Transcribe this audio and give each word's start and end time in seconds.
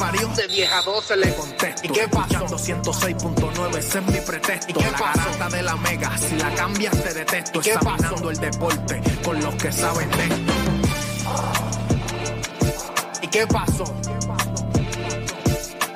parió. 0.00 0.28
De 0.28 0.46
vieja 0.48 0.82
12 0.82 1.16
le 1.16 1.34
contesto. 1.34 1.82
¿Y 1.84 1.88
qué 1.90 2.08
pasó? 2.08 2.46
106.9, 2.46 3.76
ese 3.76 3.98
es 3.98 4.06
mi 4.06 4.20
pretexto. 4.20 4.70
¿Y 4.70 4.74
qué 4.74 4.90
la 4.90 4.98
garata 4.98 5.48
de 5.50 5.62
la 5.62 5.76
mega, 5.76 6.18
si 6.18 6.36
la 6.36 6.54
cambias 6.54 7.02
te 7.02 7.14
detesto. 7.14 7.58
¿Y 7.58 7.62
qué 7.62 7.70
Examinando 7.72 8.30
el 8.30 8.38
deporte 8.38 9.00
con 9.22 9.40
los 9.40 9.54
que 9.56 9.70
saben 9.70 10.10
de 10.10 10.24
esto. 10.24 10.52
¿Y 13.22 13.26
qué 13.28 13.46
pasó? 13.46 13.84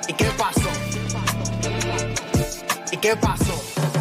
¿Y 0.06 0.12
qué 0.12 0.30
pasó? 0.36 0.70
¿Y 2.92 2.96
qué 2.98 3.16
pasó? 3.16 3.62
La 3.76 3.93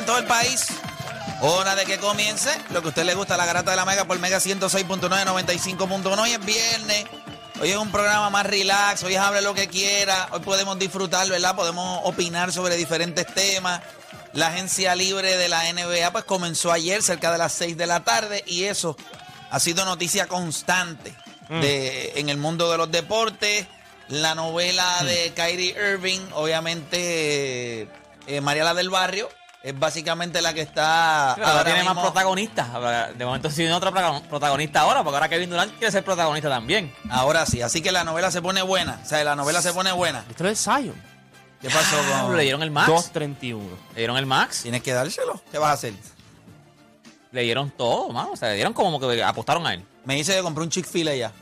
en 0.00 0.06
todo 0.06 0.18
el 0.18 0.24
país. 0.24 0.66
Hora 1.42 1.74
de 1.74 1.84
que 1.84 1.98
comience 1.98 2.50
lo 2.70 2.80
que 2.80 2.88
a 2.88 2.90
usted 2.90 3.04
le 3.04 3.14
gusta, 3.14 3.36
la 3.36 3.46
garata 3.46 3.70
de 3.70 3.76
la 3.76 3.84
Mega 3.84 4.04
por 4.04 4.18
Mega 4.18 4.38
106.9, 4.38 5.08
95.1. 5.08 6.18
Hoy 6.18 6.32
es 6.32 6.44
viernes. 6.44 7.04
Hoy 7.60 7.70
es 7.70 7.76
un 7.76 7.90
programa 7.92 8.30
más 8.30 8.46
relax. 8.46 9.02
Hoy 9.02 9.14
es 9.14 9.20
hable 9.20 9.42
lo 9.42 9.54
que 9.54 9.68
quiera. 9.68 10.28
Hoy 10.32 10.40
podemos 10.40 10.78
disfrutar, 10.78 11.28
¿verdad? 11.28 11.54
Podemos 11.54 12.00
opinar 12.04 12.52
sobre 12.52 12.76
diferentes 12.76 13.26
temas. 13.26 13.82
La 14.32 14.48
agencia 14.48 14.94
libre 14.94 15.36
de 15.36 15.48
la 15.48 15.70
NBA 15.72 16.10
pues 16.12 16.24
comenzó 16.24 16.72
ayer 16.72 17.02
cerca 17.02 17.30
de 17.30 17.38
las 17.38 17.52
6 17.52 17.76
de 17.76 17.86
la 17.86 18.00
tarde 18.00 18.42
y 18.46 18.64
eso 18.64 18.96
ha 19.50 19.60
sido 19.60 19.84
noticia 19.84 20.28
constante 20.28 21.14
de, 21.48 22.12
en 22.16 22.28
el 22.28 22.38
mundo 22.38 22.70
de 22.70 22.78
los 22.78 22.90
deportes. 22.90 23.66
La 24.08 24.34
novela 24.34 25.02
de 25.04 25.32
Kyrie 25.34 25.76
Irving, 25.92 26.20
obviamente 26.32 27.88
eh, 28.26 28.40
Mariela 28.40 28.74
del 28.74 28.90
Barrio, 28.90 29.28
es 29.62 29.78
básicamente 29.78 30.40
la 30.40 30.54
que 30.54 30.62
está... 30.62 31.32
Pero 31.36 31.46
ahora 31.48 31.64
tiene 31.64 31.84
más 31.84 31.98
protagonistas. 31.98 32.68
De 33.16 33.24
momento 33.24 33.50
sí 33.50 33.56
tiene 33.56 33.74
protagon- 33.74 34.22
protagonista 34.22 34.80
ahora, 34.80 35.02
porque 35.02 35.16
ahora 35.16 35.28
Kevin 35.28 35.50
Durant 35.50 35.72
quiere 35.76 35.90
ser 35.92 36.04
protagonista 36.04 36.48
también. 36.48 36.94
Ahora 37.10 37.44
sí, 37.46 37.60
así 37.60 37.82
que 37.82 37.92
la 37.92 38.04
novela 38.04 38.30
se 38.30 38.40
pone 38.40 38.62
buena. 38.62 39.00
O 39.02 39.06
sea, 39.06 39.22
la 39.22 39.36
novela 39.36 39.60
se 39.62 39.72
pone 39.72 39.92
buena. 39.92 40.24
Esto 40.30 40.48
es 40.48 40.62
Zion. 40.62 40.94
¿Qué 41.60 41.68
pasó 41.68 41.96
con...? 42.24 42.36
Le 42.36 42.42
dieron 42.44 42.62
el 42.62 42.70
max. 42.70 42.90
2.31. 42.90 43.60
Le 43.94 43.98
dieron 43.98 44.16
el 44.16 44.24
max. 44.26 44.62
Tienes 44.62 44.82
que 44.82 44.92
dárselo. 44.94 45.42
¿Qué 45.52 45.58
vas 45.58 45.70
a 45.70 45.72
hacer? 45.74 45.92
Le 47.32 47.42
dieron 47.42 47.70
todo, 47.70 48.08
mano. 48.08 48.30
O 48.32 48.36
sea, 48.36 48.48
le 48.48 48.54
dieron 48.54 48.72
como 48.72 48.98
que 48.98 49.22
apostaron 49.22 49.66
a 49.66 49.74
él. 49.74 49.84
Me 50.06 50.14
dice 50.14 50.34
que 50.34 50.42
compré 50.42 50.64
un 50.64 50.70
Chick-fil-A 50.70 51.14
ya. 51.14 51.32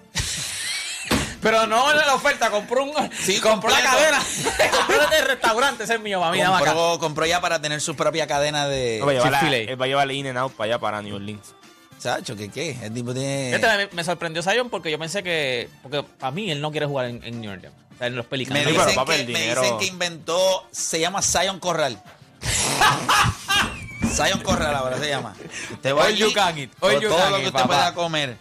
Pero 1.41 1.67
no 1.67 1.91
en 1.91 1.99
la 1.99 2.15
oferta, 2.15 2.51
compró 2.51 2.85
un. 2.85 2.93
Sí, 3.13 3.39
compró 3.41 3.71
la 3.71 3.81
cadena. 3.81 4.19
compró 4.77 5.17
el 5.17 5.25
restaurante, 5.27 5.85
ese 5.85 5.95
es 5.95 6.01
mío, 6.01 6.21
mami. 6.21 6.43
Compró, 6.43 6.99
compró 6.99 7.27
ya 7.27 7.41
para 7.41 7.61
tener 7.61 7.81
su 7.81 7.95
propia 7.95 8.27
cadena 8.27 8.67
de... 8.67 8.99
No, 9.01 9.07
va 9.07 9.13
a 9.13 9.15
llevar 9.15 9.33
va 9.81 9.85
a 9.85 9.89
llevar 9.89 10.11
el 10.11 10.17
In 10.17 10.27
and 10.29 10.39
Out 10.39 10.53
para 10.55 10.67
allá, 10.73 10.79
para 10.79 11.01
New 11.03 11.15
Orleans. 11.17 11.55
Chacho, 12.01 12.37
¿qué 12.37 12.49
qué? 12.49 12.77
El 12.83 12.93
tipo 12.95 13.13
tiene... 13.13 13.55
Este 13.55 13.67
me, 13.77 13.89
me 13.93 14.05
sorprendió 14.05 14.43
Zion 14.43 14.71
porque 14.71 14.91
yo 14.91 14.99
pensé 14.99 15.23
que. 15.23 15.69
Porque 15.83 16.03
para 16.03 16.31
mí 16.31 16.51
él 16.51 16.61
no 16.61 16.71
quiere 16.71 16.87
jugar 16.87 17.07
en, 17.07 17.23
en 17.25 17.41
New 17.41 17.51
Orleans. 17.51 17.75
O 17.95 17.99
sea, 17.99 18.07
en 18.07 18.17
los 18.17 18.27
Pelicans. 18.27 18.59
Me 18.59 18.65
Sí, 18.65 18.71
dicen, 18.71 18.87
pero, 18.87 19.05
papi, 19.05 19.13
que, 19.17 19.21
el 19.23 19.29
me 19.29 19.55
dicen 19.55 19.79
que 19.79 19.87
inventó, 19.87 20.67
se 20.71 21.01
llama 21.01 21.23
Zion 21.23 21.59
Corral. 21.59 22.01
Zion 24.15 24.41
Corral 24.41 24.75
ahora 24.75 24.99
se 24.99 25.09
llama. 25.09 25.35
Usted 25.73 25.95
va 25.95 26.05
All 26.05 26.15
you 26.15 26.33
can 26.33 26.59
eat, 26.59 26.71
all 26.81 26.93
you 27.01 27.09
todo 27.09 27.19
can 27.19 27.31
lo 27.33 27.37
que 27.39 27.43
eat, 27.45 27.55
usted 27.55 27.63
papá. 27.63 27.67
pueda 27.67 27.95
comer. 27.95 28.37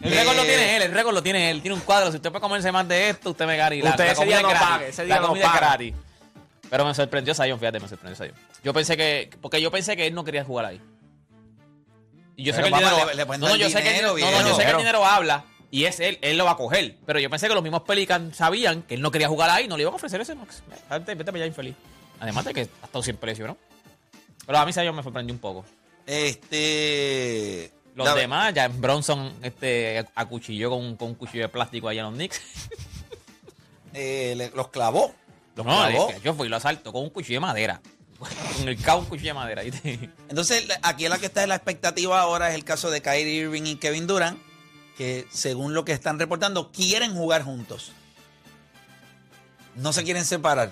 El 0.00 0.12
récord 0.14 0.36
lo 0.36 0.42
Eh, 0.42 0.46
tiene 0.46 0.76
él, 0.76 0.82
el 0.82 0.92
récord 0.92 1.14
lo 1.14 1.22
tiene 1.22 1.50
él. 1.50 1.60
Tiene 1.62 1.74
un 1.74 1.80
cuadro. 1.82 2.10
Si 2.10 2.16
usted 2.16 2.30
puede 2.30 2.40
comerse 2.40 2.72
más 2.72 2.88
de 2.88 3.10
esto, 3.10 3.30
usted 3.30 3.46
me 3.46 3.56
gana. 3.56 3.74
y 3.74 3.82
la- 3.82 3.90
Usted 3.90 4.06
la 4.06 4.12
ese 4.12 4.24
día 4.24 4.36
es 4.36 4.42
no 4.42 4.48
gratis. 4.48 4.68
pague, 4.68 4.88
ese 4.88 5.04
día 5.04 5.14
La 5.16 5.20
no 5.20 5.26
comida 5.28 5.44
es 5.44 5.50
paga. 5.50 5.66
gratis. 5.68 5.94
Pero 6.70 6.84
me 6.84 6.94
sorprendió 6.94 7.34
Zion, 7.34 7.58
fíjate, 7.58 7.80
me 7.80 7.88
sorprendió 7.88 8.16
Zion. 8.16 8.34
Yo 8.64 8.72
pensé 8.72 8.96
que. 8.96 9.30
Porque 9.40 9.60
yo 9.60 9.70
pensé 9.70 9.96
que 9.96 10.06
él 10.06 10.14
no 10.14 10.24
quería 10.24 10.44
jugar 10.44 10.66
ahí. 10.66 10.80
Y 12.36 12.44
yo 12.44 12.54
sé 12.54 12.62
que 12.62 12.68
el 12.68 12.74
dinero. 12.74 12.96
no, 13.38 13.48
no, 13.48 13.56
yo 13.56 13.68
sé 13.68 13.82
que 13.82 13.88
el 13.88 13.94
dinero, 13.96 14.14
dinero, 14.14 14.36
no, 14.38 14.42
no, 14.42 14.48
yo 14.50 14.54
sé 14.56 14.64
que 14.64 14.70
el 14.70 14.76
dinero 14.78 15.04
habla. 15.04 15.44
Y 15.72 15.84
es 15.84 16.00
él, 16.00 16.18
él 16.22 16.36
lo 16.38 16.44
va 16.46 16.52
a 16.52 16.56
coger. 16.56 16.96
Pero 17.06 17.20
yo 17.20 17.28
pensé 17.30 17.46
que 17.48 17.54
los 17.54 17.62
mismos 17.62 17.82
Pelicans 17.82 18.36
sabían 18.36 18.82
que 18.82 18.94
él 18.94 19.02
no 19.02 19.10
quería 19.10 19.28
jugar 19.28 19.50
ahí, 19.50 19.68
no 19.68 19.76
le 19.76 19.82
iban 19.82 19.92
a 19.92 19.96
ofrecer 19.96 20.20
ese 20.20 20.34
max. 20.34 20.62
Vete, 20.88 21.14
vete 21.14 21.24
para 21.26 21.36
allá 21.36 21.46
infeliz. 21.46 21.74
Además 22.18 22.44
de 22.46 22.54
que 22.54 22.60
ha 22.60 22.86
estado 22.86 23.02
sin 23.02 23.16
precio, 23.16 23.46
¿no? 23.46 23.56
Pero 24.46 24.58
a 24.58 24.66
mí 24.66 24.72
Zion 24.72 24.96
me 24.96 25.02
sorprendió 25.02 25.32
un 25.34 25.40
poco. 25.40 25.64
Este. 26.06 27.70
Los 27.94 28.14
demás, 28.14 28.54
ya 28.54 28.68
Bronson 28.68 29.32
este, 29.42 30.04
acuchilló 30.14 30.70
con, 30.70 30.96
con 30.96 31.08
un 31.08 31.14
cuchillo 31.14 31.42
de 31.44 31.48
plástico 31.48 31.88
allá 31.88 32.00
en 32.00 32.06
los 32.06 32.14
Knicks. 32.14 32.40
eh, 33.94 34.34
le- 34.36 34.50
los 34.50 34.68
clavó. 34.68 35.12
Los 35.56 35.66
No, 35.66 35.72
clavó. 35.88 36.08
es 36.10 36.16
que 36.16 36.20
yo 36.22 36.34
fui 36.34 36.46
y 36.46 36.50
lo 36.50 36.56
asalto 36.56 36.92
con 36.92 37.02
un 37.02 37.10
cuchillo 37.10 37.36
de 37.36 37.46
madera. 37.46 37.80
Con 38.58 38.68
el 38.68 38.76
cabo 38.80 39.00
un 39.00 39.06
cuchillo 39.06 39.30
de 39.30 39.34
madera. 39.34 39.62
Entonces, 40.28 40.68
aquí 40.82 41.08
la 41.08 41.16
que 41.18 41.24
está 41.26 41.42
en 41.42 41.48
la 41.48 41.54
expectativa 41.54 42.20
ahora 42.20 42.50
es 42.50 42.54
el 42.54 42.64
caso 42.64 42.90
de 42.90 43.00
Kyrie 43.00 43.32
Irving 43.44 43.62
y 43.64 43.76
Kevin 43.76 44.06
Durant, 44.06 44.38
que 44.98 45.26
según 45.30 45.72
lo 45.72 45.86
que 45.86 45.92
están 45.92 46.18
reportando, 46.18 46.70
quieren 46.70 47.14
jugar 47.14 47.42
juntos. 47.44 47.92
No 49.74 49.92
se 49.94 50.04
quieren 50.04 50.24
separar. 50.26 50.70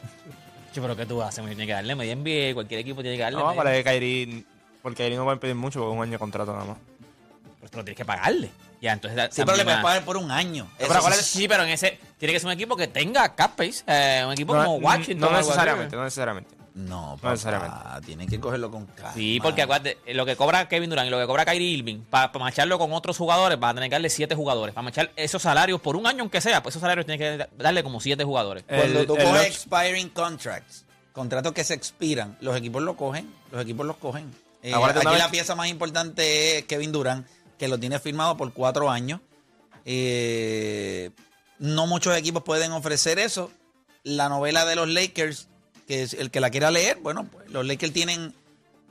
Yo, 0.75 0.83
pero 0.83 0.95
¿qué 0.95 1.06
tú 1.06 1.23
haces? 1.23 1.43
Me 1.43 1.50
tiene 1.50 1.67
que 1.67 1.73
darle 1.73 1.95
media 1.95 2.15
NBA, 2.15 2.53
cualquier 2.53 2.81
equipo 2.81 3.00
tiene 3.00 3.17
que 3.17 3.23
darle 3.23 3.39
No, 3.39 3.47
media. 3.47 3.56
para 3.56 3.73
que 3.73 3.83
Kyrie, 3.85 4.45
porque 4.83 5.05
Kyrie 5.05 5.17
no 5.17 5.25
va 5.25 5.33
a 5.33 5.41
pedir 5.41 5.55
mucho 5.55 5.81
porque 5.81 5.93
es 5.93 5.97
un 5.97 6.03
año 6.03 6.12
de 6.12 6.19
contrato 6.19 6.53
nada 6.53 6.65
más. 6.67 6.77
Pero 7.60 7.70
tú 7.70 7.78
lo 7.78 7.84
tienes 7.84 7.96
que 7.96 8.04
pagarle. 8.04 8.50
Ya, 8.80 8.92
entonces 8.92 9.30
Sí, 9.32 9.42
pero 9.44 9.56
le 9.56 9.64
puedes 9.64 9.80
pagar 9.80 10.04
por 10.04 10.16
un 10.16 10.30
año. 10.30 10.69
Pero 10.78 10.92
Eso 10.92 11.00
¿cuál 11.00 11.12
es- 11.14 11.26
sí. 11.26 11.38
sí, 11.41 11.48
pero 11.48 11.64
en 11.64 11.70
ese 11.70 11.98
tiene 12.19 12.32
que 12.32 12.38
ser 12.41 12.46
un 12.46 12.52
equipo 12.52 12.76
que 12.76 12.86
tenga 12.86 13.34
cap 13.34 13.60
space. 13.60 13.82
eh, 13.86 14.22
un 14.24 14.32
equipo 14.32 14.54
como 14.54 14.76
Washington. 14.76 15.19
no 15.30 15.36
necesariamente, 15.36 15.96
no 15.96 16.04
necesariamente. 16.04 16.56
No, 16.74 17.19
No 17.20 17.30
necesariamente. 17.32 17.76
papá, 17.76 18.00
tienen 18.02 18.28
que 18.28 18.38
cogerlo 18.38 18.70
con 18.70 18.86
calma. 18.86 19.12
Sí, 19.12 19.41
porque 19.42 19.62
acuérdate, 19.62 19.98
eh, 20.06 20.14
lo 20.14 20.24
que 20.24 20.36
cobra 20.36 20.69
Kevin 20.69 20.88
Durant 20.91 21.08
y 21.08 21.10
lo 21.10 21.19
que 21.19 21.26
cobra 21.26 21.44
Kyrie 21.44 21.70
Irving, 21.76 22.02
para 22.08 22.30
macharlo 22.38 22.78
con 22.78 22.92
otros 22.92 23.16
jugadores, 23.19 23.58
va 23.60 23.70
a 23.70 23.75
tener 23.75 23.88
que 23.88 23.94
darle 23.96 24.10
siete 24.10 24.36
jugadores. 24.36 24.72
Para 24.76 24.84
machar 24.84 25.10
esos 25.16 25.42
salarios 25.42 25.80
por 25.80 25.96
un 25.96 26.06
año, 26.06 26.20
aunque 26.20 26.40
sea, 26.40 26.62
pues 26.62 26.75
esos 26.75 26.80
salarios 26.82 27.04
tiene 27.04 27.19
que 27.19 27.36
da- 27.36 27.48
darle 27.58 27.82
como 27.82 27.98
siete 28.00 28.22
jugadores. 28.22 28.62
Cuando 28.62 29.00
El- 29.00 29.06
tú 29.08 29.16
el 29.16 29.25
coges 29.25 29.46
expiring 29.48 30.08
contracts, 30.10 30.84
contratos 31.12 31.52
que 31.52 31.64
se 31.64 31.75
expiran, 31.75 32.36
los 32.40 32.56
equipos 32.56 32.80
lo 32.80 32.96
cogen, 32.96 33.28
los 33.50 33.60
equipos 33.60 33.84
los 33.84 33.96
cogen. 33.96 34.32
Eh, 34.62 34.72
aquí 34.72 35.16
la 35.19 35.30
pieza 35.32 35.56
más 35.56 35.66
importante 35.66 36.58
es 36.58 36.64
Kevin 36.66 36.92
Durant, 36.92 37.26
que 37.58 37.69
lo 37.69 37.78
tiene 37.78 37.98
firmado 37.98 38.36
por 38.36 38.52
cuatro 38.52 38.91
años. 38.91 39.20
Eh, 39.84 41.10
no 41.58 41.86
muchos 41.86 42.16
equipos 42.16 42.42
pueden 42.42 42.72
ofrecer 42.72 43.19
eso. 43.19 43.50
La 44.04 44.28
novela 44.28 44.64
de 44.64 44.76
los 44.76 44.88
Lakers, 44.88 45.49
que 45.87 46.02
es 46.02 46.14
el 46.14 46.31
que 46.31 46.40
la 46.40 46.50
quiera 46.50 46.70
leer, 46.70 46.99
bueno, 47.00 47.28
pues 47.31 47.50
los 47.50 47.66
Lakers 47.66 47.93
tienen 47.93 48.34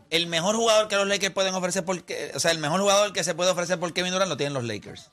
el 0.09 0.27
mejor 0.27 0.55
jugador 0.55 0.87
que 0.87 0.95
los 0.95 1.07
Lakers 1.07 1.33
pueden 1.33 1.53
ofrecer, 1.53 1.83
porque, 1.83 2.31
o 2.35 2.39
sea, 2.39 2.51
el 2.51 2.59
mejor 2.59 2.81
jugador 2.81 3.13
que 3.13 3.23
se 3.23 3.35
puede 3.35 3.51
ofrecer 3.51 3.79
por 3.79 3.93
Kevin 3.93 4.13
Durant 4.13 4.29
lo 4.29 4.37
tienen 4.37 4.53
los 4.53 4.63
Lakers. 4.63 5.09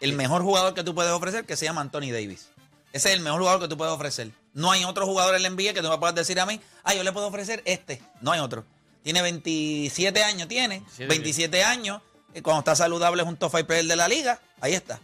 El 0.00 0.14
mejor 0.14 0.42
jugador 0.42 0.74
que 0.74 0.82
tú 0.82 0.94
puedes 0.94 1.12
ofrecer, 1.12 1.44
que 1.44 1.56
se 1.56 1.66
llama 1.66 1.82
Anthony 1.82 2.10
Davis. 2.12 2.48
Ese 2.92 3.10
es 3.10 3.14
el 3.16 3.20
mejor 3.20 3.40
jugador 3.40 3.60
que 3.60 3.68
tú 3.68 3.76
puedes 3.76 3.92
ofrecer. 3.94 4.30
No 4.52 4.70
hay 4.72 4.84
otro 4.84 5.06
jugador 5.06 5.36
en 5.36 5.42
la 5.42 5.50
NBA 5.50 5.74
que 5.74 5.82
tú 5.82 5.88
me 5.88 5.98
puedas 5.98 6.14
decir 6.14 6.40
a 6.40 6.46
mí, 6.46 6.60
ah, 6.82 6.94
yo 6.94 7.04
le 7.04 7.12
puedo 7.12 7.28
ofrecer 7.28 7.62
este. 7.64 8.02
No 8.20 8.32
hay 8.32 8.40
otro. 8.40 8.64
Tiene 9.02 9.22
27 9.22 10.22
años, 10.22 10.48
tiene. 10.48 10.80
27 10.80 11.06
27 11.06 11.64
años. 11.64 12.02
Cuando 12.42 12.60
está 12.60 12.76
saludable 12.76 13.22
es 13.22 13.28
un 13.28 13.36
top 13.36 13.50
five 13.50 13.64
player 13.64 13.86
de 13.86 13.96
la 13.96 14.08
liga. 14.08 14.40
Ahí 14.60 14.74
está. 14.74 15.00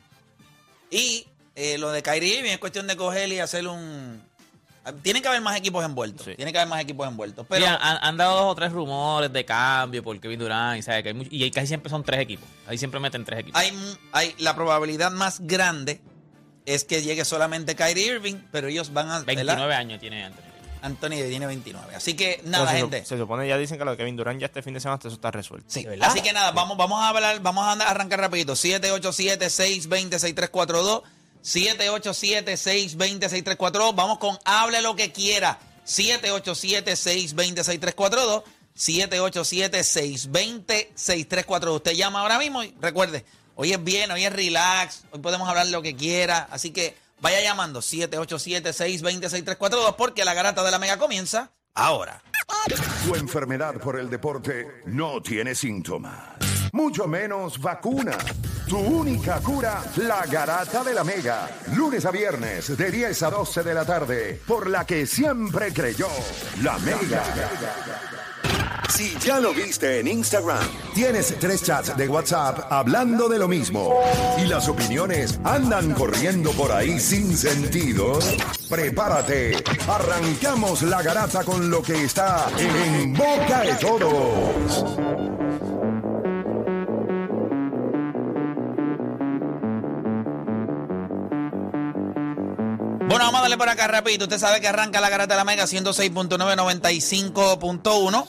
Y 0.91 1.27
eh, 1.55 1.79
lo 1.79 1.91
de 1.91 2.03
Kyrie 2.03 2.39
Irving 2.39 2.51
es 2.51 2.59
cuestión 2.59 2.87
de 2.87 2.97
coger 2.97 3.29
y 3.31 3.41
hacer 3.41 3.67
un... 3.67 4.23
Tiene 5.03 5.21
que 5.21 5.27
haber 5.27 5.41
más 5.41 5.57
equipos 5.57 5.85
envueltos. 5.85 6.25
Sí. 6.27 6.35
Tiene 6.37 6.53
que 6.53 6.59
haber 6.59 6.69
más 6.69 6.81
equipos 6.81 7.09
envueltos. 7.09 7.45
Pero 7.49 7.67
han, 7.67 7.99
han 8.01 8.17
dado 8.17 8.37
dos 8.43 8.53
o 8.53 8.55
tres 8.55 8.71
rumores 8.71 9.33
de 9.33 9.45
cambio 9.45 10.01
por 10.05 10.19
Kevin 10.21 10.39
Durant 10.39 10.79
y, 10.79 10.83
¿sabes? 10.83 11.03
Que 11.03 11.09
hay 11.09 11.15
mucho- 11.15 11.31
y 11.33 11.51
casi 11.51 11.67
siempre 11.67 11.91
son 11.91 12.05
tres 12.05 12.21
equipos. 12.21 12.49
Ahí 12.69 12.79
siempre 12.79 13.01
meten 13.01 13.25
tres 13.25 13.41
equipos. 13.41 13.61
hay, 14.13 14.35
la 14.39 14.55
probabilidad 14.55 15.11
más 15.11 15.41
grande 15.41 16.01
es 16.67 16.85
que 16.85 17.03
llegue 17.03 17.25
solamente 17.25 17.75
Kyrie 17.75 18.07
Irving, 18.15 18.37
pero 18.53 18.69
ellos 18.69 18.93
van 18.93 19.09
a... 19.11 19.19
¿verdad? 19.21 19.27
29 19.27 19.75
años 19.75 20.01
tiene 20.01 20.25
Anthony. 20.25 20.46
Anthony 20.87 21.29
tiene 21.29 21.47
29. 21.47 21.95
Así 21.95 22.15
que 22.15 22.41
nada, 22.45 22.71
se, 22.71 22.79
gente. 22.79 23.05
se 23.05 23.19
supone, 23.19 23.47
ya 23.49 23.59
dicen 23.59 23.77
que 23.79 23.85
lo 23.85 23.91
de 23.91 23.97
Kevin 23.97 24.15
Durant 24.17 24.41
ya 24.41 24.47
este 24.47 24.63
fin 24.63 24.73
de 24.75 24.81
semana 24.81 25.01
eso 25.01 25.15
está 25.15 25.33
resuelto. 25.33 25.67
Sí, 25.69 25.83
¿De 25.83 25.91
verdad? 25.91 26.09
Así 26.11 26.21
que 26.21 26.33
nada, 26.33 26.53
vamos, 26.53 26.77
vamos 26.77 27.03
a 27.03 27.09
hablar, 27.09 27.41
vamos 27.41 27.67
a 27.67 27.73
arrancar 27.73 28.21
rapidito. 28.21 28.53
787-620-6342. 28.55 31.03
787-620-6342. 31.43 33.95
Vamos 33.95 34.19
con 34.19 34.39
hable 34.45 34.81
lo 34.81 34.97
que 34.97 35.13
quiera. 35.13 35.59
787-620-6342. 35.87 38.45
787-620-6342. 38.77 41.77
Usted 41.77 41.93
llama 41.93 42.21
ahora 42.21 42.39
mismo 42.39 42.63
y 42.63 42.75
recuerde, 42.81 43.25
hoy 43.55 43.73
es 43.73 43.83
bien, 43.83 44.11
hoy 44.11 44.25
es 44.25 44.33
relax, 44.33 45.05
hoy 45.11 45.21
podemos 45.21 45.49
hablar 45.49 45.67
lo 45.69 45.81
que 45.83 45.97
quiera. 45.97 46.47
Así 46.51 46.71
que 46.71 46.95
vaya 47.21 47.41
llamando 47.41 47.81
787-620-6342 47.81 49.97
porque 49.97 50.25
la 50.25 50.35
garata 50.35 50.63
de 50.65 50.71
la 50.71 50.79
mega 50.79 50.99
comienza 50.99 51.51
ahora. 51.75 52.23
Tu 53.05 53.15
enfermedad 53.15 53.75
por 53.81 53.99
el 53.99 54.11
deporte 54.11 54.83
no 54.87 55.23
tiene 55.23 55.55
síntomas, 55.55 56.19
mucho 56.73 57.07
menos 57.07 57.61
vacuna. 57.61 58.17
Tu 58.69 58.77
única 58.77 59.41
cura, 59.41 59.81
la 59.97 60.27
garata 60.27 60.83
de 60.83 60.93
la 60.93 61.05
Mega. 61.05 61.49
Lunes 61.77 62.05
a 62.05 62.11
viernes 62.11 62.77
de 62.77 62.91
10 62.91 63.23
a 63.23 63.31
12 63.31 63.63
de 63.63 63.75
la 63.75 63.85
tarde, 63.85 64.43
por 64.45 64.69
la 64.69 64.85
que 64.85 65.07
siempre 65.07 65.73
creyó, 65.73 66.09
la 66.63 66.77
Mega. 66.79 67.23
Si 68.89 69.15
ya 69.19 69.41
lo 69.41 69.53
viste 69.53 70.01
en 70.01 70.09
Instagram, 70.09 70.67
tienes 70.95 71.35
tres 71.39 71.63
chats 71.63 71.95
de 71.97 72.09
WhatsApp 72.09 72.71
hablando 72.71 73.29
de 73.29 73.39
lo 73.39 73.49
mismo 73.49 74.01
y 74.39 74.47
las 74.47 74.69
opiniones 74.69 75.39
andan 75.45 75.93
corriendo 75.93 76.51
por 76.53 76.73
ahí 76.73 76.99
sin 76.99 77.37
sentido, 77.37 78.19
prepárate. 78.71 79.63
Arrancamos 79.89 80.83
la 80.83 81.03
garata 81.03 81.45
con 81.45 81.71
lo 81.71 81.83
que 81.83 82.05
está 82.05 82.47
en 82.59 83.13
boca 83.13 83.61
de 83.63 83.75
todos. 83.75 85.37
Bueno, 93.09 93.25
vamos 93.25 93.39
a 93.39 93.43
darle 93.43 93.57
por 93.57 93.69
acá 93.69 93.87
rapidito. 93.87 94.25
Usted 94.25 94.39
sabe 94.39 94.61
que 94.61 94.67
arranca 94.69 95.01
la 95.01 95.09
garata 95.09 95.35
de 95.35 95.39
la 95.39 95.45
Mega 95.45 95.65
106.995.1. 95.65 98.27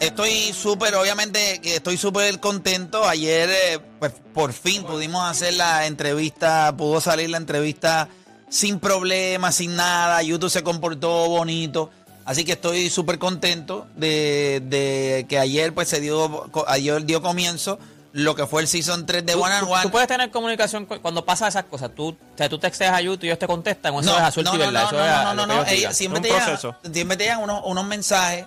Estoy 0.00 0.52
súper, 0.52 0.94
obviamente, 0.96 1.60
que 1.62 1.76
estoy 1.76 1.96
súper 1.96 2.38
contento. 2.40 3.04
Ayer, 3.08 3.48
eh, 3.50 3.80
pues 3.98 4.12
por 4.34 4.52
fin 4.52 4.84
pudimos 4.84 5.24
hacer 5.28 5.54
la 5.54 5.86
entrevista, 5.86 6.74
pudo 6.76 7.00
salir 7.00 7.30
la 7.30 7.38
entrevista 7.38 8.08
sin 8.50 8.80
problemas, 8.80 9.54
sin 9.56 9.76
nada. 9.76 10.22
YouTube 10.22 10.50
se 10.50 10.62
comportó 10.62 11.28
bonito. 11.28 11.90
Así 12.26 12.44
que 12.44 12.52
estoy 12.52 12.90
súper 12.90 13.18
contento 13.18 13.86
de, 13.96 14.62
de 14.64 15.26
que 15.28 15.38
ayer, 15.38 15.72
pues 15.74 15.88
se 15.88 16.00
dio, 16.00 16.50
ayer 16.66 17.04
dio 17.04 17.22
comienzo 17.22 17.78
lo 18.12 18.34
que 18.36 18.46
fue 18.46 18.62
el 18.62 18.68
Season 18.68 19.06
3 19.06 19.26
de 19.26 19.32
Tú, 19.32 19.42
One 19.42 19.54
and 19.54 19.66
tú- 19.66 19.72
One. 19.72 19.82
tú 19.82 19.90
puedes 19.90 20.06
tener 20.08 20.30
comunicación 20.30 20.86
cu- 20.86 21.00
cuando 21.02 21.24
pasa 21.24 21.48
esas 21.48 21.64
cosas. 21.64 21.90
Tú, 21.94 22.08
o 22.10 22.16
sea, 22.38 22.48
tú 22.48 22.58
texteas 22.58 22.92
a 22.94 23.00
YouTube 23.00 23.24
y 23.24 23.26
ellos 23.28 23.38
te 23.40 23.46
contestan. 23.46 23.94
Eso 23.94 24.16
es 24.16 24.22
azul 24.22 24.44
y 24.54 24.56
verdad. 24.58 24.84
eso 24.84 24.96
no, 24.96 25.34
no, 25.34 25.34
lo 25.34 25.42
que 25.42 25.46
no, 25.48 25.54
ellos 25.54 25.66
ellos 25.68 25.78
digan. 25.78 25.94
siempre 25.94 26.20
te 26.20 26.28
llegan, 26.28 26.58
siempre 26.94 27.16
te 27.16 27.24
llegan 27.24 27.42
unos, 27.42 27.62
unos 27.64 27.84
mensajes, 27.84 28.46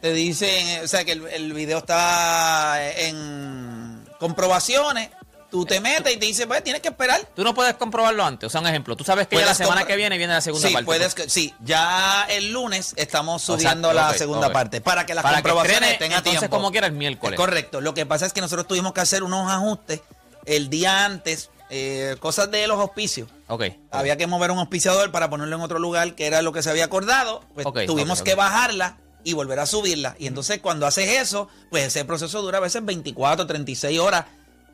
te 0.00 0.12
dicen, 0.12 0.66
eh, 0.68 0.80
o 0.84 0.88
sea, 0.88 1.04
que 1.04 1.12
el, 1.12 1.26
el 1.28 1.52
video 1.52 1.78
está 1.78 2.78
en 3.00 4.04
comprobaciones, 4.18 5.10
tú 5.50 5.64
te 5.64 5.80
metes 5.80 6.14
y 6.14 6.16
te 6.16 6.26
dicen, 6.26 6.48
pues 6.48 6.62
tienes 6.62 6.80
que 6.82 6.88
esperar. 6.88 7.20
Tú 7.34 7.42
no 7.42 7.54
puedes 7.54 7.74
comprobarlo 7.74 8.24
antes. 8.24 8.46
O 8.46 8.50
sea, 8.50 8.60
un 8.60 8.66
ejemplo. 8.68 8.96
Tú 8.96 9.04
sabes 9.04 9.26
que 9.26 9.36
ya 9.36 9.46
la 9.46 9.54
semana 9.54 9.84
que 9.84 9.96
viene 9.96 10.16
viene 10.18 10.32
la 10.32 10.40
segunda 10.40 10.68
sí, 10.68 10.74
parte. 10.74 10.84
puedes, 10.86 11.14
que- 11.14 11.28
sí, 11.28 11.54
ya 11.60 12.24
el 12.28 12.52
lunes 12.52 12.94
estamos 12.96 13.42
subiendo 13.42 13.90
Exacto, 13.90 14.12
la 14.12 14.18
segunda 14.18 14.52
parte 14.52 14.80
para 14.80 15.06
que 15.06 15.14
las 15.14 15.22
Para 15.22 15.36
que 15.38 15.42
comprobaciones 15.42 15.92
estrene, 15.92 15.92
estén 15.94 16.12
a 16.12 16.18
entonces, 16.18 16.40
tiempo. 16.40 16.56
como 16.56 16.70
quiera, 16.70 16.86
el 16.86 16.92
miércoles. 16.92 17.32
Es 17.32 17.36
correcto. 17.36 17.80
Lo 17.80 17.94
que 17.94 18.06
pasa 18.06 18.26
es 18.26 18.32
que 18.32 18.40
nosotros 18.40 18.66
tuvimos 18.66 18.92
que 18.92 19.00
hacer 19.00 19.22
unos 19.22 19.50
ajustes 19.50 20.00
el 20.46 20.70
día 20.70 21.04
antes, 21.04 21.50
eh, 21.68 22.16
cosas 22.20 22.50
de 22.50 22.66
los 22.66 22.78
auspicios. 22.78 23.28
Ok. 23.48 23.64
Había 23.90 24.16
que 24.16 24.26
mover 24.26 24.50
un 24.50 24.58
auspiciador 24.58 25.10
para 25.10 25.28
ponerlo 25.30 25.56
en 25.56 25.62
otro 25.62 25.78
lugar, 25.78 26.14
que 26.14 26.26
era 26.26 26.42
lo 26.42 26.52
que 26.52 26.62
se 26.62 26.70
había 26.70 26.84
acordado. 26.84 27.42
Pues 27.54 27.66
tuvimos 27.86 28.22
que 28.22 28.34
bajarla 28.34 28.96
y 29.24 29.32
volver 29.34 29.58
a 29.60 29.66
subirla. 29.66 30.16
Y 30.18 30.26
entonces 30.26 30.60
cuando 30.60 30.86
haces 30.86 31.08
eso, 31.20 31.48
pues 31.70 31.84
ese 31.84 32.04
proceso 32.04 32.40
dura 32.42 32.58
a 32.58 32.60
veces 32.60 32.84
24, 32.84 33.46
36 33.46 33.98
horas 33.98 34.24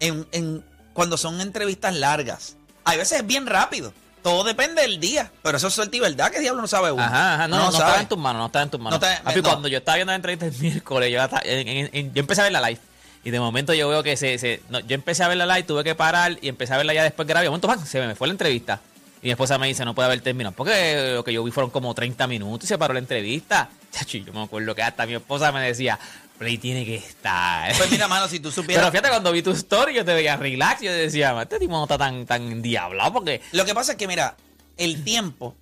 en, 0.01 0.27
en- 0.33 0.65
cuando 0.93 1.17
son 1.17 1.41
entrevistas 1.41 1.95
largas. 1.95 2.57
Hay 2.85 2.97
veces 2.99 3.21
es 3.21 3.27
bien 3.27 3.47
rápido. 3.47 3.93
Todo 4.23 4.43
depende 4.45 4.83
del 4.83 4.99
día. 4.99 5.31
Pero 5.43 5.57
eso 5.59 5.69
es 5.69 5.75
suerte 5.75 5.97
y 5.99 6.01
verdad 6.01 6.31
que 6.31 6.41
diablo 6.41 6.61
no 6.63 6.69
sabe 6.69 6.91
uno. 6.91 7.03
Ajá, 7.03 7.35
ajá, 7.35 7.49
no, 7.49 7.57
no, 7.57 7.65
sabe. 7.73 7.77
estaba 7.85 8.01
en 8.01 8.09
tus 8.09 8.19
manos, 8.19 8.41
no 8.41 8.47
estaba 8.47 8.63
en 8.65 8.71
tus 8.71 8.81
manos. 8.81 9.01
No 9.01 9.07
está- 9.07 9.33
no. 9.35 9.43
cuando 9.43 9.69
yo 9.69 9.79
estaba 9.79 9.97
viendo 9.97 10.11
la 10.13 10.17
entrevista 10.17 10.47
el 10.47 10.53
miércoles, 10.59 11.13
yo, 11.13 11.23
hasta- 11.23 11.41
en- 11.45 12.13
yo 12.15 12.21
empecé 12.21 12.41
a 12.41 12.45
ver 12.45 12.53
la 12.53 12.61
live. 12.69 12.81
Y 13.25 13.31
de 13.31 13.41
momento 13.41 13.75
yo 13.75 13.89
veo 13.89 14.03
que 14.03 14.17
se, 14.17 14.39
se- 14.39 14.63
no, 14.69 14.79
yo 14.81 14.95
empecé 14.95 15.23
a 15.25 15.29
ver 15.29 15.37
la 15.37 15.47
live, 15.47 15.65
tuve 15.65 15.83
que 15.85 15.95
parar 15.97 16.39
y 16.41 16.49
empecé 16.49 16.75
a 16.75 16.77
verla 16.77 16.95
ya 16.95 17.03
después 17.03 17.27
grabé. 17.27 17.45
De 17.45 17.51
momento, 17.51 17.67
¡pam! 17.69 17.85
se 17.85 18.01
me 18.07 18.15
fue 18.15 18.29
la 18.29 18.33
entrevista. 18.33 18.81
Y 19.23 19.27
mi 19.27 19.31
esposa 19.31 19.59
me 19.59 19.67
dice, 19.67 19.85
no 19.85 19.95
puede 19.95 20.07
haber 20.07 20.21
terminado. 20.21 20.55
Porque 20.55 21.13
lo 21.15 21.25
que 21.25 21.33
yo 21.33 21.43
vi 21.43 21.51
fueron 21.51 21.71
como 21.71 21.95
30 21.95 22.27
minutos 22.27 22.65
y 22.65 22.69
se 22.69 22.79
paró 22.79 22.95
la 22.95 23.01
entrevista. 23.01 23.71
Chacho, 23.91 24.19
y 24.19 24.25
yo 24.25 24.33
me 24.33 24.43
acuerdo 24.43 24.75
que 24.75 24.83
hasta 24.83 25.07
mi 25.07 25.15
esposa 25.15 25.53
me 25.53 25.61
decía, 25.61 25.99
Play 26.39 26.59
tiene 26.59 26.85
que 26.85 26.97
estar. 26.97 27.75
Pues 27.77 27.91
mira, 27.91 28.09
mano, 28.09 28.29
si 28.29 28.41
tú 28.41 28.53
supieras. 28.53 28.83
Pero 28.83 28.93
fíjate, 28.93 29.09
cuando 29.09 29.33
vi 29.33 29.43
tu 29.43 29.53
story, 29.53 29.95
yo 29.95 30.05
te 30.05 30.15
veía 30.15 30.37
relax. 30.37 30.83
Yo 30.83 30.93
decía, 30.93 31.41
este 31.41 31.59
tipo 31.59 31.73
no 31.73 31.85
está 31.85 31.97
tan, 31.97 32.27
tan 32.27 32.63
diablado 32.63 33.13
porque 33.15 33.41
Lo 33.53 33.65
que 33.65 33.75
pasa 33.75 33.93
es 33.93 33.99
que, 33.99 34.07
mira, 34.07 34.37
el 34.77 35.03
tiempo, 35.03 35.57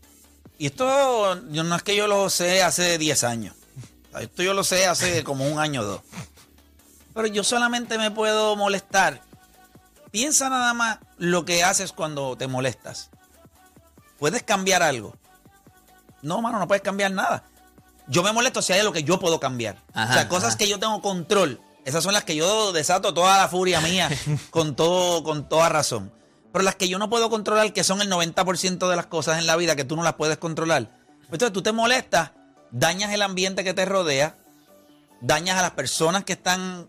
y 0.59 0.67
esto 0.67 1.37
no 1.37 1.77
es 1.77 1.83
que 1.83 1.97
yo 1.97 2.07
lo 2.07 2.29
sé 2.31 2.63
hace 2.63 2.99
10 2.99 3.25
años, 3.25 3.55
esto 4.21 4.43
yo 4.43 4.55
lo 4.55 4.65
sé 4.65 4.87
hace 4.87 5.25
como 5.25 5.47
un 5.47 5.59
año 5.59 5.83
o 5.83 5.85
dos, 5.85 6.01
pero 7.15 7.27
yo 7.29 7.45
solamente 7.45 7.99
me 7.99 8.11
puedo 8.11 8.57
molestar. 8.57 9.23
Piensa 10.11 10.49
nada 10.49 10.75
más 10.75 10.99
lo 11.19 11.45
que 11.45 11.65
haces 11.65 11.93
cuando 11.93 12.37
te 12.37 12.47
molestas. 12.47 13.11
¿Puedes 14.25 14.43
cambiar 14.43 14.83
algo? 14.83 15.15
No, 16.23 16.41
mano, 16.41 16.59
no 16.59 16.67
puedes 16.67 16.83
cambiar 16.83 17.11
nada. 17.11 17.45
Yo 18.07 18.23
me 18.23 18.33
molesto 18.33 18.63
si 18.63 18.73
hay 18.73 18.81
algo 18.81 18.91
que 18.91 19.05
yo 19.05 19.21
puedo 19.21 19.39
cambiar. 19.39 19.77
Ajá, 19.93 20.11
o 20.11 20.15
sea, 20.15 20.29
cosas 20.31 20.49
ajá. 20.49 20.57
que 20.57 20.67
yo 20.67 20.79
tengo 20.79 21.03
control. 21.03 21.61
Esas 21.85 22.03
son 22.03 22.15
las 22.15 22.25
que 22.25 22.35
yo 22.35 22.73
desato 22.73 23.13
toda 23.13 23.37
la 23.37 23.49
furia 23.49 23.83
mía 23.83 24.09
con, 24.51 24.77
todo, 24.77 25.23
con 25.25 25.47
toda 25.47 25.69
razón. 25.69 26.11
Pero 26.55 26.65
las 26.65 26.75
que 26.75 26.89
yo 26.89 26.99
no 26.99 27.11
puedo 27.11 27.29
controlar, 27.29 27.71
que 27.75 27.85
son 27.85 28.01
el 28.01 28.11
90% 28.11 28.89
de 28.89 28.97
las 28.97 29.05
cosas 29.05 29.39
en 29.39 29.47
la 29.47 29.57
vida 29.57 29.77
que 29.77 29.85
tú 29.85 29.95
no 29.95 30.03
las 30.03 30.15
puedes 30.15 30.39
controlar. 30.39 30.89
Entonces 31.25 31.53
tú 31.53 31.61
te 31.61 31.73
molestas, 31.73 32.31
dañas 32.71 33.13
el 33.13 33.21
ambiente 33.21 33.63
que 33.63 33.75
te 33.75 33.85
rodea, 33.85 34.39
dañas 35.21 35.59
a 35.59 35.61
las 35.61 35.73
personas 35.73 36.25
que 36.25 36.33
están 36.33 36.89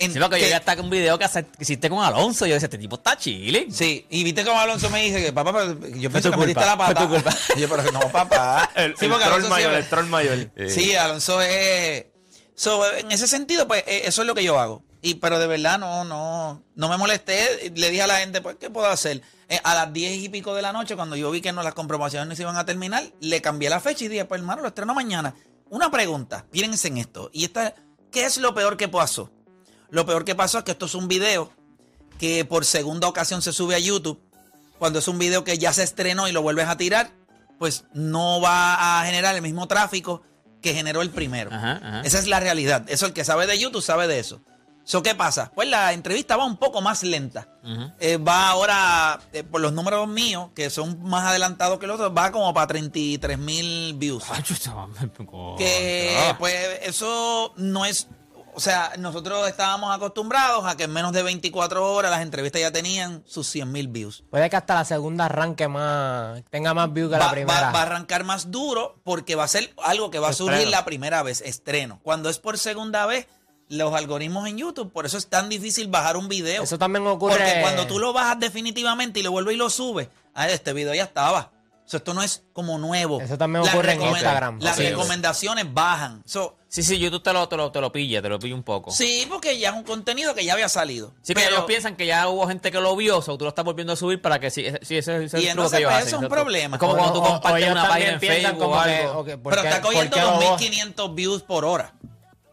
en... 0.00 0.12
Sí, 0.12 0.18
porque 0.18 0.36
que- 0.38 0.42
yo 0.42 0.48
ya 0.48 0.60
que 0.74 0.80
un 0.80 0.90
video 0.90 1.16
que 1.18 1.24
hace- 1.24 1.44
que 1.46 1.62
hiciste 1.62 1.88
con 1.88 2.02
Alonso, 2.04 2.46
yo 2.46 2.54
decía, 2.54 2.66
este 2.66 2.78
tipo 2.78 2.96
está 2.96 3.16
chilling. 3.16 3.72
Sí, 3.72 4.06
y 4.10 4.24
viste 4.24 4.44
cómo 4.44 4.58
Alonso 4.58 4.90
me 4.90 5.02
dice 5.02 5.22
que 5.24 5.32
papá, 5.32 5.52
pero 5.52 5.74
yo 5.96 6.10
pensé 6.10 6.30
que 6.30 6.36
me 6.36 6.46
diste 6.46 6.60
culpa, 6.60 6.66
la 6.66 6.76
pata. 6.76 7.08
culpa. 7.08 7.30
Y 7.56 7.60
yo, 7.60 7.68
pero 7.68 7.92
no, 7.92 8.00
papá. 8.10 8.70
El, 8.76 8.96
sí, 8.96 9.04
el 9.04 9.10
porque 9.10 9.24
troll 9.26 9.34
Alonso 9.36 9.48
mayor, 9.50 9.70
siempre- 9.70 9.78
el 9.78 9.88
troll 9.88 10.06
mayor. 10.06 10.70
Sí, 10.70 10.94
Alonso 10.96 11.40
es. 11.40 12.06
so, 12.54 12.90
en 12.96 13.12
ese 13.12 13.28
sentido, 13.28 13.68
pues, 13.68 13.84
eh, 13.86 14.02
eso 14.06 14.22
es 14.22 14.26
lo 14.26 14.34
que 14.34 14.42
yo 14.44 14.58
hago. 14.58 14.82
Y, 15.02 15.14
pero 15.14 15.38
de 15.38 15.46
verdad, 15.46 15.78
no, 15.78 16.04
no, 16.04 16.62
no 16.74 16.88
me 16.90 16.98
molesté. 16.98 17.72
Le 17.74 17.88
dije 17.90 18.02
a 18.02 18.06
la 18.06 18.18
gente, 18.18 18.40
pues, 18.42 18.56
¿qué 18.60 18.68
puedo 18.68 18.86
hacer? 18.88 19.22
Eh, 19.48 19.58
a 19.64 19.74
las 19.74 19.92
diez 19.92 20.14
y 20.22 20.28
pico 20.28 20.54
de 20.54 20.60
la 20.62 20.72
noche, 20.72 20.94
cuando 20.94 21.16
yo 21.16 21.30
vi 21.30 21.40
que 21.40 21.52
no, 21.52 21.62
las 21.62 21.72
comprobaciones 21.74 22.28
no 22.28 22.36
se 22.36 22.42
iban 22.42 22.56
a 22.56 22.66
terminar, 22.66 23.04
le 23.20 23.40
cambié 23.40 23.70
la 23.70 23.80
fecha 23.80 24.04
y 24.04 24.08
dije, 24.08 24.24
pues, 24.26 24.40
hermano, 24.40 24.60
lo 24.62 24.68
estreno 24.68 24.94
mañana. 24.94 25.34
Una 25.70 25.90
pregunta, 25.90 26.44
piensen 26.50 26.94
en 26.94 26.98
esto. 26.98 27.30
Y 27.32 27.44
esta, 27.44 27.74
¿qué 28.12 28.24
es 28.24 28.36
lo 28.38 28.54
peor 28.54 28.76
que 28.76 28.88
pasó? 28.88 29.30
Lo 29.90 30.06
peor 30.06 30.24
que 30.24 30.34
pasó 30.34 30.58
es 30.58 30.64
que 30.64 30.72
esto 30.72 30.86
es 30.86 30.94
un 30.94 31.08
video 31.08 31.52
que 32.18 32.44
por 32.44 32.64
segunda 32.64 33.08
ocasión 33.08 33.42
se 33.42 33.52
sube 33.52 33.74
a 33.74 33.78
YouTube. 33.78 34.20
Cuando 34.78 34.98
es 34.98 35.08
un 35.08 35.18
video 35.18 35.44
que 35.44 35.58
ya 35.58 35.72
se 35.72 35.82
estrenó 35.82 36.28
y 36.28 36.32
lo 36.32 36.42
vuelves 36.42 36.68
a 36.68 36.76
tirar, 36.76 37.10
pues 37.58 37.84
no 37.92 38.40
va 38.40 39.00
a 39.00 39.04
generar 39.06 39.34
el 39.34 39.42
mismo 39.42 39.66
tráfico 39.68 40.22
que 40.62 40.74
generó 40.74 41.02
el 41.02 41.10
primero. 41.10 41.50
Ajá, 41.52 41.72
ajá. 41.82 42.00
Esa 42.02 42.18
es 42.18 42.26
la 42.26 42.40
realidad. 42.40 42.84
Eso 42.88 43.06
el 43.06 43.12
que 43.12 43.24
sabe 43.24 43.46
de 43.46 43.58
YouTube 43.58 43.82
sabe 43.82 44.06
de 44.06 44.18
eso. 44.18 44.40
¿So 44.84 45.02
qué 45.02 45.14
pasa? 45.14 45.52
Pues 45.54 45.68
la 45.68 45.92
entrevista 45.92 46.36
va 46.36 46.44
un 46.46 46.56
poco 46.56 46.80
más 46.80 47.02
lenta. 47.02 47.48
Eh, 48.00 48.16
va 48.16 48.48
ahora, 48.48 49.20
eh, 49.32 49.44
por 49.44 49.60
los 49.60 49.72
números 49.72 50.08
míos, 50.08 50.48
que 50.54 50.68
son 50.70 51.02
más 51.02 51.24
adelantados 51.26 51.78
que 51.78 51.86
los 51.86 51.96
otros, 52.00 52.12
va 52.16 52.32
como 52.32 52.52
para 52.54 52.66
33 52.66 53.38
mil 53.38 53.94
views. 53.94 54.24
Estaba- 54.24 54.38
Que 55.58 56.34
pues 56.38 56.54
eso 56.82 57.52
no 57.56 57.84
es, 57.84 58.08
o 58.54 58.60
sea, 58.60 58.92
nosotros 58.98 59.48
estábamos 59.48 59.94
acostumbrados 59.94 60.64
a 60.66 60.76
que 60.76 60.84
en 60.84 60.92
menos 60.92 61.12
de 61.12 61.22
24 61.22 61.92
horas 61.92 62.10
las 62.10 62.22
entrevistas 62.22 62.60
ya 62.60 62.70
tenían 62.72 63.22
sus 63.26 63.46
100 63.48 63.70
mil 63.70 63.88
views. 63.88 64.24
Puede 64.30 64.48
que 64.50 64.56
hasta 64.56 64.74
la 64.74 64.84
segunda 64.84 65.26
arranque 65.26 65.68
más, 65.68 66.42
tenga 66.50 66.74
más 66.74 66.92
views 66.92 67.10
que 67.12 67.18
Va, 67.18 67.26
la 67.26 67.30
primera. 67.30 67.60
va- 67.60 67.72
va 67.72 67.78
a 67.80 67.82
arrancar 67.82 68.24
más 68.24 68.50
duro 68.50 69.00
porque 69.04 69.34
va 69.34 69.44
a 69.44 69.48
ser 69.48 69.72
algo 69.82 70.10
que 70.10 70.18
va 70.18 70.28
a 70.28 70.32
surgir 70.32 70.68
la 70.68 70.84
primera 70.84 71.22
vez, 71.22 71.40
estreno. 71.40 72.00
Cuando 72.02 72.28
es 72.28 72.38
por 72.38 72.58
segunda 72.58 73.06
vez, 73.06 73.26
los 73.68 73.94
algoritmos 73.94 74.48
en 74.48 74.58
YouTube, 74.58 74.92
por 74.92 75.06
eso 75.06 75.16
es 75.16 75.28
tan 75.28 75.48
difícil 75.48 75.86
bajar 75.88 76.16
un 76.16 76.28
video. 76.28 76.62
Eso 76.64 76.76
también 76.78 77.06
ocurre- 77.06 77.36
Porque 77.36 77.58
cuando 77.62 77.86
tú 77.86 77.98
lo 78.00 78.12
bajas 78.12 78.40
definitivamente 78.40 79.20
y 79.20 79.22
lo 79.22 79.30
vuelves 79.30 79.54
y 79.54 79.58
lo 79.58 79.70
subes, 79.70 80.08
este 80.48 80.72
video 80.72 80.92
ya 80.94 81.04
estaba. 81.04 81.52
So, 81.90 81.96
esto 81.96 82.14
no 82.14 82.22
es 82.22 82.44
como 82.52 82.78
nuevo. 82.78 83.20
Eso 83.20 83.36
también 83.36 83.64
Las 83.64 83.74
ocurre 83.74 83.94
en 83.94 84.02
Instagram. 84.02 84.60
Las 84.60 84.76
Sí. 84.76 84.84
recomendaciones 84.88 85.64
bajan. 85.74 86.22
So, 86.24 86.56
Sí, 86.68 86.84
sí, 86.84 87.00
YouTube 87.00 87.20
te 87.24 87.32
lo, 87.32 87.48
te 87.48 87.56
lo, 87.56 87.72
te 87.72 87.80
lo 87.80 87.90
pilla, 87.90 88.22
te 88.22 88.28
lo 88.28 88.38
pilla 88.38 88.54
un 88.54 88.62
poco. 88.62 88.92
sí, 88.92 89.26
porque 89.28 89.58
ya 89.58 89.70
es 89.70 89.74
un 89.74 89.82
contenido 89.82 90.32
que 90.36 90.44
ya 90.44 90.52
había 90.52 90.68
salido. 90.68 91.12
Sí, 91.20 91.34
que 91.34 91.40
Pero- 91.40 91.56
ellos 91.56 91.64
piensan 91.66 91.96
que 91.96 92.06
ya 92.06 92.28
hubo 92.28 92.46
gente 92.46 92.70
que 92.70 92.78
lo 92.80 92.94
vio, 92.94 93.18
o 93.18 93.22
tú 93.36 93.38
lo 93.44 93.48
estás 93.48 93.64
volviendo 93.64 93.92
a 93.92 93.96
subir 93.96 94.22
para 94.22 94.38
que 94.38 94.52
sí, 94.52 94.64
ese- 94.64 94.78
sí 94.82 94.96
ese, 94.98 95.16
ese 95.16 95.24
es 95.24 95.34
el 95.34 95.40
Y 95.40 95.42
truco 95.46 95.50
entonces, 95.50 95.72
que 95.72 95.78
ellos 95.78 95.88
pues, 95.90 95.96
hacen. 95.96 96.06
eso 96.08 96.16
es 96.18 96.22
un 96.22 96.28
problema. 96.28 96.76
Es 96.76 96.80
como 96.80 96.92
cuando 96.96 97.12
tú 97.14 97.18
O- 97.18 97.22
o- 97.22 97.26
o 97.26 97.30
compartes 97.32 97.62
ellos 97.64 97.72
una 97.72 97.80
página 97.88 97.90
también 97.90 98.14
en 98.14 98.20
piensan 98.20 98.42
Facebook 98.52 98.62
o 98.62 98.70
como 98.70 98.82
que, 98.84 98.96
algo. 98.96 99.18
ok, 99.18 99.26
¿por 99.42 99.50
pero 99.50 99.62
qué- 99.62 99.68
está 99.68 99.80
cogiendo 99.82 100.16
qué 100.16 100.22
los- 100.22 100.30
2.500 100.40 101.14
views 101.16 101.42
por 101.42 101.64
hora. 101.64 101.94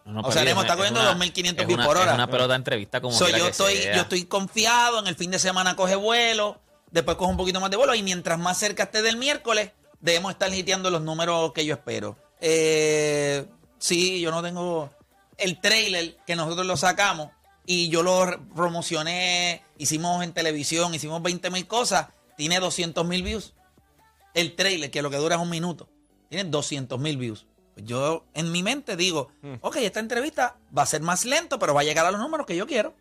No, 0.06 0.22
O 0.22 0.32
sea, 0.32 0.44
Nemo 0.46 0.62
está 0.62 0.76
cogiendo 0.78 1.00
es 1.00 1.06
una- 1.06 1.14
2.500 1.14 1.62
es 1.62 1.68
views 1.68 1.86
por 1.86 1.98
hora. 1.98 2.10
Es 2.12 2.16
una 2.16 2.28
pelota 2.28 2.54
de 2.54 2.56
entrevista 2.56 3.02
como 3.02 3.16
So, 3.16 3.28
yo, 3.30 3.36
que 3.44 3.52
estoy, 3.52 3.76
sea. 3.78 3.96
yo 3.98 4.02
estoy 4.02 4.26
confiado, 4.26 4.98
en 5.00 5.06
el 5.06 5.16
fin 5.16 5.30
de 5.30 5.38
semana 5.38 5.76
coge 5.76 5.96
vuelo, 5.96 6.60
después 6.98 7.18
coge 7.18 7.32
un 7.32 7.38
poquito 7.38 7.60
más 7.60 7.70
de 7.70 7.78
vuelo 7.78 7.94
y 7.94 8.02
mientras 8.02 8.40
más 8.40 8.58
cerca 8.58 8.84
esté 8.84 9.04
del 9.04 9.18
miércoles, 9.18 9.72
debemos 10.00 10.32
estar 10.32 10.52
hiteando 10.52 10.90
los 10.90 11.02
números 11.02 11.54
que 11.54 11.64
yo 11.64 11.76
espero. 11.76 12.18
Eh, 12.42 13.46
sí, 13.78 14.20
yo 14.20 14.32
no 14.32 14.42
tengo 14.42 14.90
el 15.38 15.62
trailer 15.62 16.18
que 16.26 16.36
nosotros 16.36 16.66
lo 16.66 16.76
sacamos 16.76 17.30
y 17.68 17.90
yo 17.90 18.02
lo 18.02 18.26
promocioné, 18.56 19.64
hicimos 19.78 20.24
en 20.24 20.34
televisión, 20.34 20.96
hicimos 20.96 21.22
20 21.22 21.52
mil 21.52 21.68
cosas, 21.68 22.08
tiene 22.36 22.60
200 22.60 23.06
mil 23.06 23.22
views. 23.22 23.54
El 24.34 24.56
trailer, 24.56 24.90
que 24.90 25.04
lo 25.04 25.12
que 25.12 25.18
dura 25.18 25.36
es 25.36 25.42
un 25.42 25.50
minuto, 25.52 25.88
tiene 26.30 26.50
200 26.50 27.00
mil 27.00 27.18
views. 27.18 27.46
Pues 27.76 27.86
yo 27.86 28.26
en 28.34 28.52
mi 28.52 28.64
mente 28.64 28.96
digo, 28.96 29.30
ok, 29.62 29.76
esta 29.78 30.00
entrevista 30.00 30.58
va 30.76 30.82
a 30.82 30.88
ser 30.88 31.02
más 31.02 31.26
lento, 31.26 31.60
pero 31.60 31.76
va 31.76 31.82
a 31.82 31.84
llegar 31.84 32.08
a 32.08 32.12
los 32.12 32.20
números 32.20 32.48
que 32.48 32.56
yo 32.56 32.66
quiero. 32.66 32.96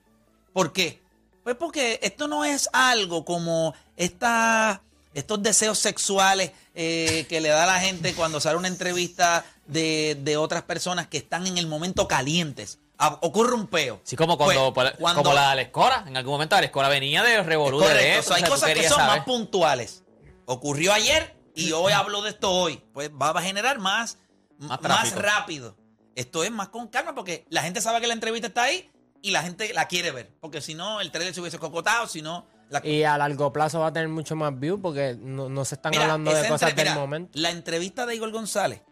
¿Por 0.52 0.74
qué? 0.74 1.00
Pues 1.46 1.54
porque 1.54 2.00
esto 2.02 2.26
no 2.26 2.44
es 2.44 2.68
algo 2.72 3.24
como 3.24 3.72
esta, 3.96 4.82
estos 5.14 5.40
deseos 5.44 5.78
sexuales 5.78 6.50
eh, 6.74 7.24
que 7.28 7.40
le 7.40 7.50
da 7.50 7.62
a 7.62 7.66
la 7.66 7.78
gente 7.78 8.14
cuando 8.14 8.40
sale 8.40 8.56
una 8.56 8.66
entrevista 8.66 9.44
de, 9.64 10.18
de 10.22 10.36
otras 10.36 10.64
personas 10.64 11.06
que 11.06 11.18
están 11.18 11.46
en 11.46 11.56
el 11.56 11.68
momento 11.68 12.08
calientes. 12.08 12.80
Ah, 12.98 13.16
ocurre 13.22 13.54
un 13.54 13.68
peo. 13.68 14.00
Sí, 14.02 14.16
como 14.16 14.36
cuando, 14.36 14.74
Pues, 14.74 14.92
como 14.98 15.32
la 15.32 15.50
de 15.50 15.54
la 15.54 15.62
escora. 15.62 16.04
En 16.08 16.16
algún 16.16 16.32
momento 16.32 16.56
la 16.56 16.64
escora 16.64 16.88
venía 16.88 17.22
de 17.22 17.40
Revolú 17.44 17.78
de 17.78 17.86
Correcto, 17.86 18.18
eso. 18.18 18.20
o 18.20 18.22
sea, 18.24 18.36
hay 18.38 18.42
o 18.42 18.46
sea, 18.46 18.48
tú 18.48 18.60
cosas 18.60 18.74
que 18.74 18.88
son 18.88 18.98
saber. 18.98 19.16
más 19.18 19.24
puntuales. 19.24 20.02
Ocurrió 20.46 20.92
ayer 20.94 21.36
y 21.54 21.70
hoy 21.70 21.92
hablo 21.92 22.22
de 22.22 22.30
esto 22.30 22.50
hoy. 22.50 22.82
Pues 22.92 23.08
va 23.10 23.30
a 23.30 23.40
generar 23.40 23.78
más, 23.78 24.18
Más 24.58 25.12
rápido. 25.14 25.76
Esto 26.16 26.42
es 26.42 26.50
más 26.50 26.70
con 26.70 26.88
calma 26.88 27.14
porque 27.14 27.46
la 27.50 27.62
gente 27.62 27.80
sabe 27.80 28.00
que 28.00 28.08
la 28.08 28.14
entrevista 28.14 28.48
está 28.48 28.64
ahí 28.64 28.90
y 29.26 29.32
la 29.32 29.42
gente 29.42 29.72
la 29.74 29.88
quiere 29.88 30.12
ver. 30.12 30.32
Porque 30.40 30.60
si 30.60 30.74
no, 30.74 31.00
el 31.00 31.10
trailer 31.10 31.34
se 31.34 31.40
hubiese 31.40 31.58
cocotado, 31.58 32.06
si 32.06 32.22
no... 32.22 32.46
La... 32.70 32.80
Y 32.86 33.02
a 33.02 33.18
largo 33.18 33.52
plazo 33.52 33.80
va 33.80 33.88
a 33.88 33.92
tener 33.92 34.08
mucho 34.08 34.36
más 34.36 34.56
views 34.58 34.78
porque 34.80 35.16
no, 35.18 35.48
no 35.48 35.64
se 35.64 35.74
están 35.76 35.90
Mira, 35.90 36.04
hablando 36.04 36.32
de 36.32 36.46
cosas 36.48 36.70
entre- 36.70 36.84
del 36.84 36.92
mira, 36.92 37.00
momento. 37.00 37.30
La 37.34 37.50
entrevista 37.50 38.06
de 38.06 38.14
Igor 38.14 38.30
González. 38.30 38.82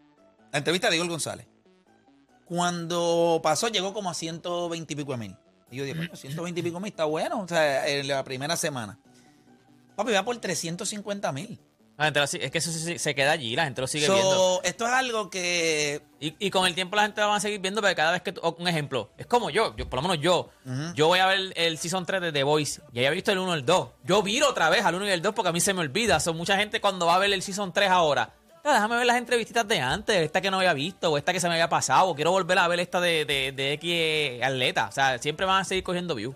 La 0.51 0.57
entrevista 0.57 0.89
de 0.89 0.95
Igor 0.97 1.07
González. 1.09 1.47
Cuando 2.45 3.39
pasó, 3.41 3.69
llegó 3.69 3.93
como 3.93 4.09
a 4.09 4.13
120 4.13 4.93
y 4.93 4.95
pico 4.95 5.11
de 5.13 5.17
mil. 5.17 5.37
Y 5.71 5.77
yo 5.77 5.83
dije, 5.83 5.97
bueno, 5.97 6.15
120 6.15 6.59
y 6.59 6.63
pico 6.63 6.79
mil 6.79 6.89
está 6.91 7.05
bueno. 7.05 7.39
O 7.41 7.47
sea, 7.47 7.87
en 7.87 8.07
la 8.07 8.23
primera 8.23 8.55
semana. 8.55 8.99
Papi, 9.95 10.11
va 10.11 10.23
por 10.23 10.37
350 10.37 11.31
mil. 11.31 11.59
La 11.97 12.05
gente 12.05 12.19
lo 12.19 12.27
sigue- 12.27 12.45
es 12.45 12.51
que 12.51 12.57
eso 12.57 12.71
sí- 12.71 12.99
se 12.99 13.15
queda 13.15 13.31
allí, 13.31 13.55
la 13.55 13.63
gente 13.63 13.79
lo 13.79 13.87
sigue 13.87 14.05
So, 14.05 14.13
viendo. 14.15 14.61
esto 14.65 14.85
es 14.85 14.91
algo 14.91 15.29
que. 15.29 16.01
Y, 16.19 16.35
y 16.39 16.49
con 16.49 16.65
el 16.67 16.75
tiempo 16.75 16.95
la 16.97 17.03
gente 17.03 17.21
la 17.21 17.27
va 17.27 17.37
a 17.37 17.39
seguir 17.39 17.59
viendo, 17.61 17.79
porque 17.81 17.95
cada 17.95 18.11
vez 18.11 18.21
que... 18.21 18.33
tú- 18.33 18.41
o, 18.43 18.53
un 18.59 18.67
ejemplo, 18.67 19.11
es 19.17 19.25
como 19.27 19.49
yo, 19.49 19.73
yo 19.77 19.89
por 19.89 19.97
lo 20.01 20.09
menos 20.09 20.19
yo. 20.21 20.49
Yo 20.93 21.07
voy 21.07 21.19
a 21.19 21.25
ver 21.27 21.53
el, 21.55 21.77
Season 21.77 22.05
3 22.05 22.19
de 22.21 22.31
The 22.33 22.43
Voice. 22.43 22.81
Ya 22.91 22.99
había 23.01 23.11
visto 23.11 23.31
el 23.31 23.37
1 23.39 23.55
y 23.55 23.59
el 23.59 23.65
2. 23.65 23.89
Yo 24.03 24.21
viro 24.23 24.49
otra 24.49 24.69
vez 24.69 24.83
al 24.83 24.95
1 24.95 25.07
y 25.07 25.09
el 25.11 25.21
2 25.21 25.33
porque 25.33 25.49
a 25.49 25.51
mí 25.53 25.61
se 25.61 25.73
me 25.73 25.79
olvida. 25.81 26.19
Son 26.19 26.35
mucha 26.35 26.57
gente 26.57 26.81
cuando 26.81 27.05
va 27.05 27.15
a 27.15 27.19
ver 27.19 27.31
el 27.31 27.41
Season 27.41 27.71
3 27.71 27.89
ahora. 27.89 28.33
"Ah, 28.65 28.73
déjame 28.73 28.97
ver 28.97 29.05
las 29.05 29.17
entrevistitas 29.17 29.65
de 29.65 29.79
antes, 29.79 30.17
esta 30.17 30.41
que 30.41 30.51
no 30.51 30.57
había 30.57 30.73
visto, 30.73 31.11
o 31.11 31.17
esta 31.17 31.31
que 31.31 31.39
se 31.39 31.47
me 31.47 31.53
había 31.53 31.69
pasado. 31.69 32.09
o 32.09 32.15
Quiero 32.15 32.31
volver 32.31 32.57
a 32.57 32.67
ver 32.67 32.79
esta 32.81 32.99
de, 32.99 33.23
de, 33.23 33.51
de 33.53 33.73
X 33.73 34.43
atleta. 34.43 34.87
O 34.89 34.91
sea, 34.91 35.17
siempre 35.19 35.45
van 35.45 35.61
a 35.61 35.63
seguir 35.63 35.83
cogiendo 35.83 36.13
views. 36.15 36.35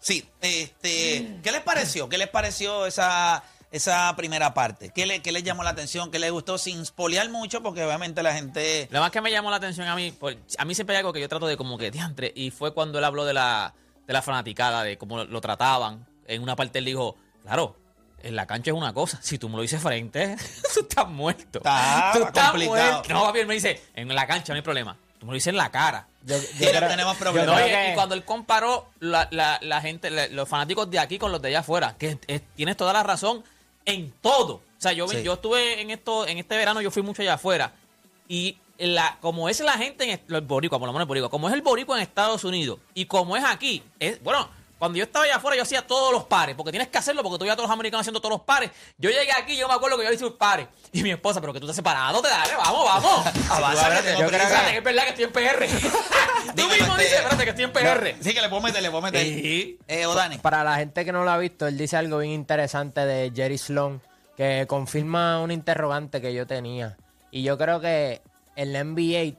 Sí, 0.00 0.28
este. 0.40 1.38
¿Qué 1.44 1.52
les 1.52 1.60
pareció? 1.60 2.08
¿Qué 2.08 2.18
les 2.18 2.28
pareció 2.28 2.86
esa, 2.86 3.44
esa 3.72 4.14
primera 4.16 4.54
parte? 4.54 4.90
¿Qué, 4.94 5.06
le, 5.06 5.20
¿Qué 5.22 5.32
les 5.32 5.42
llamó 5.42 5.64
la 5.64 5.70
atención? 5.70 6.10
¿Qué 6.10 6.18
les 6.18 6.30
gustó? 6.30 6.58
Sin 6.58 6.84
spoilear 6.86 7.28
mucho, 7.30 7.62
porque 7.62 7.82
obviamente 7.84 8.22
la 8.22 8.32
gente. 8.34 8.86
Lo 8.90 9.00
más 9.00 9.10
que 9.10 9.20
me 9.20 9.30
llamó 9.30 9.50
la 9.50 9.56
atención 9.56 9.88
a 9.88 9.96
mí, 9.96 10.12
por- 10.12 10.36
a 10.58 10.64
mí 10.64 10.74
siempre 10.74 10.94
hay 10.96 11.00
algo 11.00 11.12
que 11.12 11.20
yo 11.20 11.28
trato 11.28 11.46
de 11.46 11.56
como 11.56 11.76
que 11.78 11.90
diantre, 11.90 12.32
y 12.36 12.50
fue 12.50 12.72
cuando 12.74 12.98
él 12.98 13.04
habló 13.04 13.24
de 13.24 13.34
la, 13.34 13.74
de 14.06 14.12
la 14.12 14.22
fanaticada, 14.22 14.84
de 14.84 14.96
cómo 14.98 15.16
lo, 15.16 15.24
lo 15.24 15.40
trataban. 15.40 16.06
En 16.28 16.42
una 16.42 16.54
parte 16.54 16.78
él 16.78 16.84
dijo, 16.84 17.16
claro, 17.42 17.76
en 18.22 18.36
la 18.36 18.46
cancha 18.46 18.70
es 18.70 18.76
una 18.76 18.92
cosa, 18.92 19.18
si 19.22 19.38
tú 19.38 19.48
me 19.48 19.56
lo 19.56 19.62
dices 19.62 19.82
frente, 19.82 20.36
tú 20.74 20.80
estás 20.80 21.08
muerto. 21.08 21.58
Está 21.58 22.10
tú 22.14 22.22
estás 22.24 22.50
complicado. 22.50 22.92
muerto. 22.92 23.12
No, 23.14 23.22
papi, 23.24 23.40
él 23.40 23.46
me 23.46 23.54
dice, 23.54 23.82
en 23.94 24.14
la 24.14 24.26
cancha 24.26 24.52
no 24.52 24.56
hay 24.56 24.62
problema. 24.62 24.96
Tú 25.18 25.26
me 25.26 25.32
lo 25.32 25.34
dices 25.34 25.48
en 25.48 25.56
la 25.56 25.70
cara. 25.70 26.08
Yo, 26.24 26.36
yo 26.36 26.42
creo- 26.70 26.88
tenemos 26.88 27.14
yo 27.14 27.18
problemas. 27.20 27.46
No, 27.60 27.66
y, 27.66 27.70
que- 27.70 27.90
y 27.92 27.94
cuando 27.94 28.14
él 28.14 28.24
comparó 28.24 28.90
la, 29.00 29.28
la- 29.30 29.58
la 29.62 29.80
gente, 29.80 30.10
la- 30.10 30.26
los 30.28 30.48
fanáticos 30.48 30.90
de 30.90 30.98
aquí 30.98 31.18
con 31.18 31.32
los 31.32 31.40
de 31.42 31.48
allá 31.48 31.60
afuera, 31.60 31.94
que 31.98 32.18
es- 32.26 32.42
tienes 32.54 32.76
toda 32.76 32.92
la 32.92 33.02
razón 33.02 33.42
en 33.84 34.12
todo. 34.20 34.54
O 34.54 34.62
sea, 34.82 34.92
yo, 34.92 35.06
Sí. 35.08 35.22
yo 35.22 35.34
estuve 35.34 35.80
en 35.80 35.90
esto, 35.90 36.26
en 36.26 36.38
este 36.38 36.56
verano, 36.56 36.80
yo 36.80 36.90
fui 36.90 37.02
mucho 37.02 37.22
allá 37.22 37.34
afuera. 37.34 37.74
Y 38.28 38.56
la, 38.78 39.18
como 39.20 39.48
es 39.48 39.60
la 39.60 39.74
gente 39.74 40.04
en 40.04 40.10
est- 40.10 40.24
los 40.28 40.44
boricua, 40.46 40.78
por 40.78 40.86
lo 40.88 40.92
menos 40.92 41.04
el 41.04 41.08
boricua, 41.08 41.28
como 41.30 41.48
es 41.48 41.54
el 41.54 41.62
boricua 41.62 41.96
en 41.96 42.02
Estados 42.02 42.42
Unidos 42.44 42.78
y 42.94 43.04
como 43.04 43.36
es 43.36 43.44
aquí, 43.44 43.82
es, 44.00 44.20
bueno, 44.22 44.48
cuando 44.82 44.98
yo 44.98 45.04
estaba 45.04 45.24
allá 45.26 45.36
afuera 45.36 45.56
yo 45.56 45.62
hacía 45.62 45.86
todos 45.86 46.12
los 46.12 46.24
pares, 46.24 46.56
porque 46.56 46.72
tienes 46.72 46.88
que 46.88 46.98
hacerlo, 46.98 47.22
porque 47.22 47.38
tú 47.38 47.44
veías 47.44 47.52
a 47.52 47.56
todos 47.56 47.68
los 47.68 47.72
americanos 47.72 48.00
haciendo 48.00 48.20
todos 48.20 48.32
los 48.32 48.40
pares. 48.40 48.72
Yo 48.98 49.10
llegué 49.10 49.30
aquí, 49.30 49.56
yo 49.56 49.68
me 49.68 49.74
acuerdo 49.74 49.96
que 49.96 50.04
yo 50.04 50.10
hice 50.10 50.24
un 50.24 50.36
pares. 50.36 50.66
Y 50.90 51.04
mi 51.04 51.12
esposa, 51.12 51.40
pero 51.40 51.52
que 51.52 51.60
tú 51.60 51.66
estás 51.66 51.76
separado, 51.76 52.20
te 52.20 52.26
dale, 52.26 52.56
vamos, 52.56 52.84
vamos. 52.84 53.24
Tengo 53.32 54.20
yo 54.22 54.26
creo 54.26 54.40
que 54.40 54.76
es 54.78 54.82
verdad 54.82 55.04
que 55.04 55.10
estoy 55.10 55.24
en 55.26 55.32
PR. 55.32 55.66
tú 56.56 56.66
mismo 56.66 56.96
dices, 56.96 57.12
espérate, 57.12 57.44
que 57.44 57.50
estoy 57.50 57.64
en 57.64 57.72
PR. 57.72 58.16
Sí, 58.20 58.34
que 58.34 58.40
le 58.40 58.48
puedo 58.48 58.60
meter, 58.60 58.82
le 58.82 58.90
puedo 58.90 59.02
meter. 59.02 59.24
Sí. 59.24 59.78
Eh, 59.86 60.04
Odani. 60.04 60.38
Para 60.38 60.64
la 60.64 60.74
gente 60.74 61.04
que 61.04 61.12
no 61.12 61.22
lo 61.22 61.30
ha 61.30 61.38
visto, 61.38 61.68
él 61.68 61.78
dice 61.78 61.96
algo 61.96 62.18
bien 62.18 62.32
interesante 62.32 63.06
de 63.06 63.30
Jerry 63.32 63.58
Sloan 63.58 64.02
que 64.36 64.66
confirma 64.66 65.38
una 65.38 65.52
interrogante 65.52 66.20
que 66.20 66.34
yo 66.34 66.44
tenía. 66.48 66.96
Y 67.30 67.44
yo 67.44 67.56
creo 67.56 67.80
que 67.80 68.20
en 68.56 68.72
la 68.72 68.82
NBA 68.82 69.38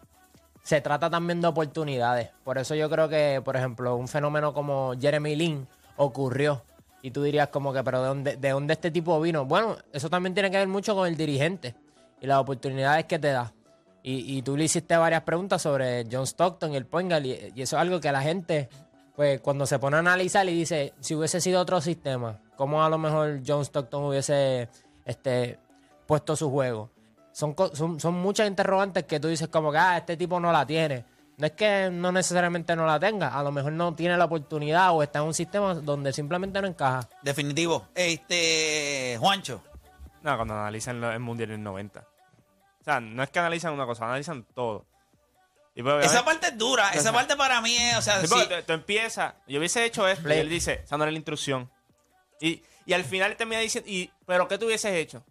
se 0.63 0.79
trata 0.79 1.10
también 1.10 1.41
de 1.41 1.48
oportunidades. 1.48 2.29
Por 2.43 2.58
eso 2.58 2.74
yo 2.74 2.89
creo 2.89 3.10
que, 3.10 3.41
por 3.43 3.58
ejemplo, 3.58 3.96
un 3.98 4.08
fenómeno 4.08 4.53
como 4.53 4.93
Jeremy 5.00 5.36
Lin 5.36 5.67
ocurrió. 5.98 6.63
Y 7.01 7.12
tú 7.12 7.22
dirías 7.22 7.50
como 7.50 7.74
que, 7.74 7.84
pero 7.84 8.01
¿de 8.01 8.08
dónde, 8.08 8.38
¿de 8.38 8.50
dónde 8.50 8.74
este 8.74 8.89
tipo 8.89 9.20
vino? 9.20 9.46
Bueno, 9.46 9.75
eso 9.91 10.10
también 10.10 10.34
tiene 10.34 10.50
que 10.50 10.58
ver 10.58 10.70
mucho 10.70 10.96
con 10.96 11.05
el 11.05 11.17
dirigente 11.17 11.75
y 12.22 12.27
las 12.27 12.39
oportunidades 12.39 13.05
que 13.05 13.20
te 13.20 13.27
da. 13.27 13.53
Y, 14.01 14.38
y 14.38 14.41
tú 14.41 14.55
le 14.55 14.63
hiciste 14.63 14.96
varias 14.96 15.24
preguntas 15.24 15.62
sobre 15.62 16.08
John 16.10 16.25
Stockton 16.25 16.72
y 16.72 16.77
el 16.77 16.86
Poingal. 16.86 17.25
Y, 17.25 17.34
eso 17.34 17.75
es 17.75 17.82
algo 17.82 18.00
que 18.00 18.12
la 18.13 18.22
gente, 18.22 18.70
pues 19.17 19.41
cuando 19.41 19.65
se 19.65 19.79
pone 19.79 19.98
a 19.98 20.00
analizar 20.00 20.48
y 20.48 20.53
dice, 20.53 20.93
si 21.01 21.13
hubiese 21.13 21.41
sido 21.41 21.60
otro 21.60 21.82
sistema, 21.82 22.39
¿cómo 22.55 22.86
a 22.86 22.89
lo 22.89 22.98
mejor 22.98 23.41
John 23.46 23.63
Stockton 23.63 24.05
hubiese 24.05 24.70
este, 25.03 25.60
puesto 26.08 26.38
su 26.38 26.50
juego? 26.50 26.92
Son, 27.33 27.55
son, 27.73 27.99
son 27.99 28.13
muchas 28.13 28.47
interrogantes 28.47 29.03
que 29.03 29.19
tú 29.19 29.27
dices 29.27 29.49
como 29.49 29.71
que, 29.71 29.77
ah, 29.79 29.97
este 29.97 30.15
tipo 30.15 30.39
no 30.39 30.51
la 30.51 30.65
tiene. 30.65 31.03
No 31.37 31.47
es 31.47 31.53
que 31.53 31.89
no 31.91 32.11
necesariamente 32.11 32.75
no 32.75 32.85
la 32.85 32.99
tenga, 32.99 33.37
a 33.37 33.43
lo 33.43 33.51
mejor 33.51 33.73
no 33.73 33.95
tiene 33.95 34.15
la 34.17 34.25
oportunidad 34.25 34.91
o 34.91 35.01
está 35.01 35.19
en 35.19 35.25
un 35.25 35.33
sistema 35.33 35.73
donde 35.73 36.13
simplemente 36.13 36.61
no 36.61 36.67
encaja. 36.67 37.09
Definitivo. 37.23 37.87
Este. 37.95 39.17
Juancho. 39.19 39.63
No, 40.21 40.35
cuando 40.35 40.53
analizan 40.53 41.03
el 41.03 41.19
Mundial 41.19 41.49
en 41.49 41.55
el 41.55 41.63
90. 41.63 41.99
O 41.99 42.83
sea, 42.83 42.99
no 42.99 43.23
es 43.23 43.29
que 43.29 43.39
analizan 43.39 43.73
una 43.73 43.85
cosa, 43.85 44.05
analizan 44.05 44.45
todo. 44.53 44.85
Y 45.75 45.81
pues, 45.81 46.05
Esa 46.05 46.23
parte 46.23 46.47
es 46.47 46.57
dura. 46.57 46.91
Esa 46.91 47.11
parte 47.11 47.35
para 47.35 47.61
mí 47.61 47.75
es. 47.75 47.97
O 47.97 48.01
sea, 48.01 48.21
Sí, 48.21 48.35
tú, 48.67 48.73
empiezas, 48.73 49.33
yo 49.47 49.57
hubiese 49.57 49.83
hecho 49.85 50.07
esto, 50.07 50.29
y 50.29 50.33
él 50.33 50.49
dice, 50.49 50.81
esa 50.83 50.97
no 50.97 51.03
era 51.03 51.11
la 51.11 51.17
instrucción. 51.17 51.71
Y, 52.39 52.61
y 52.85 52.93
al 52.93 53.03
final 53.03 53.35
termina 53.37 53.59
diciendo, 53.59 53.89
y, 53.89 54.11
¿pero 54.27 54.47
qué 54.47 54.57
tú 54.59 54.67
hubieses 54.67 54.93
hecho? 54.93 55.23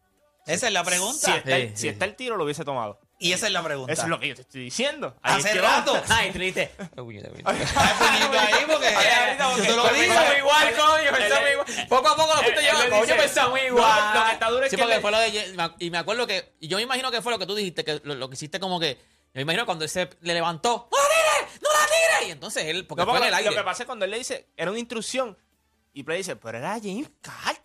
Esa 0.46 0.66
es 0.66 0.72
la 0.72 0.80
Si 0.84 0.86
pregunta. 0.90 1.36
está, 1.36 1.56
el, 1.56 1.68
Sí, 1.70 1.76
si 1.76 1.88
está 1.88 2.04
el 2.04 2.16
tiro, 2.16 2.36
lo 2.36 2.44
hubiese 2.44 2.64
tomado. 2.64 3.00
Y 3.18 3.32
esa 3.32 3.46
es 3.46 3.52
la 3.52 3.62
pregunta. 3.62 3.92
Eso 3.92 4.02
es 4.02 4.08
lo 4.08 4.18
que 4.18 4.28
yo 4.28 4.34
te 4.34 4.40
estoy 4.42 4.64
diciendo. 4.64 5.16
Ahí 5.22 5.38
Hace 5.40 5.52
que 5.52 5.60
rato. 5.60 5.92
vamos. 5.92 6.10
Ay, 6.10 6.30
dices, 6.32 6.70
ahí 6.78 8.64
porque. 8.66 8.86
Ay, 8.88 9.06
ahorita, 9.36 9.48
porque- 9.50 9.62
yo 9.62 9.70
te 9.70 9.76
lo 9.76 9.82
porque- 9.82 10.00
digo. 10.02 10.14
Pensamos 10.14 10.38
igual, 10.38 10.74
coño, 10.76 11.10
pensamos 11.16 11.50
igual. 11.52 11.86
Poco 11.88 12.08
a 12.08 12.16
poco 12.16 12.34
lo 12.34 12.42
fuiste 12.42 12.58
él- 12.60 12.64
llevando, 12.66 12.96
él 12.96 13.00
coño, 13.02 13.16
pensamos 13.16 13.60
no, 13.60 13.66
igual. 13.66 14.14
lo 14.18 14.24
que 14.26 14.32
está 14.32 14.50
duro 14.50 14.64
es 14.64 14.70
sí, 14.70 14.76
que 14.76 14.82
porque 14.82 14.94
le- 14.96 15.00
fue 15.00 15.10
lo 15.12 15.18
de... 15.18 15.70
Y 15.78 15.90
me 15.90 15.98
acuerdo 15.98 16.26
que... 16.26 16.54
Y 16.60 16.68
yo 16.68 16.76
me 16.78 16.82
imagino 16.82 17.10
que 17.12 17.22
fue 17.22 17.30
lo 17.32 17.38
que 17.38 17.46
tú 17.46 17.54
dijiste, 17.54 17.84
que 17.84 18.00
lo, 18.02 18.14
lo 18.16 18.28
que 18.28 18.34
hiciste 18.34 18.58
como 18.58 18.80
que... 18.80 18.94
Yo 18.96 19.36
me 19.38 19.42
imagino 19.42 19.64
cuando 19.66 19.84
él 19.84 19.90
se 19.90 20.10
le 20.20 20.34
levantó, 20.34 20.88
¡No 20.90 20.98
la 20.98 21.04
tires! 21.08 21.62
¡No 21.62 21.68
la 21.70 21.86
tires! 21.86 22.28
Y 22.28 22.32
entonces 22.32 22.64
él, 22.66 22.86
porque 22.86 23.02
No, 23.02 23.06
fue 23.06 23.14
en 23.14 23.18
porque 23.20 23.28
el 23.28 23.34
aire. 23.34 23.50
Lo 23.50 23.56
que 23.56 23.64
pasa 23.64 23.82
es 23.84 23.86
cuando 23.86 24.04
él 24.04 24.10
le 24.10 24.18
dice, 24.18 24.48
era 24.56 24.70
una 24.70 24.80
instrucción. 24.80 25.38
Y 25.94 26.02
Play 26.02 26.18
dice, 26.18 26.36
pero 26.36 26.58
era 26.58 26.72
James 26.82 27.08
Carter. 27.20 27.61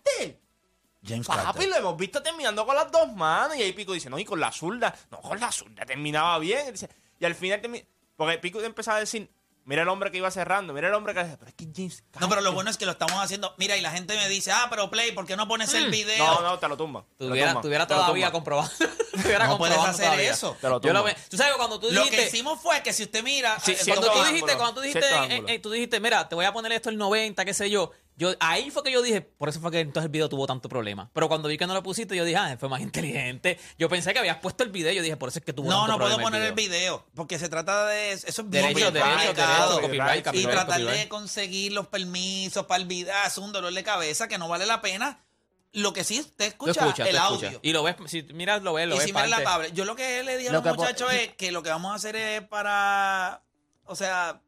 James 1.06 1.26
Papi, 1.26 1.42
Carter. 1.44 1.68
lo 1.68 1.76
hemos 1.76 1.96
visto 1.96 2.22
terminando 2.22 2.66
con 2.66 2.74
las 2.74 2.90
dos 2.90 3.12
manos. 3.14 3.56
Y 3.56 3.62
ahí 3.62 3.72
Pico 3.72 3.92
dice, 3.92 4.10
no, 4.10 4.18
y 4.18 4.24
con 4.24 4.40
la 4.40 4.50
zurda. 4.52 4.94
No, 5.10 5.20
con 5.20 5.38
la 5.40 5.50
zurda 5.52 5.84
terminaba 5.86 6.38
bien. 6.38 6.68
Y, 6.68 6.72
dice- 6.72 6.88
y 7.20 7.24
al 7.24 7.34
final 7.34 7.60
termina. 7.60 7.84
Porque 8.16 8.38
Pico 8.38 8.60
empezaba 8.60 8.96
a 8.96 9.00
decir 9.00 9.30
Mira 9.68 9.82
el 9.82 9.88
hombre 9.88 10.10
que 10.10 10.16
iba 10.16 10.30
cerrando, 10.30 10.72
mira 10.72 10.88
el 10.88 10.94
hombre 10.94 11.12
que... 11.12 11.20
Pero 11.24 11.46
es 11.46 11.52
que 11.54 11.68
James... 11.76 12.02
No, 12.20 12.26
pero 12.30 12.40
lo 12.40 12.52
bueno 12.52 12.70
es 12.70 12.78
que 12.78 12.86
lo 12.86 12.92
estamos 12.92 13.22
haciendo. 13.22 13.54
Mira, 13.58 13.76
y 13.76 13.82
la 13.82 13.90
gente 13.90 14.16
me 14.16 14.26
dice, 14.26 14.50
ah, 14.50 14.66
pero 14.70 14.88
Play, 14.90 15.12
¿por 15.12 15.26
qué 15.26 15.36
no 15.36 15.46
pones 15.46 15.74
el 15.74 15.90
video? 15.90 16.24
No, 16.24 16.40
no, 16.40 16.58
te 16.58 16.66
lo 16.68 16.76
tumba. 16.78 17.04
lo 17.18 17.28
Tuviera, 17.28 17.48
tumba, 17.50 17.60
tuviera 17.60 17.86
te 17.86 17.92
lo 17.92 18.00
todavía 18.00 18.28
tumba. 18.28 18.32
comprobado. 18.32 18.70
Tuviera 19.22 19.46
No 19.46 19.58
puedes 19.58 19.76
hacer 19.76 20.06
todavía. 20.06 20.30
eso. 20.32 20.56
Te 20.58 20.70
lo 20.70 20.80
Yo 20.80 20.94
lo 20.94 21.00
tumba. 21.04 21.14
Tú 21.28 21.36
sabes, 21.36 21.52
cuando 21.58 21.78
tú 21.78 21.88
Lo 21.90 22.00
dijiste... 22.00 22.16
que 22.16 22.26
hicimos 22.28 22.58
fue 22.62 22.82
que 22.82 22.94
si 22.94 23.02
usted 23.02 23.22
mira, 23.22 23.60
Sí, 23.60 23.72
eh, 23.72 23.76
sí, 23.78 23.90
cuando 23.90 24.06
cuando 24.06 24.22
tú 24.24 24.28
dijiste, 24.32 24.56
cuando 24.56 24.74
tú 24.74 24.80
dijiste, 24.80 25.52
eh, 25.54 25.58
tú 25.58 25.70
dijiste, 25.70 26.00
mira, 26.00 26.26
te 26.30 26.34
voy 26.34 26.46
a 26.46 26.52
poner 26.54 26.72
esto 26.72 26.88
el 26.88 26.96
90, 26.96 27.44
qué 27.44 27.52
sé 27.52 27.68
yo. 27.68 27.90
Yo, 28.18 28.34
ahí 28.40 28.72
fue 28.72 28.82
que 28.82 28.90
yo 28.90 29.00
dije, 29.00 29.20
por 29.20 29.48
eso 29.48 29.60
fue 29.60 29.70
que 29.70 29.78
entonces 29.78 30.06
el 30.06 30.10
video 30.10 30.28
tuvo 30.28 30.44
tanto 30.44 30.68
problema. 30.68 31.08
Pero 31.14 31.28
cuando 31.28 31.48
vi 31.48 31.56
que 31.56 31.68
no 31.68 31.74
lo 31.74 31.84
pusiste, 31.84 32.16
yo 32.16 32.24
dije, 32.24 32.36
ah, 32.36 32.56
fue 32.58 32.68
más 32.68 32.80
inteligente. 32.88 33.60
Yo 33.78 33.88
pensé 33.88 34.12
que 34.12 34.18
habías 34.18 34.38
puesto 34.38 34.64
el 34.64 34.70
video, 34.70 34.92
yo 34.92 35.02
dije, 35.02 35.16
por 35.16 35.28
eso 35.28 35.38
es 35.38 35.44
que 35.44 35.52
tuvo 35.52 35.70
No, 35.70 35.86
tanto 35.86 35.92
no 35.92 35.98
puedo 35.98 36.16
problema 36.16 36.30
poner 36.30 36.42
el 36.48 36.54
video, 36.54 37.06
porque 37.14 37.38
se 37.38 37.48
trata 37.48 37.86
de 37.86 38.10
eso 38.10 38.26
es 38.26 38.50
Derecho, 38.50 38.90
derecho, 38.90 39.34
derecho, 39.34 39.80
copyright, 39.80 40.26
y 40.34 40.42
tratar 40.42 40.66
copyright. 40.66 41.00
de 41.02 41.08
conseguir 41.08 41.72
los 41.72 41.86
permisos 41.86 42.66
para 42.66 42.82
el 42.82 42.88
video 42.88 43.14
es 43.24 43.38
un 43.38 43.52
dolor 43.52 43.72
de 43.72 43.84
cabeza 43.84 44.26
que 44.26 44.36
no 44.36 44.48
vale 44.48 44.66
la 44.66 44.80
pena. 44.80 45.24
Lo 45.72 45.92
que 45.92 46.02
sí 46.02 46.18
usted 46.18 46.56
Tú 46.58 46.66
escucha, 46.66 46.86
escuchas, 46.86 47.08
el 47.08 47.16
audio. 47.18 47.60
Y 47.62 47.72
lo 47.72 47.84
ves, 47.84 47.94
si 48.06 48.22
miras, 48.34 48.62
lo 48.62 48.72
ves, 48.72 48.88
lo 48.88 48.96
y 48.96 48.98
ves 48.98 49.06
si 49.06 49.12
miras 49.12 49.30
la 49.30 49.44
tablet. 49.44 49.72
Yo 49.74 49.84
lo 49.84 49.94
que 49.94 50.24
le 50.24 50.38
dije 50.38 50.48
a 50.48 50.54
Lo 50.54 50.60
los 50.60 50.76
muchachos 50.76 51.12
es 51.12 51.34
que 51.34 51.52
lo 51.52 51.62
que 51.62 51.70
vamos 51.70 51.92
a 51.92 51.94
hacer 51.94 52.16
es 52.16 52.42
para, 52.42 53.44
o 53.84 53.94
sea, 53.94 54.42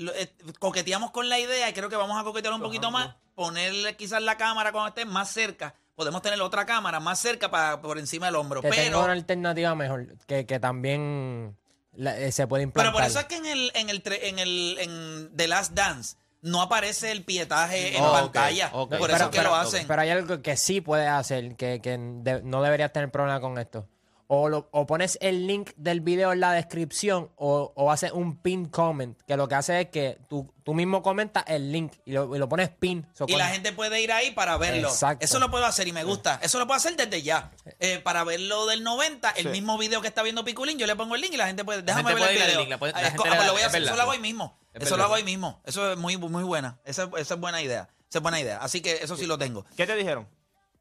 lo- 0.00 0.14
eh, 0.14 0.32
coqueteamos 0.58 1.10
con 1.10 1.28
la 1.28 1.38
idea 1.38 1.68
y 1.68 1.72
creo 1.72 1.88
que 1.88 1.96
vamos 1.96 2.20
a 2.20 2.24
coquetear 2.24 2.52
un 2.54 2.60
poquito 2.62 2.90
más, 2.90 3.14
ponerle 3.34 3.96
quizás 3.96 4.22
la 4.22 4.36
cámara 4.36 4.72
cuando 4.72 4.88
esté 4.88 5.04
más 5.04 5.30
cerca. 5.30 5.74
Podemos 5.94 6.22
tener 6.22 6.40
otra 6.40 6.64
cámara 6.66 6.98
más 7.00 7.18
cerca 7.20 7.50
para 7.50 7.80
por 7.80 7.98
encima 7.98 8.26
del 8.26 8.36
hombro, 8.36 8.62
Que 8.62 8.70
tenga 8.70 8.82
pero 8.84 9.04
una 9.04 9.12
alternativa 9.12 9.74
mejor, 9.74 10.16
que, 10.26 10.46
que 10.46 10.58
también 10.58 11.56
la- 11.94 12.18
eh, 12.18 12.32
se 12.32 12.46
puede 12.46 12.62
implantar. 12.62 12.92
Pero 12.92 12.98
por 13.02 13.08
eso 13.08 13.20
es 13.20 13.26
que 13.26 13.36
en 13.36 13.46
el, 13.46 13.70
en 13.74 13.90
el, 13.90 14.02
tre- 14.02 14.20
en 14.22 14.38
el 14.38 14.76
en 14.80 15.36
The 15.36 15.48
Last 15.48 15.72
Dance 15.74 16.16
no 16.42 16.62
aparece 16.62 17.12
el 17.12 17.22
pietaje 17.24 17.96
en 17.96 18.02
Oh, 18.02 18.12
pantalla. 18.12 18.70
Por 18.70 18.88
Pero- 18.88 19.06
eso 19.08 19.24
es 19.24 19.30
que 19.30 19.38
pero- 19.38 19.50
lo 19.50 19.56
hacen. 19.56 19.86
Pero 19.86 20.00
hay 20.00 20.08
algo 20.10 20.40
que 20.40 20.56
sí 20.56 20.80
puedes 20.80 21.08
hacer, 21.08 21.54
que, 21.56 21.80
que 21.82 21.98
de- 21.98 22.40
no 22.42 22.62
deberías 22.62 22.92
tener 22.92 23.10
problema 23.10 23.40
con 23.40 23.58
esto. 23.58 23.86
O, 24.32 24.48
lo- 24.48 24.68
o 24.70 24.86
pones 24.86 25.18
el 25.20 25.48
link 25.48 25.70
del 25.74 26.00
video 26.02 26.32
en 26.32 26.38
la 26.38 26.52
descripción 26.52 27.32
o, 27.34 27.72
o 27.74 27.90
haces 27.90 28.12
un 28.12 28.36
pin 28.40 28.66
comment, 28.66 29.20
que 29.26 29.36
lo 29.36 29.48
que 29.48 29.56
hace 29.56 29.80
es 29.80 29.88
que 29.88 30.18
tú, 30.28 30.54
tú 30.62 30.72
mismo 30.72 31.02
comentas 31.02 31.42
el 31.48 31.72
link 31.72 31.94
y 32.04 32.12
lo, 32.12 32.36
y 32.36 32.38
lo 32.38 32.48
pones 32.48 32.68
pin. 32.68 33.04
So, 33.12 33.24
y 33.26 33.34
la 33.34 33.48
gente 33.48 33.72
puede 33.72 34.00
ir 34.00 34.12
ahí 34.12 34.30
para 34.30 34.56
verlo. 34.56 34.86
Exacto. 34.88 35.24
Eso 35.24 35.40
lo 35.40 35.50
puedo 35.50 35.66
hacer 35.66 35.88
y 35.88 35.92
me 35.92 36.04
gusta. 36.04 36.38
Eso 36.44 36.60
lo 36.60 36.68
puedo 36.68 36.76
hacer 36.76 36.94
desde 36.94 37.22
ya. 37.22 37.50
Eh, 37.80 37.98
para 37.98 38.22
verlo 38.22 38.66
del 38.66 38.84
90, 38.84 39.30
el 39.30 39.46
Sí. 39.46 39.48
mismo 39.48 39.76
video 39.78 40.00
que 40.00 40.06
está 40.06 40.22
viendo 40.22 40.44
Piculín, 40.44 40.78
yo 40.78 40.86
le 40.86 40.94
pongo 40.94 41.16
el 41.16 41.22
link 41.22 41.32
y 41.32 41.36
la 41.36 41.48
gente 41.48 41.64
puede. 41.64 41.82
Déjame 41.82 42.08
gente 42.10 42.22
ver 42.22 42.30
puede 42.32 42.40
el 42.44 42.46
video. 42.52 42.64
link, 42.66 42.78
puede- 42.78 42.92
Ah, 42.94 43.12
co- 43.16 43.24
ah, 43.26 43.32
pues 43.34 43.46
lo 43.48 43.52
voy 43.52 43.62
a 43.62 43.66
hacer. 43.66 43.82
Eso 43.82 43.96
lo 43.96 44.02
hago 44.02 44.12
sí. 44.12 44.16
hoy 44.18 44.22
mismo. 44.22 44.56
Es 44.74 44.82
Eso 44.84 44.96
lo 44.96 45.02
hago 45.02 45.14
hoy 45.14 45.24
mismo. 45.24 45.60
Eso 45.64 45.90
es 45.92 45.98
muy, 45.98 46.16
muy 46.18 46.44
buena. 46.44 46.78
Esa, 46.84 47.10
esa 47.18 47.34
es 47.34 47.40
buena 47.40 47.62
idea. 47.62 47.88
Esa 48.08 48.18
es 48.18 48.22
buena 48.22 48.38
idea. 48.40 48.58
Así 48.58 48.80
que 48.80 48.92
eso 49.02 49.16
sí 49.16 49.26
lo 49.26 49.38
tengo. 49.38 49.66
¿Qué 49.76 49.88
te 49.88 49.96
dijeron? 49.96 50.28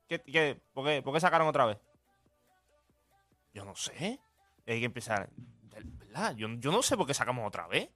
¿Qué, 0.07 0.21
qué- 0.21 0.61
por, 0.71 0.85
qué, 0.85 1.01
por 1.01 1.15
qué 1.15 1.19
sacaron 1.19 1.47
otra 1.47 1.65
vez? 1.65 1.77
Yo 3.53 3.65
no 3.65 3.75
sé. 3.75 4.19
Hay 4.67 4.79
que 4.79 4.85
empezar. 4.85 5.29
¿Verdad? 5.99 6.35
Yo, 6.35 6.47
yo 6.59 6.71
no 6.71 6.81
sé 6.81 6.95
por 6.97 7.07
qué 7.07 7.13
sacamos 7.13 7.47
otra 7.47 7.67
vez. 7.67 7.89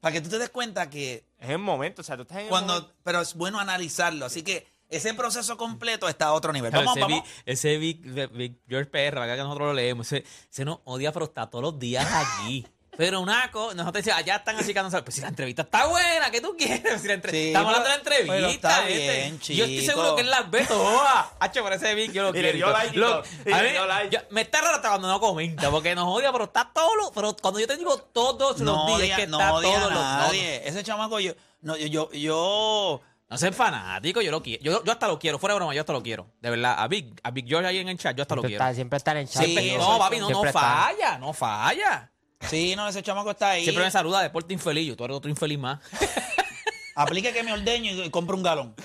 Para 0.00 0.12
que 0.12 0.20
tú 0.20 0.28
te 0.28 0.38
des 0.38 0.50
cuenta 0.50 0.88
que 0.90 1.24
Es 1.38 1.50
el 1.50 1.58
momento. 1.58 2.02
O 2.02 2.04
sea, 2.04 2.16
tú 2.16 2.22
estás 2.22 2.38
en 2.38 2.44
el 2.44 2.48
cuando. 2.50 2.74
momento. 2.74 2.94
Pero 3.02 3.20
es 3.20 3.34
bueno 3.34 3.58
analizarlo. 3.58 4.26
Así 4.26 4.42
que 4.42 4.66
ese 4.88 5.14
proceso 5.14 5.56
completo 5.56 6.08
está 6.08 6.26
a 6.26 6.32
otro 6.32 6.52
nivel. 6.52 6.70
Claro, 6.70 6.86
Vamos, 6.86 6.96
ese, 6.96 7.00
vamos. 7.12 7.22
Vic, 7.24 7.42
ese 7.46 7.76
Vic, 7.78 8.32
Vic 8.32 8.58
George 8.68 8.90
PR, 8.90 9.18
acá 9.18 9.34
que 9.36 9.42
nosotros 9.42 9.68
lo 9.68 9.74
leemos, 9.74 10.12
ese, 10.12 10.24
ese 10.50 10.64
nos 10.64 10.78
odia, 10.84 11.12
pero 11.12 11.24
está 11.24 11.48
todos 11.50 11.62
los 11.62 11.78
días 11.78 12.06
aquí. 12.12 12.66
Pero 12.96 13.20
una 13.20 13.50
cosa, 13.50 13.74
nosotros 13.74 14.04
decimos, 14.04 14.18
allá 14.20 14.36
están 14.36 14.56
así 14.56 14.72
que 14.74 14.80
pues 14.82 15.14
si 15.14 15.20
la 15.20 15.28
entrevista 15.28 15.62
está 15.62 15.86
buena, 15.86 16.30
¿qué 16.30 16.40
tú 16.40 16.56
quieres? 16.56 16.82
Si 17.02 17.08
la 17.08 17.14
entre- 17.14 17.30
Sí, 17.32 17.46
Estamos 17.48 17.72
pero- 17.74 17.84
hablando 17.86 18.10
de 18.10 18.16
la 18.16 18.22
pero 18.24 18.34
entrevista. 18.34 18.68
está 18.70 18.88
este. 18.88 19.16
bien, 19.16 19.38
Yo 19.38 19.64
estoy 19.64 19.80
chico. 19.80 19.92
seguro 19.92 20.14
que 20.16 20.22
él 20.22 20.30
las 20.30 20.50
ve 20.50 20.64
todas. 20.66 21.26
Hacho, 21.40 21.62
por 21.62 21.72
ese 21.72 21.94
Vic 21.94 22.12
yo 22.12 22.22
lo 22.22 22.32
quiero. 22.32 22.52
dio 22.56 22.70
like 22.70 22.94
y 22.96 22.98
Lo- 22.98 23.22
todo. 23.22 23.22
Y 23.44 23.52
a 23.52 23.56
le 23.62 23.68
mí- 23.68 23.72
dio 23.72 23.86
like. 23.86 24.16
yo- 24.16 24.22
me 24.30 24.40
está 24.42 24.60
raro 24.60 24.76
hasta 24.76 24.88
cuando 24.88 25.08
no 25.08 25.20
comenta, 25.20 25.70
porque 25.70 25.94
nos 25.94 26.06
odia, 26.08 26.32
pero 26.32 26.44
está 26.44 26.70
todo 26.72 26.94
lo, 26.96 27.12
pero 27.12 27.34
cuando 27.40 27.60
yo 27.60 27.66
te 27.66 27.76
digo 27.76 27.96
todos 27.98 28.60
No 28.60 28.72
los 28.72 28.86
días, 28.86 28.98
odia, 29.00 29.16
que 29.16 29.26
no 29.26 29.38
está 29.40 29.52
odia 29.54 29.68
a 29.68 29.72
todos 29.80 29.92
los 29.92 30.02
no, 30.02 30.12
no. 30.12 30.18
nadie. 30.18 30.68
Ese 30.68 30.82
chamaco, 30.82 31.20
yo. 31.20 31.32
No, 31.62 31.76
yo, 31.76 31.86
yo, 31.86 32.10
yo 32.12 33.00
No 33.28 33.38
sean 33.38 33.52
fanáticos, 33.54 34.22
yo 34.24 34.30
lo 34.30 34.40
quiero. 34.42 34.62
Yo, 34.62 34.84
yo 34.84 34.92
hasta 34.92 35.08
lo 35.08 35.18
quiero, 35.18 35.38
fuera 35.38 35.54
de 35.54 35.58
broma, 35.58 35.74
yo 35.74 35.80
hasta 35.80 35.92
lo 35.92 36.02
quiero. 36.02 36.28
De 36.40 36.50
verdad, 36.50 36.76
a 36.78 36.86
Big, 36.86 37.18
a 37.24 37.30
Big 37.32 37.46
George 37.48 37.66
ahí 37.68 37.78
en 37.78 37.88
el 37.88 37.98
chat, 37.98 38.16
yo 38.16 38.22
hasta 38.22 38.36
lo 38.36 38.42
quiero. 38.42 38.62
está, 38.62 38.72
siempre 38.74 38.96
está 38.98 39.10
en 39.12 39.16
el 39.18 39.28
chat. 39.28 39.42
Siempre- 39.44 39.76
no, 39.78 39.98
papi, 39.98 40.18
no, 40.20 40.30
no 40.30 40.44
falla, 40.52 41.18
no 41.18 41.32
falla. 41.32 42.10
Sí, 42.48 42.76
no, 42.76 42.86
ese 42.88 43.02
chamaco 43.02 43.30
está 43.30 43.50
ahí. 43.50 43.62
Siempre 43.64 43.84
me 43.84 43.90
saluda, 43.90 44.22
deporte 44.22 44.52
infeliz. 44.54 44.86
Yo, 44.88 44.96
tú 44.96 45.04
eres 45.04 45.16
otro 45.16 45.30
infeliz 45.30 45.58
más. 45.58 45.80
Aplique 46.94 47.32
que 47.32 47.42
me 47.42 47.52
ordeño 47.52 47.92
y 48.04 48.10
compro 48.10 48.36
un 48.36 48.42
galón. 48.42 48.74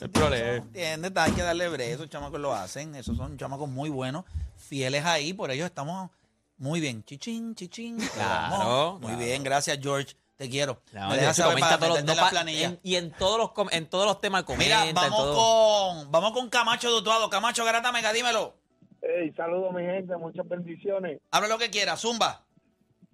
El 0.00 0.10
problema. 0.10 0.56
¿Entiendes? 0.56 1.12
Hay 1.16 1.32
que 1.32 1.42
darle 1.42 1.68
bre. 1.68 1.92
Esos 1.92 2.08
chamacos 2.08 2.38
lo 2.40 2.54
hacen. 2.54 2.94
Esos 2.94 3.16
son 3.16 3.36
chamacos 3.36 3.68
muy 3.68 3.90
buenos, 3.90 4.24
fieles 4.56 5.04
ahí. 5.04 5.32
Por 5.32 5.50
ellos 5.50 5.66
estamos 5.66 6.10
muy 6.56 6.80
bien. 6.80 7.04
Chichín, 7.04 7.54
chichín. 7.54 7.98
Claro. 8.14 8.92
Muy 9.00 9.08
claro. 9.12 9.18
bien, 9.18 9.42
gracias, 9.42 9.78
George. 9.82 10.14
Te 10.36 10.48
quiero. 10.48 10.80
No, 10.92 11.08
me 11.08 11.14
de 11.16 11.20
dejas 11.22 11.36
saber 11.36 11.58
para 11.58 11.76
todos 11.78 11.88
los- 11.88 11.98
meterte 11.98 12.00
en 12.00 12.06
no 12.06 12.14
la 12.14 12.22
pa- 12.22 12.30
planilla. 12.30 12.66
en- 12.66 12.80
y 12.84 12.94
en 12.94 13.10
todos 13.10 13.38
los 13.56 13.72
en 13.72 13.86
todos 13.90 14.06
los 14.06 14.20
temas 14.20 14.44
comenta. 14.44 14.64
Mira, 14.64 14.88
en 14.88 14.94
vamos 14.94 15.18
todo. 15.18 15.34
con, 15.98 16.12
vamos 16.12 16.32
con 16.32 16.48
Camacho 16.48 16.90
Dutuado. 16.92 17.28
Camacho 17.28 17.64
Garata 17.64 17.90
Mega, 17.90 18.12
dímelo. 18.12 18.54
Hey, 19.10 19.32
saludos 19.34 19.72
mi 19.72 19.82
gente, 19.82 20.14
muchas 20.18 20.46
bendiciones. 20.46 21.18
Habla 21.30 21.48
lo 21.48 21.58
que 21.58 21.70
quieras, 21.70 22.00
Zumba. 22.02 22.42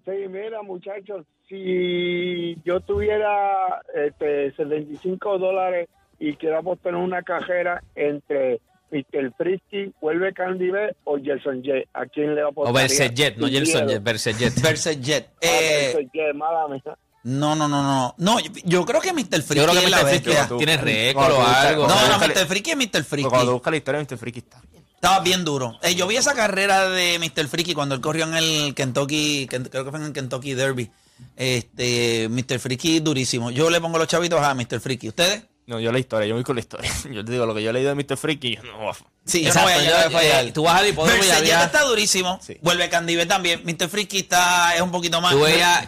Sí, 0.03 0.11
mira 0.29 0.61
muchachos, 0.61 1.25
si 1.47 2.55
yo 2.65 2.81
tuviera 2.81 3.81
este, 3.93 4.53
75 4.55 5.37
dólares 5.37 5.87
y 6.19 6.35
queramos 6.35 6.79
tener 6.79 6.99
una 6.99 7.21
cajera 7.23 7.81
entre 7.95 8.59
Mr. 8.91 9.33
Frisky, 9.37 9.93
Vuelve 10.01 10.33
Candy 10.33 10.69
B 10.69 10.95
o 11.05 11.17
Jelson 11.17 11.63
J, 11.63 11.79
¿a 11.93 12.05
quién 12.07 12.35
le 12.35 12.41
va 12.41 12.47
a 12.47 12.49
O 12.49 12.51
apostar? 12.51 12.73
Berset 12.73 13.37
no 13.37 13.47
Gelson 13.47 13.87
Jet, 13.87 14.03
Berset 14.03 14.37
Jet. 14.37 14.53
Versus 14.61 14.99
Jet. 15.01 15.29
Eh, 15.39 15.93
J, 16.13 16.33
mala 16.33 16.67
mía. 16.67 16.83
no, 17.23 17.55
no, 17.55 17.67
no, 17.69 17.81
no. 17.81 18.15
No, 18.17 18.39
yo, 18.41 18.51
yo 18.65 18.85
creo 18.85 18.99
que 19.01 19.13
Mr. 19.13 19.41
Friki 19.41 19.61
Yo 19.61 19.65
creo 19.65 19.81
que 19.81 19.87
Mr. 19.87 20.07
Freaky 20.07 20.57
tiene 20.57 20.77
récord 20.77 21.31
o 21.31 21.41
algo. 21.41 21.87
No, 21.87 21.95
no, 22.09 22.19
Mr. 22.19 22.45
Friki 22.47 22.71
es 22.71 22.77
Mr. 22.77 23.03
Porque 23.09 23.23
Cuando 23.23 23.53
busca 23.53 23.71
la 23.71 23.77
historia, 23.77 24.01
Mr. 24.01 24.17
Freaky 24.17 24.39
está. 24.39 24.61
Estaba 25.05 25.23
bien 25.23 25.45
duro. 25.45 25.77
Eh, 25.83 25.93
yo 25.95 26.07
vi 26.07 26.17
esa 26.17 26.33
carrera 26.33 26.89
de 26.89 27.19
Mr. 27.19 27.47
Freaky 27.47 27.73
cuando 27.73 27.93
él 27.95 28.01
corrió 28.01 28.25
en 28.25 28.35
el 28.35 28.73
Kentucky, 28.73 29.47
Ken- 29.47 29.69
creo 29.69 29.85
que 29.85 29.91
fue 29.91 29.99
en 29.99 30.05
el 30.07 30.13
Kentucky 30.13 30.53
Derby. 30.55 30.89
Este, 31.35 32.27
Mr. 32.29 32.59
Freaky 32.59 32.99
durísimo. 33.01 33.51
Yo 33.51 33.69
le 33.69 33.79
pongo 33.79 33.97
los 33.97 34.07
chavitos 34.07 34.41
a 34.41 34.53
Mr. 34.55 34.79
Freaky. 34.79 35.09
¿Ustedes? 35.09 35.43
No, 35.67 35.79
yo 35.79 35.91
la 35.91 35.97
historia, 35.99 36.27
yo 36.27 36.35
voy 36.35 36.43
con 36.43 36.55
la 36.55 36.59
historia. 36.61 36.91
Yo 37.11 37.25
te 37.25 37.31
digo, 37.31 37.45
lo 37.47 37.55
que 37.55 37.63
yo 37.63 37.71
he 37.71 37.73
leído 37.73 37.89
de 37.89 37.95
Mr. 37.95 38.17
Freaky, 38.17 38.55
yo 38.57 38.63
no. 38.63 38.91
Sí, 39.25 39.41
yo 39.41 39.47
Exacto, 39.47 39.69
no 39.69 39.75
voy 39.75 39.85
a 39.85 39.89
yo- 39.89 39.97
a 39.97 40.11
fallar. 40.11 40.45
eh, 40.45 40.51
tú 40.51 40.61
vas 40.63 40.79
al 40.79 40.87
hipódromo 40.89 41.15
y 41.15 41.19
Mercedes 41.27 41.39
había- 41.41 41.63
está 41.65 41.81
durísimo. 41.85 42.39
Sí. 42.41 42.57
Vuelve 42.61 42.87
Candive 42.89 43.25
también. 43.25 43.61
Mr. 43.63 43.89
Freaky 43.89 44.19
está, 44.19 44.75
es 44.75 44.81
un 44.81 44.91
poquito 44.91 45.21
más. 45.21 45.33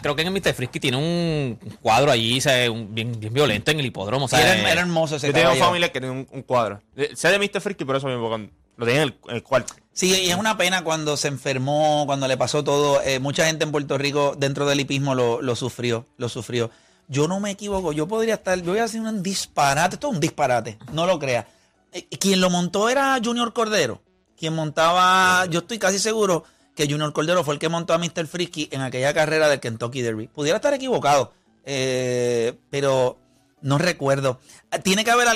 Creo 0.02 0.16
que 0.16 0.22
en 0.22 0.28
el 0.28 0.34
Mr. 0.34 0.52
Frisky 0.54 0.80
tiene 0.80 0.96
un 0.96 1.58
cuadro 1.80 2.10
allí, 2.10 2.40
¿sabes? 2.40 2.68
Un- 2.70 2.92
bien, 2.92 3.18
bien 3.20 3.32
violento 3.32 3.70
en 3.70 3.78
el 3.78 3.86
hipódromo. 3.86 4.26
¿sabes? 4.26 4.46
era, 4.46 4.72
era 4.72 4.80
hermoso 4.80 5.14
ese 5.16 5.28
Yo 5.28 5.32
tengo 5.32 5.54
familia 5.56 5.92
que 5.92 6.00
tiene 6.00 6.10
un, 6.12 6.26
un 6.30 6.42
cuadro. 6.42 6.80
Eh, 6.96 7.10
Sé 7.14 7.28
de 7.28 7.38
Mr. 7.38 7.60
Freaky, 7.60 7.84
por 7.84 7.94
eso 7.96 8.08
mismo, 8.08 8.28
porque 8.28 8.50
lo 8.78 8.86
tenía 8.86 9.02
en 9.02 9.08
el, 9.08 9.18
el 9.28 9.42
cuarto. 9.42 9.74
Sí, 9.92 10.14
y 10.14 10.30
es 10.30 10.36
una 10.36 10.56
pena 10.56 10.84
cuando 10.84 11.16
se 11.16 11.26
enfermó, 11.28 12.04
cuando 12.06 12.28
le 12.28 12.36
pasó 12.36 12.62
todo. 12.62 13.02
Eh, 13.02 13.18
mucha 13.18 13.46
gente 13.46 13.64
en 13.64 13.72
Puerto 13.72 13.98
Rico 13.98 14.34
dentro 14.38 14.64
del 14.64 14.78
hipismo 14.80 15.14
lo, 15.14 15.42
lo 15.42 15.56
sufrió, 15.56 16.06
lo 16.16 16.28
sufrió. 16.28 16.70
Yo 17.08 17.26
no 17.26 17.40
me 17.40 17.50
equivoco, 17.50 17.92
yo 17.92 18.06
podría 18.06 18.34
estar, 18.34 18.60
yo 18.62 18.70
voy 18.72 18.78
a 18.78 18.84
hacer 18.84 19.00
un 19.00 19.22
disparate, 19.22 19.96
esto 19.96 20.08
es 20.08 20.14
un 20.14 20.20
disparate, 20.20 20.78
no 20.92 21.04
lo 21.06 21.18
creas. 21.18 21.46
Eh, 21.92 22.06
quien 22.20 22.40
lo 22.40 22.48
montó 22.48 22.88
era 22.88 23.18
Junior 23.22 23.52
Cordero, 23.52 24.00
quien 24.36 24.54
montaba, 24.54 25.46
yo 25.46 25.60
estoy 25.60 25.78
casi 25.78 25.98
seguro 25.98 26.44
que 26.76 26.86
Junior 26.88 27.12
Cordero 27.12 27.42
fue 27.42 27.54
el 27.54 27.60
que 27.60 27.68
montó 27.68 27.92
a 27.92 27.98
Mr. 27.98 28.26
Frisky 28.28 28.68
en 28.70 28.82
aquella 28.82 29.12
carrera 29.12 29.48
del 29.48 29.58
Kentucky 29.58 30.00
Derby. 30.00 30.28
Pudiera 30.28 30.56
estar 30.58 30.72
equivocado, 30.74 31.32
eh, 31.64 32.56
pero 32.70 33.18
no 33.62 33.78
recuerdo. 33.78 34.38
Ah, 34.70 34.78
Tiene 34.78 35.04
que 35.04 35.10
haber, 35.10 35.26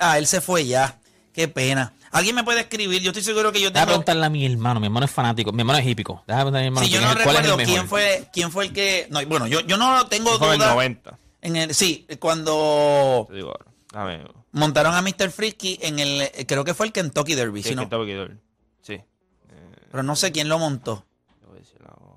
ah, 0.00 0.18
él 0.18 0.26
se 0.26 0.40
fue 0.40 0.66
ya, 0.66 0.98
qué 1.32 1.46
pena. 1.46 1.92
Alguien 2.16 2.34
me 2.34 2.44
puede 2.44 2.60
escribir, 2.60 3.02
yo 3.02 3.10
estoy 3.10 3.22
seguro 3.22 3.52
que 3.52 3.60
yo 3.60 3.70
Déjame 3.70 3.92
tengo... 3.92 4.04
preguntarle 4.04 4.26
a 4.26 4.30
mi 4.30 4.46
hermano. 4.46 4.80
Mi 4.80 4.86
hermano 4.86 5.06
es 5.06 5.12
fanático. 5.12 5.52
Mi 5.52 5.60
hermano 5.62 5.78
es 5.78 5.86
hípico. 5.86 6.22
Déjame 6.26 6.50
preguntarle 6.50 6.58
a 6.58 6.62
mi 6.62 6.66
hermano. 6.68 6.86
Sí, 6.86 6.92
yo 6.92 7.00
no 7.00 7.14
recuerdo 7.14 7.56
quién 7.58 7.88
fue, 7.88 8.28
quién 8.32 8.50
fue 8.50 8.64
el 8.66 8.72
que. 8.72 9.06
No, 9.10 9.24
bueno, 9.26 9.46
yo, 9.46 9.60
yo 9.60 9.76
no 9.76 10.06
tengo 10.06 10.36
Fue 10.38 10.46
en 10.48 10.52
el 10.54 10.58
duda. 10.60 10.72
90. 10.74 11.18
En 11.42 11.56
el, 11.56 11.74
sí, 11.74 12.06
cuando 12.18 13.28
digo 13.30 13.52
montaron 14.52 14.94
a 14.94 15.02
Mr. 15.02 15.30
Frisky 15.30 15.78
en 15.82 15.98
el. 15.98 16.22
eh, 16.22 16.44
Creo 16.48 16.64
que 16.64 16.74
fue 16.74 16.86
el 16.86 16.92
Kentucky 16.92 17.34
Derby, 17.34 17.62
Sí, 17.62 17.70
si 17.70 17.74
no- 17.74 17.82
Kentucky 17.82 18.12
Derby. 18.12 18.38
Sí. 18.82 19.00
pero 19.90 20.02
no 20.02 20.16
sé 20.16 20.32
quién 20.32 20.48
lo 20.48 20.58
montó. 20.58 21.04
Te 21.40 21.46
voy 21.46 21.56
a 21.56 21.60
decir 21.60 21.80
ahora. 21.86 22.16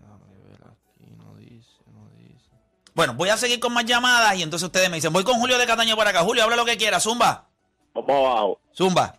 Déjame 0.00 0.48
ver 0.48 0.60
aquí. 0.70 1.12
No 1.16 1.34
dice, 1.36 1.80
no 1.92 2.08
dice. 2.16 2.50
Bueno, 2.94 3.14
voy 3.14 3.28
a 3.30 3.36
seguir 3.36 3.58
con 3.60 3.72
más 3.72 3.84
llamadas 3.84 4.36
y 4.36 4.42
entonces 4.42 4.66
ustedes 4.66 4.88
me 4.90 4.96
dicen: 4.96 5.12
Voy 5.12 5.24
con 5.24 5.38
Julio 5.40 5.58
de 5.58 5.66
Cataño 5.66 5.96
para 5.96 6.10
acá. 6.10 6.20
Julio, 6.22 6.44
habla 6.44 6.56
lo 6.56 6.64
que 6.64 6.76
quiera. 6.76 7.00
Zumba. 7.00 7.48
Vamos 7.94 8.10
abajo. 8.10 8.60
Zumba. 8.76 9.18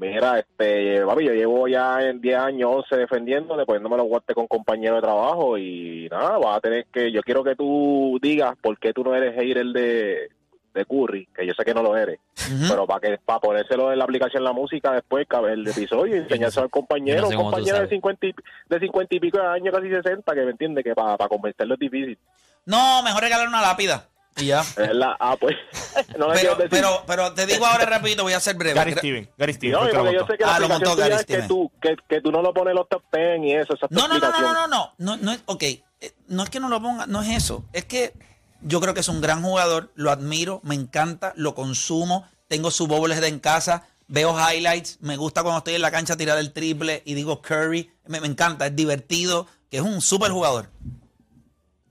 Mira, 0.00 0.38
este, 0.38 1.04
papi, 1.04 1.26
yo 1.26 1.34
llevo 1.34 1.68
ya 1.68 2.00
en 2.00 2.22
10 2.22 2.38
años, 2.38 2.70
11 2.74 2.96
defendiéndome, 2.96 3.66
poniéndome 3.66 3.98
los 3.98 4.06
guantes 4.06 4.34
con 4.34 4.46
compañeros 4.46 4.96
de 4.96 5.02
trabajo 5.02 5.58
y 5.58 6.08
nada, 6.10 6.38
vas 6.38 6.56
a 6.56 6.60
tener 6.60 6.86
que, 6.86 7.12
yo 7.12 7.20
quiero 7.22 7.44
que 7.44 7.54
tú 7.54 8.18
digas 8.22 8.54
por 8.62 8.78
qué 8.78 8.94
tú 8.94 9.04
no 9.04 9.14
eres 9.14 9.34
hater 9.34 9.66
de, 9.66 10.30
de 10.72 10.84
Curry, 10.86 11.28
que 11.36 11.46
yo 11.46 11.52
sé 11.52 11.66
que 11.66 11.74
no 11.74 11.82
lo 11.82 11.94
eres, 11.98 12.18
pero 12.66 12.86
para 12.86 13.00
que 13.00 13.18
para 13.22 13.40
ponérselo 13.40 13.92
en 13.92 13.98
la 13.98 14.04
aplicación 14.04 14.42
la 14.42 14.54
música 14.54 14.90
después, 14.92 15.26
cabe 15.28 15.52
el 15.52 15.68
episodio 15.68 16.16
y 16.16 16.18
enseñárselo 16.20 16.64
al 16.64 16.70
compañero, 16.70 17.20
no 17.20 17.28
sé 17.28 17.36
un 17.36 17.42
compañero 17.42 17.74
de 17.74 17.80
sabes. 17.80 17.90
50, 17.90 18.26
y, 18.26 18.34
de 18.70 18.80
50 18.80 19.14
y 19.14 19.20
pico 19.20 19.38
de 19.38 19.46
años, 19.48 19.74
casi 19.74 19.90
60, 19.90 20.34
que 20.34 20.40
me 20.46 20.52
entiende 20.52 20.82
que 20.82 20.94
para, 20.94 21.18
para 21.18 21.28
convencerlo 21.28 21.74
es 21.74 21.80
difícil. 21.80 22.18
No, 22.64 23.02
mejor 23.02 23.22
regalar 23.22 23.48
una 23.48 23.60
lápida. 23.60 24.09
Y 24.36 24.46
ya. 24.46 24.60
Es 24.60 24.94
la, 24.94 25.16
ah, 25.20 25.36
pues, 25.38 25.56
no 26.18 26.28
le 26.28 26.34
Pero, 26.34 26.34
quiero 26.34 26.54
decir. 26.56 26.70
pero, 26.70 27.02
pero 27.06 27.34
te 27.34 27.46
digo 27.46 27.66
ahora 27.66 27.84
rapidito, 27.84 28.22
voy 28.22 28.32
a 28.32 28.40
ser 28.40 28.56
breve. 28.56 28.74
Gary 28.74 28.92
Steven. 28.92 29.30
Gary 29.36 29.52
Steven. 29.54 29.72
No, 29.72 29.86
que 29.86 29.92
lo 29.92 29.98
porque 29.98 30.12
yo 30.14 30.18
montó. 30.20 30.32
sé 30.32 30.38
que 30.38 30.44
la 30.44 30.54
Ah, 30.54 30.60
lo 30.60 30.68
montó 30.68 30.96
Gary 30.96 31.14
es 31.14 31.18
que 31.26 31.32
Steven. 31.34 31.48
tú, 31.48 31.72
que, 31.82 31.96
que 32.08 32.20
tú 32.20 32.32
no 32.32 32.40
lo 32.42 32.54
pones 32.54 32.74
los 32.74 32.88
top 32.88 33.02
10 33.12 33.44
y 33.44 33.52
eso, 33.54 33.74
esa 33.74 33.86
No, 33.90 34.08
no, 34.08 34.18
no, 34.18 34.30
no, 34.30 34.40
no, 34.40 34.66
no, 34.68 34.92
no, 34.98 35.16
no, 35.16 35.36
ok, 35.46 35.62
eh, 35.64 35.82
no 36.28 36.42
es 36.44 36.50
que 36.50 36.60
no 36.60 36.68
lo 36.68 36.80
ponga, 36.80 37.06
no 37.06 37.22
es 37.22 37.28
eso, 37.30 37.64
es 37.72 37.84
que 37.84 38.14
yo 38.62 38.80
creo 38.80 38.94
que 38.94 39.00
es 39.00 39.08
un 39.08 39.20
gran 39.20 39.42
jugador, 39.42 39.90
lo 39.94 40.10
admiro, 40.10 40.60
me 40.64 40.74
encanta, 40.74 41.32
lo 41.36 41.54
consumo, 41.54 42.26
tengo 42.48 42.70
su 42.70 42.86
de 42.86 43.28
en 43.28 43.38
casa, 43.40 43.86
veo 44.08 44.34
highlights, 44.38 44.98
me 45.00 45.16
gusta 45.16 45.42
cuando 45.42 45.58
estoy 45.58 45.74
en 45.74 45.82
la 45.82 45.90
cancha 45.90 46.16
tirar 46.16 46.38
el 46.38 46.52
triple 46.52 47.02
y 47.04 47.14
digo 47.14 47.40
Curry, 47.42 47.90
me, 48.06 48.20
me 48.20 48.26
encanta, 48.26 48.66
es 48.66 48.76
divertido, 48.76 49.46
que 49.70 49.78
es 49.78 49.82
un 49.82 50.00
super 50.00 50.30
jugador. 50.30 50.68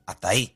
Hasta 0.06 0.30
ahí. 0.30 0.56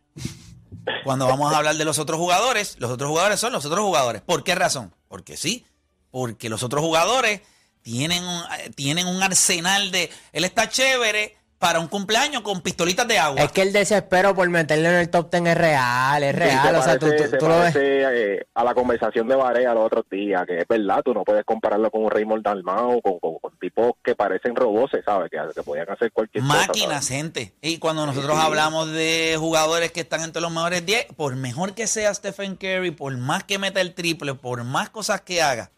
Cuando 1.04 1.28
vamos 1.28 1.54
a 1.54 1.58
hablar 1.58 1.76
de 1.76 1.86
los 1.86 2.00
otros 2.00 2.20
jugadores, 2.20 2.76
los 2.80 2.92
otros 2.92 3.10
jugadores 3.10 3.40
son 3.40 3.54
los 3.54 3.66
otros 3.66 3.82
jugadores. 3.82 4.22
¿Por 4.22 4.44
qué 4.44 4.56
razón? 4.56 4.94
Porque 5.08 5.38
sí, 5.38 5.66
porque 6.12 6.50
los 6.50 6.64
otros 6.64 6.82
jugadores 6.82 7.42
tienen 7.82 8.24
un, 8.24 8.42
eh, 8.60 8.72
tienen 8.76 9.08
un 9.08 9.22
arsenal 9.22 9.92
de... 9.92 10.10
Él 10.32 10.44
está 10.46 10.70
chévere 10.70 11.38
para 11.64 11.80
un 11.80 11.88
cumpleaños 11.88 12.42
con 12.42 12.60
pistolitas 12.62 13.08
de 13.08 13.18
agua. 13.18 13.42
Es 13.42 13.52
que 13.54 13.62
el 13.62 13.72
desespero 13.72 14.36
por 14.36 14.50
meterlo 14.50 14.90
en 14.90 14.96
el 14.96 15.10
top 15.10 15.32
10 15.32 15.46
es 15.48 15.58
real, 15.58 16.22
es 16.24 16.34
Sí, 16.34 16.38
real. 16.40 16.62
se 16.74 16.76
o 16.78 16.84
sea, 16.84 17.00
tú, 17.00 17.06
parece, 17.08 17.24
tú- 17.24 17.30
se 17.32 17.38
tú 17.38 17.48
lo 17.48 17.60
ves. 17.60 17.76
eh, 17.78 18.46
a 18.54 18.64
la 18.66 18.74
conversación 18.74 19.28
de 19.30 19.36
Varea 19.38 19.74
los 19.74 19.86
otros 19.86 20.06
días, 20.12 20.46
que 20.46 20.58
es 20.60 20.68
verdad, 20.68 21.02
tú 21.06 21.14
no 21.14 21.24
puedes 21.24 21.46
compararlo 21.46 21.90
con 21.90 22.04
un 22.04 22.12
Raymond 22.12 22.44
Dalmau, 22.44 23.02
con, 23.02 23.18
con, 23.20 23.38
con 23.40 23.58
tipos 23.60 23.94
que 24.04 24.14
parecen 24.14 24.56
robots, 24.56 24.98
¿sabes? 25.06 25.32
Que, 25.32 25.38
que 25.56 25.64
podían 25.64 25.90
hacer 25.90 26.12
cualquier 26.12 26.44
cosa. 26.44 26.58
Máquinas, 26.68 27.06
¿sabes? 27.06 27.08
gente. 27.08 27.54
Y 27.62 27.78
cuando 27.78 28.06
nosotros 28.06 28.36
Sí. 28.38 28.42
hablamos 28.46 28.92
de 28.92 29.36
jugadores 29.40 29.92
que 29.94 30.02
están 30.02 30.22
entre 30.22 30.42
los 30.42 30.52
mejores 30.52 30.86
10, 30.86 31.06
por 31.16 31.36
mejor 31.38 31.74
que 31.74 31.88
sea 31.88 32.14
Stephen 32.14 32.58
Curry, 32.58 32.92
por 32.92 33.16
más 33.18 33.46
que 33.46 33.58
meta 33.58 33.80
el 33.80 33.94
triple, 33.94 34.34
por 34.36 34.64
más 34.66 34.90
cosas 34.90 35.22
que 35.22 35.42
haga, 35.42 35.72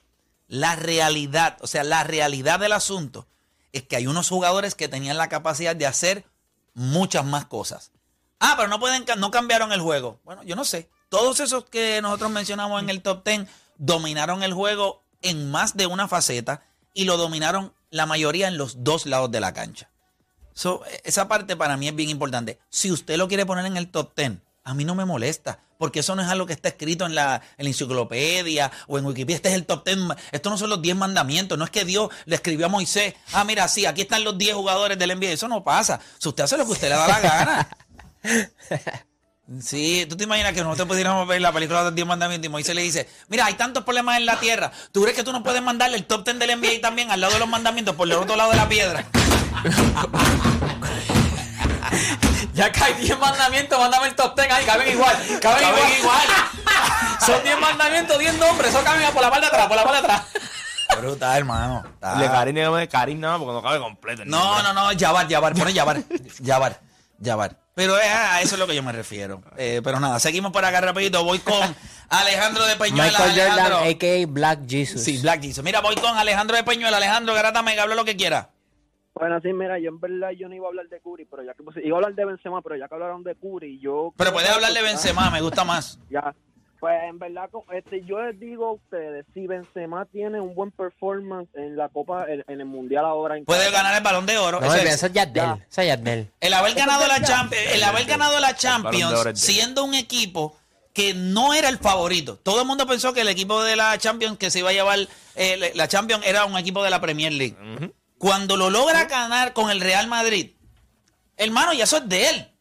la 0.47 0.75
realidad, 0.75 1.57
o 1.61 1.67
sea, 1.67 1.83
la 1.83 2.03
realidad 2.03 2.59
del 2.59 2.71
asunto 2.73 3.27
es 3.77 3.83
que 3.83 3.97
hay 3.97 4.07
unos 4.07 4.29
jugadores 4.29 4.75
que 4.75 4.87
tenían 4.87 5.17
la 5.17 5.29
capacidad 5.29 5.75
de 5.75 5.85
hacer 5.85 6.25
muchas 6.73 7.25
más 7.25 7.45
cosas. 7.45 7.91
Ah, 8.39 8.55
pero 8.57 8.69
no 8.69 8.79
pueden, 8.79 9.05
no 9.17 9.31
cambiaron 9.31 9.71
el 9.71 9.81
juego. 9.81 10.19
Bueno, 10.23 10.43
yo 10.43 10.55
no 10.55 10.65
sé. 10.65 10.89
Todos 11.09 11.39
esos 11.39 11.65
que 11.65 12.01
nosotros 12.01 12.31
mencionamos 12.31 12.81
en 12.81 12.89
el 12.89 13.01
top 13.01 13.25
10 13.25 13.47
dominaron 13.77 14.43
el 14.43 14.53
juego 14.53 15.03
en 15.21 15.51
más 15.51 15.75
de 15.75 15.87
una 15.87 16.07
faceta 16.07 16.63
y 16.93 17.05
lo 17.05 17.17
dominaron 17.17 17.73
la 17.89 18.05
mayoría 18.05 18.47
en 18.47 18.57
los 18.57 18.83
dos 18.83 19.05
lados 19.05 19.31
de 19.31 19.39
la 19.39 19.53
cancha. 19.53 19.89
So, 20.53 20.83
esa 21.03 21.27
parte 21.27 21.57
para 21.57 21.75
mí 21.75 21.89
es 21.89 21.95
bien 21.95 22.09
importante. 22.09 22.59
Si 22.69 22.91
usted 22.91 23.17
lo 23.17 23.27
quiere 23.27 23.45
poner 23.45 23.65
en 23.65 23.77
el 23.77 23.91
top 23.91 24.15
10, 24.15 24.33
a 24.65 24.73
mí 24.73 24.83
no 24.83 24.95
me 24.95 25.05
molesta, 25.05 25.59
porque 25.77 25.99
eso 25.99 26.15
no 26.15 26.23
es 26.23 26.27
algo 26.27 26.47
que 26.47 26.53
está 26.53 26.69
escrito 26.69 27.05
en 27.05 27.13
la, 27.13 27.41
en 27.57 27.65
la 27.65 27.69
enciclopedia 27.69 28.71
o 28.87 28.97
en 28.97 29.05
Wikipedia. 29.05 29.35
Este 29.35 29.49
es 29.49 29.55
el 29.55 29.65
top 29.65 29.85
10. 29.85 29.99
Esto 30.31 30.49
no 30.49 30.57
son 30.57 30.71
los 30.71 30.81
10 30.81 30.95
mandamientos. 30.95 31.57
No 31.57 31.63
es 31.63 31.69
que 31.69 31.85
Dios 31.85 32.09
le 32.25 32.35
escribió 32.35 32.65
a 32.65 32.69
Moisés, 32.69 33.13
ah, 33.33 33.43
mira, 33.43 33.67
sí, 33.67 33.85
aquí 33.85 34.01
están 34.01 34.23
los 34.23 34.37
10 34.37 34.55
jugadores 34.55 34.97
del 34.97 35.15
NBA. 35.17 35.31
Eso 35.31 35.47
no 35.47 35.63
pasa. 35.63 35.99
Si 36.17 36.27
usted 36.27 36.43
hace 36.43 36.57
lo 36.57 36.65
que 36.65 36.71
usted 36.71 36.89
le 36.89 36.95
da 36.95 37.07
la 37.07 37.19
gana. 37.19 37.69
Sí, 39.61 40.07
tú 40.09 40.17
te 40.17 40.23
imaginas 40.23 40.53
que 40.53 40.63
nosotros 40.63 40.87
pudiéramos 40.87 41.27
ver 41.27 41.39
la 41.39 41.51
película 41.51 41.81
de 41.81 41.85
los 41.85 41.95
10 41.95 42.07
mandamientos 42.07 42.47
y 42.47 42.49
Moisés 42.49 42.73
le 42.73 42.81
dice, 42.81 43.07
mira, 43.27 43.45
hay 43.45 43.53
tantos 43.53 43.83
problemas 43.83 44.17
en 44.17 44.25
la 44.25 44.39
tierra. 44.39 44.71
¿Tú 44.91 45.03
crees 45.03 45.15
que 45.15 45.23
tú 45.23 45.31
no 45.31 45.43
puedes 45.43 45.61
mandarle 45.61 45.97
el 45.97 46.05
top 46.05 46.25
10 46.25 46.39
del 46.39 46.59
NBA 46.59 46.81
también 46.81 47.11
al 47.11 47.21
lado 47.21 47.33
de 47.33 47.39
los 47.39 47.47
mandamientos 47.47 47.93
por 47.93 48.07
el 48.07 48.13
otro 48.13 48.35
lado 48.35 48.49
de 48.49 48.57
la 48.57 48.67
piedra? 48.67 49.05
Ya 52.53 52.71
hay 52.81 52.93
10 52.93 53.19
mandamientos, 53.19 53.77
mándame 53.77 54.07
el 54.07 54.15
top 54.15 54.33
10 54.39 54.49
ahí, 54.49 54.65
caben 54.65 54.89
igual. 54.89 55.15
Caben, 55.41 55.61
Caben 55.61 55.99
igual. 55.99 56.27
Son 57.25 57.43
10 57.43 57.59
mandamientos, 57.59 58.17
10 58.17 58.33
nombres, 58.35 58.69
eso 58.73 58.83
caben 58.83 59.11
por 59.11 59.21
la 59.21 59.29
parte 59.29 59.41
de 59.41 59.47
atrás, 59.47 59.67
por 59.67 59.75
la 59.75 59.83
parte 59.83 60.01
de 60.01 60.13
atrás. 60.13 60.27
Brutal, 60.97 61.37
hermano. 61.37 61.83
De 62.17 62.27
Karim, 62.27 62.55
de 62.55 62.87
Karim 62.87 63.19
nada 63.19 63.37
más 63.37 63.45
porque 63.45 63.53
no 63.53 63.61
cabe 63.61 63.79
completo. 63.79 64.23
No, 64.25 64.63
no, 64.63 64.73
no, 64.73 64.91
Yavar, 64.93 65.27
Yavar, 65.27 65.53
pone 65.53 65.73
Yavar, 65.73 66.01
Yavar, 66.39 66.79
Yavar. 67.19 67.57
Pero 67.75 67.97
es 67.99 68.07
a 68.09 68.41
eso 68.41 68.55
es 68.55 68.59
lo 68.59 68.67
que 68.67 68.75
yo 68.75 68.81
me 68.83 68.93
refiero. 68.93 69.41
Eh, 69.57 69.81
pero 69.83 69.99
nada, 69.99 70.17
seguimos 70.19 70.53
por 70.53 70.63
acá 70.63 70.79
rapidito. 70.79 71.23
Voy 71.25 71.39
con 71.39 71.75
Alejandro 72.07 72.65
de 72.65 72.77
Peñuela. 72.77 73.03
Michael 73.11 73.29
Jordan, 73.31 73.51
Alejandro. 73.51 73.79
a.k.a. 73.79 74.27
Black 74.27 74.59
Jesus. 74.69 75.03
Sí, 75.03 75.17
Black 75.17 75.41
Jesus. 75.41 75.61
Mira, 75.63 75.81
voy 75.81 75.95
con 75.95 76.17
Alejandro 76.17 76.55
de 76.55 76.63
Peñuela. 76.63 76.95
Alejandro, 76.95 77.33
Garata 77.33 77.61
Mega, 77.63 77.83
habla 77.83 77.95
lo 77.95 78.05
que 78.05 78.15
quiera. 78.15 78.51
Bueno, 79.17 79.39
sí, 79.41 79.53
mira, 79.53 79.79
yo 79.79 79.89
en 79.89 79.99
verdad 79.99 80.31
yo 80.31 80.49
no 80.49 80.55
iba 80.55 80.65
a 80.65 80.69
hablar 80.69 80.87
de 80.89 80.99
Curry, 80.99 81.25
pero 81.25 81.41
ya 81.41 81.53
que 81.53 81.63
pues, 81.63 81.77
iba 81.83 81.95
a 81.95 81.99
hablar 81.99 82.15
de 82.15 82.25
Benzema, 82.25 82.61
pero 82.61 82.75
ya 82.75 82.87
que 82.89 82.95
hablaron 82.95 83.23
de 83.23 83.33
Curry, 83.35 83.79
yo 83.79 84.13
Pero 84.17 84.33
puedes 84.33 84.49
hablar 84.49 84.73
de 84.73 84.81
Benzema, 84.83 85.29
me 85.31 85.41
gusta 85.41 85.63
más. 85.63 85.97
Ya. 86.09 86.35
Pues 86.77 86.93
en 87.03 87.17
verdad 87.17 87.49
este 87.73 88.03
yo 88.03 88.21
les 88.21 88.37
digo 88.37 88.67
a 88.67 88.71
ustedes, 88.73 89.25
si 89.33 89.47
Benzema 89.47 90.05
tiene 90.05 90.41
un 90.41 90.53
buen 90.53 90.69
performance 90.71 91.47
en 91.55 91.77
la 91.77 91.87
Copa 91.87 92.25
en, 92.29 92.43
en 92.47 92.59
el 92.59 92.65
Mundial 92.65 93.05
ahora 93.05 93.37
en 93.37 93.45
Puede 93.45 93.71
ganar 93.71 93.95
el 93.95 94.03
balón 94.03 94.25
de 94.25 94.37
oro. 94.37 94.59
No, 94.59 94.67
Ese 94.67 94.75
olvida, 94.79 94.89
es- 94.89 94.95
eso 94.97 95.05
es 95.07 95.13
Yardel. 95.13 95.63
Eso 95.69 95.81
es 95.81 95.87
Yardel. 95.87 96.29
El 96.41 96.53
haber 96.53 96.73
ganado 96.75 97.07
la. 97.07 97.21
Champions, 97.23 97.65
el 97.73 97.83
haber 97.83 98.05
ganado 98.05 98.39
la 98.41 98.53
Champions 98.55 99.39
siendo 99.39 99.85
un 99.85 99.95
equipo 99.95 100.57
que 100.93 101.13
no 101.13 101.53
era 101.53 101.69
el 101.69 101.77
favorito. 101.77 102.37
Todo 102.37 102.61
el 102.61 102.67
mundo 102.67 102.85
pensó 102.85 103.13
que 103.13 103.21
el 103.21 103.29
equipo 103.29 103.63
de 103.63 103.77
la 103.77 103.97
Champions 103.97 104.37
que 104.37 104.51
se 104.51 104.59
iba 104.59 104.69
a 104.69 104.73
llevar 104.73 104.99
eh, 105.35 105.71
la 105.73 105.87
Champions 105.87 106.25
era 106.27 106.45
un 106.45 106.57
equipo 106.57 106.83
de 106.83 106.89
la 106.89 106.99
Premier 107.01 107.31
League. 107.31 107.55
Ujú. 107.77 107.93
Cuando 108.17 108.57
lo 108.57 108.69
logra 108.69 109.05
ganar 109.05 109.53
con 109.53 109.69
el 109.69 109.81
Real 109.81 110.07
Madrid, 110.07 110.51
hermano, 111.37 111.73
ya 111.73 111.83
eso 111.83 111.97
es 111.97 112.09
de 112.09 112.29
él. 112.29 112.51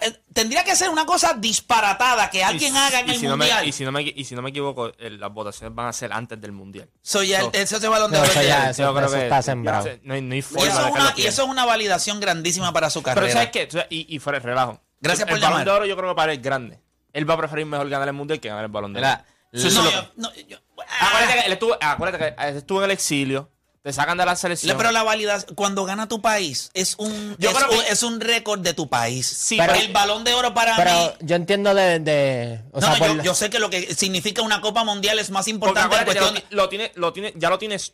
Eh, 0.00 0.20
Tendría 0.32 0.64
que 0.64 0.74
ser 0.74 0.90
una 0.90 1.06
cosa 1.06 1.34
disparatada 1.34 2.28
que 2.28 2.42
alguien 2.42 2.74
Y- 2.74 2.76
haga 2.76 3.00
en 3.00 3.08
y 3.08 3.10
el 3.12 3.16
si 3.20 3.22
no 3.26 3.36
me- 3.36 3.44
mundial. 3.46 3.68
y, 3.68 3.72
si 3.72 3.84
no 3.84 3.92
me, 3.92 4.02
y 4.02 4.24
si 4.24 4.34
no 4.34 4.42
me 4.42 4.50
equivoco, 4.50 4.92
el- 4.98 5.18
las 5.20 5.32
votaciones 5.32 5.74
van 5.74 5.86
a 5.86 5.92
ser 5.92 6.12
antes 6.12 6.40
del 6.40 6.50
mundial. 6.52 6.90
So, 7.02 7.22
ya 7.22 7.38
el- 7.38 7.44
No. 7.46 7.50
ese 7.52 7.76
ese 7.76 7.88
balón 7.88 8.10
de 8.10 8.18
No, 8.18 8.24
eso 8.24 8.42
ya, 8.42 8.70
eso, 8.70 8.82
Yo 8.82 8.94
creo 8.94 9.06
eso 9.06 9.14
que- 9.16 9.22
está 9.22 9.42
sembrado. 9.42 9.88
no, 10.02 10.14
hay, 10.14 10.22
no 10.22 10.32
hay 10.32 10.38
Y 10.40 10.42
forma 10.42 10.66
eso, 10.66 10.84
de 10.84 10.90
una, 10.90 11.14
y 11.16 11.26
eso 11.26 11.42
es 11.44 11.48
una 11.48 11.64
validación 11.64 12.18
grandísima 12.20 12.72
para 12.72 12.90
su 12.90 13.02
carrera. 13.02 13.26
Pero 13.26 13.32
¿sabes 13.32 13.50
qué? 13.86 13.86
Y, 13.94 14.14
y 14.14 14.18
fuera 14.18 14.40
de 14.40 14.44
relajo. 14.46 14.80
Gracias 15.00 15.26
el, 15.26 15.28
por 15.30 15.36
el 15.38 15.42
balón 15.42 15.58
llamar. 15.60 15.64
de 15.66 15.70
oro 15.72 15.86
yo 15.86 15.96
creo 15.96 16.10
que 16.10 16.16
para 16.16 16.32
él 16.32 16.38
es 16.38 16.44
grande. 16.44 16.80
Él 17.12 17.30
va 17.30 17.34
a 17.34 17.38
preferir 17.38 17.64
mejor 17.64 17.88
ganar 17.88 18.08
el 18.08 18.14
mundial 18.14 18.40
que 18.40 18.48
ganar 18.48 18.64
el 18.64 18.70
balón 18.72 18.92
de 18.92 19.00
oro. 19.00 19.08
Eso 19.52 19.70
No, 19.70 19.84
lo 19.84 19.90
yo- 19.90 20.00
que- 20.02 20.08
no, 20.20 20.34
yo- 20.48 20.58
Acuérdate 21.00 21.34
que 21.40 21.46
él 21.46 21.52
estuvo, 21.52 21.76
acuérdate 21.80 22.24
que 22.36 22.48
él 22.48 22.56
estuvo 22.56 22.78
en 22.80 22.84
el 22.86 22.90
exilio, 22.90 23.50
te 23.86 23.92
sacan 23.92 24.18
de 24.18 24.26
la 24.26 24.34
selección. 24.34 24.76
Pero 24.76 24.90
la 24.90 25.04
validación, 25.04 25.54
cuando 25.54 25.84
gana 25.84 26.08
tu 26.08 26.20
país, 26.20 26.72
es 26.74 26.96
un, 26.98 27.36
Yo 27.38 27.50
es, 27.50 27.56
creo 27.56 27.68
que- 27.68 27.76
un 27.76 27.82
es 27.88 28.02
un 28.02 28.20
récord 28.20 28.58
de 28.58 28.74
tu 28.74 28.88
país. 28.88 29.28
Sí, 29.28 29.56
pero- 29.56 29.74
el 29.74 29.92
balón 29.92 30.24
de 30.24 30.34
oro 30.34 30.52
para 30.52 30.74
Pero 30.74 30.90
mí. 30.90 31.10
yo 31.20 31.36
entiendo 31.36 31.72
de. 31.72 32.00
de- 32.00 32.62
o 32.72 32.80
No, 32.80 32.86
sea, 32.88 32.98
no, 32.98 33.06
yo, 33.06 33.14
la- 33.14 33.22
yo 33.22 33.34
sé 33.36 33.48
que 33.48 33.60
lo 33.60 33.70
que 33.70 33.94
significa 33.94 34.42
una 34.42 34.60
Copa 34.60 34.82
Mundial 34.82 35.20
es 35.20 35.30
más 35.30 35.46
importante 35.46 35.94
en 35.98 36.04
cuestión. 36.04 36.34
lo, 36.50 36.62
lo 36.64 36.68
tiene, 36.68 36.90
lo 36.96 37.12
tiene, 37.12 37.32
ya 37.36 37.48
lo 37.48 37.58
tienes 37.60 37.92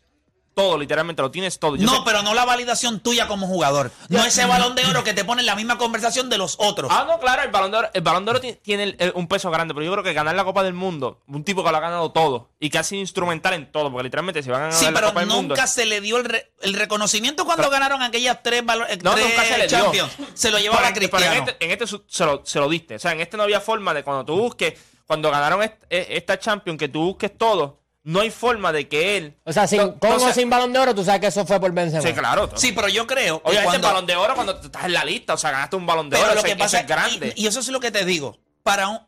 todo, 0.55 0.79
literalmente, 0.79 1.23
lo 1.23 1.31
tienes 1.31 1.59
todo. 1.59 1.77
Yo 1.77 1.87
no, 1.87 1.97
sé- 1.97 2.03
pero 2.05 2.23
no 2.23 2.35
la 2.35 2.45
validación 2.45 3.01
tuya 3.01 3.27
como 3.29 3.47
jugador. 3.47 3.91
No 4.09 4.25
ese 4.25 4.45
balón 4.47 4.75
de 4.75 4.85
oro 4.87 5.03
que 5.05 5.15
te 5.15 5.25
pone 5.25 5.41
en 5.41 5.47
la 5.47 5.55
misma 5.57 5.79
conversación 5.79 6.29
de 6.31 6.39
los 6.39 6.57
otros. 6.59 6.91
Ah, 6.93 7.05
no, 7.09 7.19
claro, 7.21 7.43
el 7.43 7.51
balón 7.51 7.71
de 7.71 7.77
oro, 7.79 7.89
el 7.93 8.03
balón 8.03 8.25
de 8.25 8.31
oro 8.31 8.41
ti- 8.41 8.59
tiene 8.63 8.83
el- 8.85 8.97
el- 8.99 9.13
un 9.15 9.29
peso 9.29 9.51
grande, 9.51 9.75
pero 9.75 9.85
yo 9.87 9.93
creo 9.93 10.05
que 10.05 10.13
ganar 10.13 10.35
la 10.35 10.45
Copa 10.45 10.63
del 10.63 10.75
Mundo, 10.75 11.21
un 11.27 11.45
tipo 11.45 11.65
que 11.65 11.71
lo 11.71 11.77
ha 11.77 11.81
ganado 11.81 12.11
todo 12.13 12.51
y 12.61 12.71
que 12.71 12.79
ha 12.79 12.83
sido 12.85 13.01
instrumental 13.01 13.55
en 13.55 13.71
todo, 13.73 13.91
porque 13.91 14.05
literalmente 14.05 14.43
si 14.43 14.51
van 14.51 14.61
a 14.63 14.65
ganar 14.67 14.79
sí, 14.79 14.85
la 14.87 14.93
pero 14.93 15.07
Copa 15.09 15.21
del 15.21 15.29
Mundo. 15.29 15.55
nunca 15.55 15.67
se 15.67 15.87
le 15.87 16.01
dio 16.01 16.17
el, 16.19 16.25
re- 16.25 16.53
el 16.61 16.75
reconocimiento 16.75 17.45
cuando 17.45 17.71
ganaron 17.71 18.03
aquellas 18.03 18.43
tres, 18.43 18.65
balo- 18.65 18.87
eh, 18.89 18.99
No, 19.03 19.13
tres 19.15 19.27
nunca 19.29 19.45
se 19.45 19.59
le 19.59 19.67
dio. 19.69 19.79
Champions. 19.79 20.13
Se 20.35 20.51
lo 20.51 20.59
llevaba 20.59 20.89
a 20.89 20.93
Pero- 20.93 21.09
pero 21.11 21.11
Cristiano. 21.19 21.37
en 21.43 21.49
este, 21.49 21.65
en 21.65 21.71
este 21.71 21.87
se, 22.09 22.25
lo, 22.27 22.43
se 22.45 22.59
lo 22.61 22.69
diste. 22.69 22.97
O 22.97 22.99
sea, 22.99 23.13
en 23.13 23.21
este 23.21 23.37
no 23.37 23.43
había 23.43 23.61
forma 23.61 23.93
de 23.95 24.03
cuando 24.05 24.25
tú 24.25 24.37
busques, 24.37 24.75
cuando 25.07 25.31
ganaron 25.31 25.63
est- 25.63 25.83
eh, 25.91 26.07
esta 26.11 26.39
Champions, 26.39 26.79
que 26.79 26.89
tú 26.89 27.01
busques 27.05 27.37
todo, 27.37 27.82
no 28.05 28.21
hay 28.21 28.31
forma 28.31 28.73
de 28.73 28.89
que 28.89 29.17
él. 29.17 29.37
o 29.45 29.53
sea, 29.53 29.67
sin, 29.67 29.79
No, 29.79 29.99
con 29.99 30.13
o 30.13 30.33
sin 30.33 30.51
balón 30.51 30.73
de 30.73 30.79
oro, 30.81 30.95
tú 30.95 31.05
sabes 31.05 31.21
que 31.21 31.27
eso 31.29 31.47
fue 31.47 31.61
por 31.61 31.73
Benzema. 31.73 32.03
Sí, 32.03 32.13
claro. 32.13 32.51
Sí, 32.57 32.73
pero 32.73 32.89
yo 32.89 33.07
creo 33.07 33.43
que 33.43 33.49
Obviamente 33.51 33.65
cuando- 33.79 33.87
el 33.89 33.93
balón 33.95 34.07
de 34.07 34.17
oro 34.17 34.35
cuando 34.35 34.57
tú 34.59 34.67
estás 34.67 34.85
en 34.87 34.93
la 34.93 35.05
lista, 35.05 35.35
o 35.35 35.37
sea, 35.39 35.51
ganaste 35.53 35.77
un 35.77 35.87
balón 35.87 36.11
de 36.11 36.17
Pero 36.17 36.25
oro, 36.27 36.35
lo 36.35 36.39
eso, 36.41 36.47
que 36.47 36.53
eso 36.53 36.59
pasa 36.59 36.81
es 36.81 36.87
grande. 36.87 37.33
Y, 37.37 37.45
y 37.45 37.47
eso 37.47 37.61
es 37.61 37.69
lo 37.69 37.81
que 37.81 37.91
te 37.91 38.05
digo. 38.05 38.39
Para 38.63 38.89
un- 38.89 39.01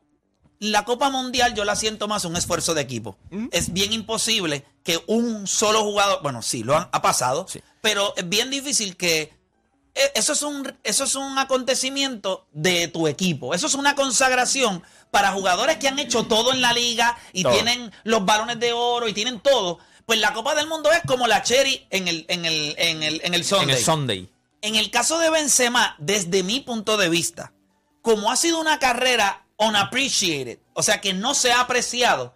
la 0.61 0.85
Copa 0.85 1.11
Mundial 1.11 1.55
yo 1.55 1.65
la 1.65 1.75
siento 1.77 2.07
más 2.09 2.25
un 2.25 2.37
esfuerzo 2.37 2.73
de 2.75 2.83
equipo. 2.83 3.19
¿Mm? 3.31 3.49
Es 3.51 3.73
bien 3.73 3.93
imposible 3.93 4.65
que 4.85 5.01
un 5.09 5.47
solo 5.49 5.83
jugador, 5.83 6.21
bueno, 6.23 6.41
sí, 6.43 6.63
lo 6.63 6.77
han, 6.77 6.89
ha 6.93 7.03
pasado, 7.03 7.47
Sí. 7.49 7.61
pero 7.81 8.15
es 8.17 8.29
bien 8.29 8.51
difícil 8.51 8.97
que 8.97 9.33
eso 9.95 10.33
es 10.33 10.43
un 10.43 10.77
eso 10.83 11.05
es 11.05 11.15
un 11.15 11.39
acontecimiento 11.39 12.47
de 12.53 12.89
tu 12.89 13.07
equipo. 13.09 13.55
Eso 13.55 13.67
es 13.67 13.75
una 13.75 13.95
consagración 13.95 14.83
para 15.11 15.33
jugadores 15.33 15.77
que 15.79 15.89
han 15.89 15.99
hecho 15.99 16.25
todo 16.27 16.53
en 16.53 16.61
la 16.61 16.73
liga 16.73 17.17
y 17.33 17.43
Todo. 17.45 17.53
tienen 17.53 17.93
los 18.03 18.25
balones 18.27 18.59
de 18.59 18.73
oro 18.73 19.07
y 19.09 19.13
tienen 19.13 19.39
todo, 19.41 19.79
Pues 20.07 20.19
la 20.19 20.33
Copa 20.35 20.55
del 20.57 20.67
Mundo 20.67 20.91
es 20.93 21.01
como 21.07 21.27
la 21.29 21.43
Cherry 21.43 21.87
en 21.91 22.09
el, 22.09 22.25
en 22.29 22.45
el, 22.45 22.75
en 22.79 23.03
el, 23.03 23.21
en 23.25 23.35
el 23.35 23.41
En 23.41 23.45
Sunday. 23.45 23.77
el 23.77 23.83
Sunday. 23.85 24.29
En 24.63 24.75
el 24.77 24.91
caso 24.91 25.19
de 25.19 25.31
Benzema, 25.31 25.95
desde 25.99 26.43
mi 26.43 26.61
punto 26.61 26.97
de 26.97 27.09
vista, 27.09 27.53
como 28.03 28.31
ha 28.31 28.37
sido 28.37 28.59
una 28.61 28.79
carrera 28.79 29.47
unappreciated, 29.57 30.59
o 30.75 30.83
sea 30.83 31.01
que 31.01 31.13
no 31.15 31.35
se 31.35 31.53
ha 31.53 31.61
apreciado, 31.61 32.35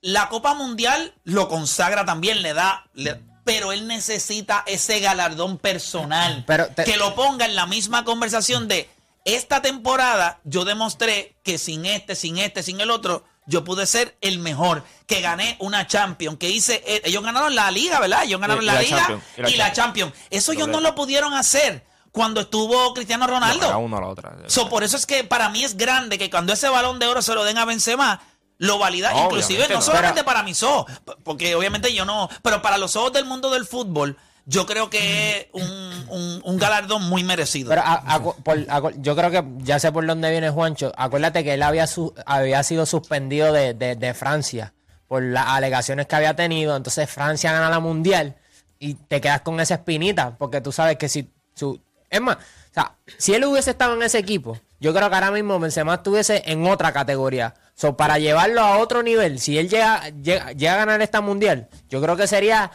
la 0.00 0.28
Copa 0.28 0.54
Mundial 0.54 1.14
lo 1.24 1.48
consagra 1.48 2.04
también, 2.04 2.42
le 2.42 2.54
da, 2.54 2.88
le- 2.94 3.20
pero 3.46 3.72
él 3.72 3.86
necesita 3.86 4.62
ese 4.66 4.98
galardón 5.00 5.56
personal, 5.56 6.44
Pero 6.46 6.66
te- 6.66 6.84
que 6.84 6.96
lo 6.98 7.14
ponga 7.14 7.46
en 7.46 7.54
la 7.54 7.64
misma 7.66 8.04
conversación 8.04 8.66
de 8.68 8.90
esta 9.24 9.62
temporada 9.62 10.40
yo 10.44 10.64
demostré 10.64 11.36
que 11.44 11.56
sin 11.56 11.86
este, 11.86 12.14
sin 12.16 12.38
este, 12.38 12.62
sin 12.62 12.80
el 12.80 12.90
otro, 12.90 13.24
yo 13.46 13.62
pude 13.64 13.86
ser 13.86 14.16
el 14.20 14.40
mejor, 14.40 14.82
que 15.06 15.20
gané 15.20 15.56
una 15.60 15.86
Champions, 15.86 16.36
que 16.38 16.50
hice, 16.50 16.82
eh, 16.86 17.02
ellos 17.04 17.22
ganaron 17.22 17.54
la 17.54 17.70
liga, 17.70 18.00
¿verdad? 18.00 18.24
Ellos 18.24 18.40
ganaron 18.40 18.64
Y- 18.64 18.66
y 18.66 18.70
la, 18.70 18.80
liga 18.82 18.96
Champions, 18.98 19.22
y 19.36 19.40
la 19.42 19.50
y 19.50 19.56
la 19.56 19.72
Champions. 19.72 20.12
Eso 20.30 20.52
ellos 20.52 20.66
no 20.68 20.80
lo 20.80 20.94
pudieron 20.96 21.32
hacer 21.34 21.84
cuando 22.10 22.40
estuvo 22.40 22.92
Cristiano 22.94 23.26
Ronaldo. 23.28 23.68
La 23.68 23.76
una 23.76 23.98
a 23.98 24.00
la 24.00 24.06
otra. 24.08 24.36
So, 24.48 24.68
por 24.68 24.82
eso 24.82 24.96
es 24.96 25.06
que 25.06 25.22
para 25.22 25.48
mí 25.50 25.62
es 25.62 25.76
grande 25.76 26.18
que 26.18 26.30
cuando 26.30 26.52
ese 26.52 26.68
balón 26.68 26.98
de 26.98 27.06
oro 27.06 27.22
se 27.22 27.34
lo 27.34 27.44
den 27.44 27.58
a 27.58 27.64
Benzema, 27.64 28.20
lo 28.58 28.78
valida, 28.78 29.12
inclusive 29.24 29.66
no 29.68 29.74
no. 29.76 29.82
solamente 29.82 30.24
para 30.24 30.42
mis 30.42 30.62
ojos, 30.62 30.90
porque 31.22 31.54
obviamente 31.54 31.92
yo 31.92 32.04
no, 32.04 32.28
pero 32.42 32.62
para 32.62 32.78
los 32.78 32.96
ojos 32.96 33.12
del 33.12 33.24
mundo 33.26 33.50
del 33.50 33.66
fútbol, 33.66 34.16
yo 34.48 34.64
creo 34.64 34.88
que 34.90 35.38
es 35.40 35.46
un, 35.52 36.06
un- 36.08 36.40
un 36.44 36.56
galardón 36.56 37.02
muy 37.08 37.24
merecido. 37.24 37.68
Pero 37.70 37.82
a- 37.84 38.02
acu- 38.18 38.34
por- 38.42 38.56
acu- 38.66 38.94
yo 38.98 39.16
creo 39.16 39.30
que 39.30 39.44
ya 39.58 39.78
sé 39.80 39.90
por 39.90 40.06
dónde 40.06 40.30
viene 40.30 40.50
Juancho. 40.50 40.92
Acuérdate 40.96 41.42
que 41.42 41.54
él 41.54 41.62
había, 41.62 41.86
su- 41.88 42.14
había 42.24 42.62
sido 42.62 42.86
suspendido 42.86 43.52
de, 43.52 43.74
de- 43.74 43.96
de 43.96 44.14
Francia 44.14 44.72
por 45.08 45.22
las 45.22 45.46
alegaciones 45.48 46.06
que 46.06 46.14
había 46.16 46.36
tenido. 46.36 46.76
Entonces 46.76 47.10
Francia 47.10 47.50
gana 47.52 47.70
la 47.70 47.80
mundial 47.80 48.36
y 48.78 48.94
te 48.94 49.20
quedas 49.20 49.40
con 49.40 49.58
esa 49.58 49.74
espinita. 49.74 50.36
Porque 50.38 50.60
tú 50.60 50.70
sabes 50.70 50.96
que 50.96 51.08
si 51.08 51.28
su. 51.54 51.80
Es 52.08 52.20
más, 52.20 52.36
o 52.36 52.74
sea, 52.74 52.94
si 53.18 53.34
él 53.34 53.44
hubiese 53.46 53.70
estado 53.70 53.94
en 53.96 54.02
ese 54.04 54.18
equipo, 54.18 54.60
yo 54.80 54.92
creo 54.94 55.08
que 55.08 55.14
ahora 55.14 55.30
mismo 55.30 55.58
Benzema 55.58 55.94
estuviese 55.94 56.42
en 56.46 56.66
otra 56.66 56.92
categoría. 56.92 57.54
So, 57.74 57.96
para 57.96 58.18
llevarlo 58.18 58.60
a 58.62 58.78
otro 58.78 59.02
nivel, 59.02 59.38
si 59.40 59.58
él 59.58 59.68
llega, 59.68 60.08
llega, 60.22 60.52
llega 60.52 60.74
a 60.74 60.76
ganar 60.76 61.02
esta 61.02 61.20
mundial, 61.20 61.68
yo 61.90 62.00
creo 62.00 62.16
que 62.16 62.26
sería 62.26 62.70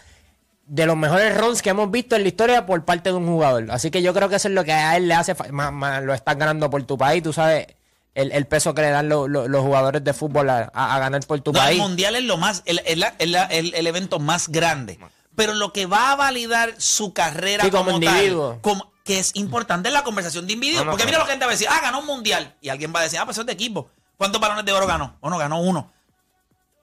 de 0.66 0.86
los 0.86 0.96
mejores 0.96 1.36
runs 1.38 1.62
que 1.62 1.72
hemos 1.72 1.90
visto 1.92 2.16
en 2.16 2.22
la 2.22 2.28
historia 2.30 2.66
por 2.66 2.86
parte 2.86 3.10
de 3.10 3.16
un 3.16 3.28
jugador. 3.28 3.66
Así 3.72 3.92
que 3.92 4.02
yo 4.02 4.14
creo 4.14 4.30
que 4.30 4.36
eso 4.38 4.48
es 4.48 4.54
lo 4.54 4.64
que 4.64 4.72
a 4.72 4.96
él 4.96 5.08
le 5.08 5.16
hace. 5.16 5.36
Más, 5.52 5.72
más 5.74 6.04
lo 6.04 6.14
estás 6.14 6.38
ganando 6.38 6.70
por 6.70 6.82
tu 6.84 6.98
país. 6.98 7.22
Tú 7.24 7.34
sabes 7.34 7.68
el, 8.16 8.32
el 8.32 8.46
peso 8.46 8.74
que 8.74 8.82
le 8.84 8.90
dan 8.92 9.10
lo- 9.10 9.28
lo- 9.28 9.48
los 9.48 9.62
jugadores 9.62 10.04
de 10.04 10.14
fútbol 10.14 10.50
a, 10.50 10.72
a- 10.74 10.96
a 10.96 11.00
ganar 11.00 11.26
por 11.26 11.42
tu 11.42 11.52
No, 11.52 11.60
el 11.60 11.66
país. 11.66 11.80
mundial 11.80 12.16
es 12.16 12.24
lo 12.24 12.38
más, 12.38 12.62
el, 12.66 12.82
el- 12.86 13.04
el- 13.20 13.36
el- 13.50 13.74
el 13.74 13.88
evento 13.88 14.20
más 14.20 14.48
grande. 14.50 14.98
Pero 15.36 15.54
lo 15.56 15.74
que 15.74 15.86
va 15.88 16.12
a 16.12 16.16
validar 16.16 16.74
su 16.78 17.14
carrera 17.14 17.64
Sí, 17.66 17.72
como 17.72 17.86
como, 17.92 17.98
individuo. 17.98 18.52
tal, 18.52 18.62
como- 18.62 18.92
que 19.12 19.20
es 19.20 19.36
importante 19.36 19.90
en 19.90 19.94
la 19.94 20.04
conversación 20.04 20.48
de 20.48 20.54
individuos. 20.54 20.86
No, 20.86 20.92
no, 20.92 20.92
porque 20.92 21.04
no. 21.04 21.10
mira 21.10 21.20
lo 21.20 21.26
que 21.26 21.30
la 21.30 21.34
gente 21.34 21.46
va 21.46 21.52
a 21.52 21.56
decir, 21.56 21.68
ah, 21.70 21.80
ganó 21.82 22.00
un 22.00 22.06
mundial. 22.06 22.56
Y 22.62 22.70
alguien 22.70 22.94
va 22.96 23.00
a 23.02 23.04
decir, 23.04 23.20
ah, 23.20 23.26
pues 23.26 23.36
eso 23.36 23.42
es 23.42 23.48
de 23.48 23.54
equipo. 23.54 23.90
¿Cuántos 24.18 24.40
balones 24.40 24.64
de 24.66 24.72
oro 24.72 24.88
ganó? 24.88 25.18
Bueno, 25.20 25.38
ganó 25.38 25.60
uno. 25.62 25.92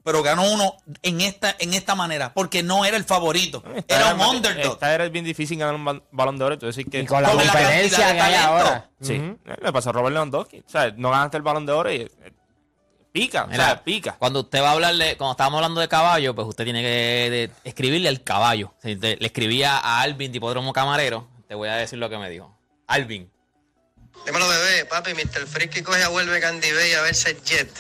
Pero 0.04 0.22
ganó 0.22 0.50
uno 0.50 0.74
en 1.02 1.20
esta, 1.20 1.54
en 1.58 1.74
esta 1.74 1.94
manera, 1.94 2.32
porque 2.32 2.62
no 2.62 2.84
era 2.84 2.96
el 2.96 3.04
favorito. 3.04 3.62
Era 3.88 4.14
un 4.14 4.20
underdog. 4.20 4.72
Esta 4.72 4.94
era 4.94 5.08
bien 5.08 5.24
difícil 5.24 5.58
ganar 5.58 5.74
un 5.74 5.84
bal- 5.84 6.02
balón 6.10 6.38
de 6.38 6.44
oro. 6.44 6.54
Entonces, 6.54 6.84
que. 6.90 7.00
Y 7.00 7.06
con 7.06 7.22
la 7.22 7.34
de 7.34 7.90
que 7.90 8.02
hay 8.02 8.34
ahora. 8.34 8.88
Sí, 9.00 9.14
eh, 9.14 9.36
le 9.60 9.72
pasó 9.72 9.90
a 9.90 9.92
Robert 9.92 10.14
Lewandowski. 10.14 10.60
O 10.60 10.68
sea, 10.68 10.92
no 10.96 11.10
ganaste 11.10 11.36
el 11.36 11.42
balón 11.42 11.66
de 11.66 11.72
oro 11.72 11.92
y. 11.92 11.96
eh, 11.96 12.10
pica, 13.12 13.44
o 13.44 13.48
Mira, 13.48 13.64
sea, 13.66 13.84
pica. 13.84 14.16
Cuando 14.18 14.40
usted 14.40 14.62
va 14.62 14.68
a 14.70 14.72
hablarle, 14.72 15.16
cuando 15.16 15.32
estábamos 15.32 15.58
hablando 15.58 15.80
de 15.80 15.88
caballo, 15.88 16.34
pues 16.34 16.46
usted 16.48 16.64
tiene 16.64 16.80
que 16.82 16.88
de- 17.30 17.50
escribirle 17.64 18.08
al 18.08 18.22
caballo. 18.22 18.72
Si 18.82 18.96
te- 18.96 19.16
le 19.16 19.26
escribía 19.26 19.76
a 19.78 20.00
Alvin, 20.00 20.32
Tipódromo 20.32 20.72
Camarero, 20.72 21.26
te 21.48 21.54
voy 21.54 21.68
a 21.68 21.76
decir 21.76 21.98
lo 21.98 22.08
que 22.10 22.18
me 22.18 22.30
dijo. 22.30 22.56
Alvin, 22.86 23.30
Dímelo, 24.26 24.48
bebé, 24.48 24.84
papi, 24.86 25.14
Mr. 25.14 25.46
Frisky 25.46 25.82
coge 25.82 26.02
a 26.02 26.08
vuelve 26.08 26.40
Candy 26.40 26.72
Bay 26.72 26.92
a 26.94 27.02
verse 27.02 27.36
Jet 27.44 27.70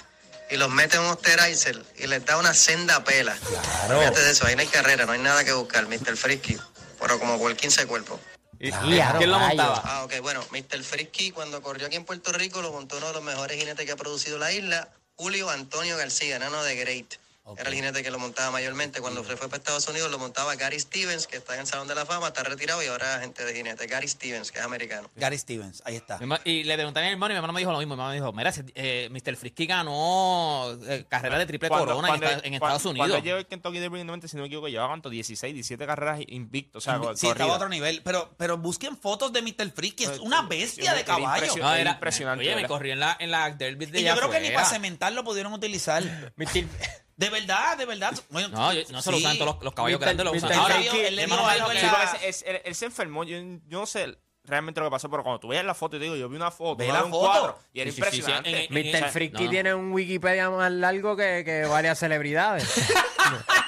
y 0.50 0.56
los 0.56 0.70
mete 0.70 0.96
en 0.96 1.02
un 1.02 1.08
Osterizer 1.10 1.82
y 1.96 2.06
les 2.06 2.24
da 2.24 2.38
una 2.38 2.54
senda 2.54 3.02
pela. 3.04 3.36
Claro. 3.36 3.98
Fíjate 4.00 4.20
de 4.22 4.30
eso, 4.30 4.46
ahí 4.46 4.54
no 4.54 4.60
hay 4.62 4.68
carrera, 4.68 5.04
no 5.04 5.12
hay 5.12 5.18
nada 5.20 5.44
que 5.44 5.52
buscar, 5.52 5.86
Mr. 5.88 6.16
Frisky. 6.16 6.56
Pero 7.00 7.18
como 7.18 7.38
por 7.38 7.54
15 7.54 7.86
cuerpos. 7.86 8.20
¿quién 8.58 8.72
Claro, 8.72 9.20
lo 9.20 9.38
gallo. 9.38 9.46
montaba? 9.48 9.82
Ah, 9.84 10.04
ok, 10.04 10.14
bueno, 10.22 10.44
Mr. 10.50 10.82
Frisky 10.82 11.30
cuando 11.32 11.60
corrió 11.62 11.86
aquí 11.86 11.96
en 11.96 12.04
Puerto 12.04 12.32
Rico 12.32 12.62
lo 12.62 12.72
montó 12.72 12.96
uno 12.96 13.08
de 13.08 13.12
los 13.14 13.22
mejores 13.22 13.56
jinetes 13.58 13.84
que 13.84 13.92
ha 13.92 13.96
producido 13.96 14.38
la 14.38 14.50
isla, 14.52 14.88
Julio 15.16 15.50
Antonio 15.50 15.96
García, 15.96 16.38
nano 16.38 16.62
de 16.62 16.76
Great. 16.76 17.14
Era 17.56 17.68
el 17.70 17.74
jinete 17.74 18.02
que 18.02 18.10
lo 18.10 18.18
montaba 18.18 18.50
mayormente. 18.50 19.00
Cuando 19.00 19.24
se 19.24 19.36
fue 19.36 19.48
para 19.48 19.58
Estados 19.58 19.86
Unidos 19.88 20.10
lo 20.10 20.18
montaba 20.18 20.54
Gary 20.56 20.78
Stevens, 20.80 21.26
que 21.26 21.36
está 21.36 21.54
en 21.54 21.60
el 21.60 21.66
Salón 21.66 21.88
de 21.88 21.94
la 21.94 22.04
Fama, 22.04 22.28
está 22.28 22.42
retirado 22.42 22.82
y 22.82 22.86
ahora 22.86 23.12
es 23.12 23.16
agente 23.18 23.44
de 23.44 23.54
jinete. 23.54 23.86
Gary 23.86 24.08
Stevens, 24.08 24.50
que 24.52 24.58
es 24.58 24.64
americano. 24.64 25.10
Gary 25.16 25.38
Stevens, 25.38 25.82
ahí 25.84 25.96
está. 25.96 26.18
Y 26.44 26.64
le 26.64 26.74
pregunté 26.74 27.00
a 27.00 27.02
mi 27.04 27.08
hermano 27.10 27.32
y 27.32 27.34
mi 27.34 27.36
hermano 27.36 27.52
me 27.52 27.60
dijo 27.60 27.72
lo 27.72 27.78
mismo. 27.78 27.94
Mi 27.94 28.00
hermano 28.02 28.10
me 28.10 28.14
dijo, 28.16 28.32
mira, 28.32 28.52
eh, 28.74 29.08
Mr. 29.10 29.36
Frisky 29.36 29.66
ganó 29.66 30.76
eh, 30.86 31.04
carrera 31.08 31.38
de 31.38 31.46
triple 31.46 31.68
Cuando- 31.68 31.86
corona 31.86 32.08
cuando- 32.08 32.26
en, 32.26 32.32
cuando- 32.40 32.54
Estados 32.56 32.82
Cuando 32.82 33.02
Unidos. 33.04 33.18
él 33.18 33.24
llegó 33.24 33.38
el 33.38 33.46
Kentucky 33.46 33.78
Derby, 33.78 33.98
si 34.28 34.36
no 34.36 34.42
me 34.42 34.46
equivoco, 34.46 34.68
llevaba 34.68 34.88
cuánto, 34.90 35.10
16, 35.10 35.54
17 35.54 35.86
carreras 35.86 36.20
invicto. 36.26 36.78
O 36.78 36.80
sea, 36.80 37.00
Sí, 37.14 37.28
estaba 37.28 37.52
a 37.52 37.56
otro 37.56 37.68
nivel. 37.68 38.02
Pero, 38.04 38.34
pero 38.36 38.58
busquen 38.58 38.96
fotos 38.96 39.32
de 39.32 39.42
Mr. 39.42 39.70
Freaky. 39.70 40.04
Es 40.04 40.18
una 40.18 40.42
bestia 40.42 40.92
de 40.92 41.00
Era 41.00 41.06
caballo. 41.06 41.56
No, 41.56 41.74
era 41.74 41.92
impresionante, 41.92 42.44
Oye, 42.44 42.56
me 42.56 42.68
corrió 42.68 42.92
en 42.92 43.00
la, 43.00 43.16
en 43.18 43.30
la 43.30 43.50
derby 43.50 43.86
de 43.86 44.00
Y 44.00 44.04
yo 44.04 44.16
creo 44.16 44.30
que 44.30 44.40
ni 44.40 44.50
para 44.50 44.66
cementar 44.66 45.12
lo 45.12 45.24
pudieron 45.24 45.52
utilizar. 45.52 46.02
De 47.18 47.28
verdad, 47.30 47.76
de 47.76 47.84
verdad. 47.84 48.18
Bueno, 48.30 48.48
No, 48.48 48.72
yo- 48.72 48.82
no 48.90 49.02
se 49.02 49.10
lo 49.10 49.18
sí. 49.18 49.24
usan 49.24 49.38
todos 49.38 49.56
los, 49.56 49.64
los 49.64 49.74
caballos 49.74 49.98
Mr. 49.98 50.04
grandes, 50.04 50.24
lo 50.24 50.32
usan. 50.32 50.48
Mr. 50.50 50.54
Ahora, 50.56 50.76
él 50.76 50.84
le 50.84 50.90
mi 50.92 51.00
dijo 51.10 51.22
hermano 51.24 51.42
me 51.46 51.52
algo 51.52 51.68
dijo 51.68 51.72
en 51.72 51.78
Sí, 51.78 51.80
que- 51.80 51.86
la- 51.92 52.10
porque 52.12 52.28
es- 52.28 52.42
es- 52.42 52.44
él, 52.48 52.62
él 52.64 52.74
se 52.76 52.84
enfermó. 52.86 53.24
Yo, 53.24 53.36
yo 53.66 53.80
no 53.80 53.86
sé 53.86 54.16
realmente 54.48 54.80
lo 54.80 54.86
que 54.86 54.90
pasó, 54.90 55.08
pero 55.10 55.22
cuando 55.22 55.38
tú 55.40 55.48
veías 55.48 55.64
la 55.64 55.74
foto, 55.74 55.96
yo 55.96 56.02
digo, 56.02 56.16
yo 56.16 56.28
vi 56.28 56.36
una 56.36 56.50
foto, 56.50 56.76
Ve 56.76 56.88
la 56.88 57.04
un 57.04 57.10
foto. 57.10 57.26
cuadro, 57.28 57.58
y 57.72 57.80
era 57.80 57.90
Sí, 57.90 57.96
sí, 57.96 58.02
sí, 58.02 58.10
sí, 58.10 58.16
impresionante. 58.18 58.64
en- 58.66 58.86
en- 58.86 59.02
Mr. 59.12 59.32
no. 59.42 59.50
tiene 59.50 59.74
un 59.74 59.92
Wikipedia 59.92 60.50
más 60.50 60.70
largo 60.72 61.16
que, 61.16 61.42
que 61.44 61.64
varias 61.66 61.98
celebridades. 61.98 62.64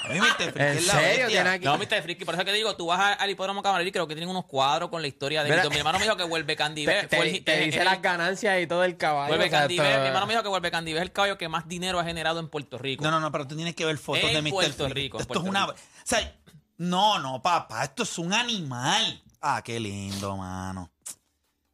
A 0.02 0.12
mí 0.12 0.18
Mr. 0.18 0.50
Freaky 0.50 0.58
¿En 0.60 0.78
es 0.78 0.86
la 0.86 0.92
serio? 0.94 1.08
bestia. 1.08 1.26
Tiene 1.28 1.50
aquí. 1.50 1.64
No, 1.66 1.76
Mr. 1.78 2.02
Frisky, 2.02 2.24
por 2.24 2.34
eso 2.34 2.44
que 2.44 2.52
digo, 2.52 2.74
tú 2.74 2.86
vas 2.86 2.98
a- 2.98 3.12
al 3.12 3.30
hipódromo 3.30 3.62
Camarero 3.62 3.86
y 3.88 3.92
creo 3.92 4.08
que 4.08 4.14
tienen 4.14 4.28
unos 4.30 4.46
cuadros 4.46 4.88
con 4.88 5.02
la 5.02 5.06
historia 5.08 5.44
de 5.44 5.50
Mira. 5.50 5.68
Mi 5.68 5.76
hermano 5.76 5.98
me 5.98 6.04
dijo 6.04 6.16
que 6.16 6.24
vuelve 6.24 6.56
Candy 6.56 6.84
Te, 6.86 7.06
te- 7.06 7.16
fue 7.16 7.28
el- 7.30 7.44
te 7.44 7.60
dice 7.60 7.78
el- 7.78 7.84
las 7.84 8.00
ganancias 8.02 8.60
y 8.60 8.66
todo 8.66 8.82
el 8.82 8.96
caballo. 8.96 9.28
Vuelve 9.28 9.46
o 9.46 9.50
sea, 9.50 9.60
Candy 9.60 9.76
esto- 9.76 9.88
B. 9.88 9.98
Mi 10.00 10.06
hermano 10.08 10.26
me 10.26 10.32
dijo 10.32 10.42
que 10.42 10.48
vuelve 10.48 10.70
Candy 10.70 10.92
es 10.96 11.02
el 11.02 11.12
caballo 11.12 11.36
que 11.38 11.48
más 11.48 11.68
dinero 11.68 12.00
ha 12.00 12.04
generado 12.04 12.40
en 12.40 12.48
Puerto 12.48 12.78
Rico. 12.78 13.04
No, 13.04 13.10
no, 13.12 13.20
no, 13.20 13.30
pero 13.30 13.46
tú 13.46 13.54
tienes 13.54 13.76
que 13.76 13.84
ver 13.84 13.98
fotos 13.98 14.24
En 14.24 14.34
de 14.34 14.42
Mr. 14.42 14.50
Puerto. 14.50 14.88
Rico, 14.88 15.18
en 15.18 15.20
Esto 15.20 15.34
Puerto 15.34 15.44
es 15.44 15.48
una. 15.50 15.66
Rico. 15.66 15.74
O 15.78 16.06
sea, 16.06 16.34
no, 16.78 17.18
no, 17.20 17.40
papá, 17.42 17.84
esto 17.84 18.02
es 18.02 18.18
un 18.18 18.32
animal. 18.32 19.22
Ah, 19.40 19.62
qué 19.64 19.80
lindo, 19.80 20.36
mano. 20.36 20.90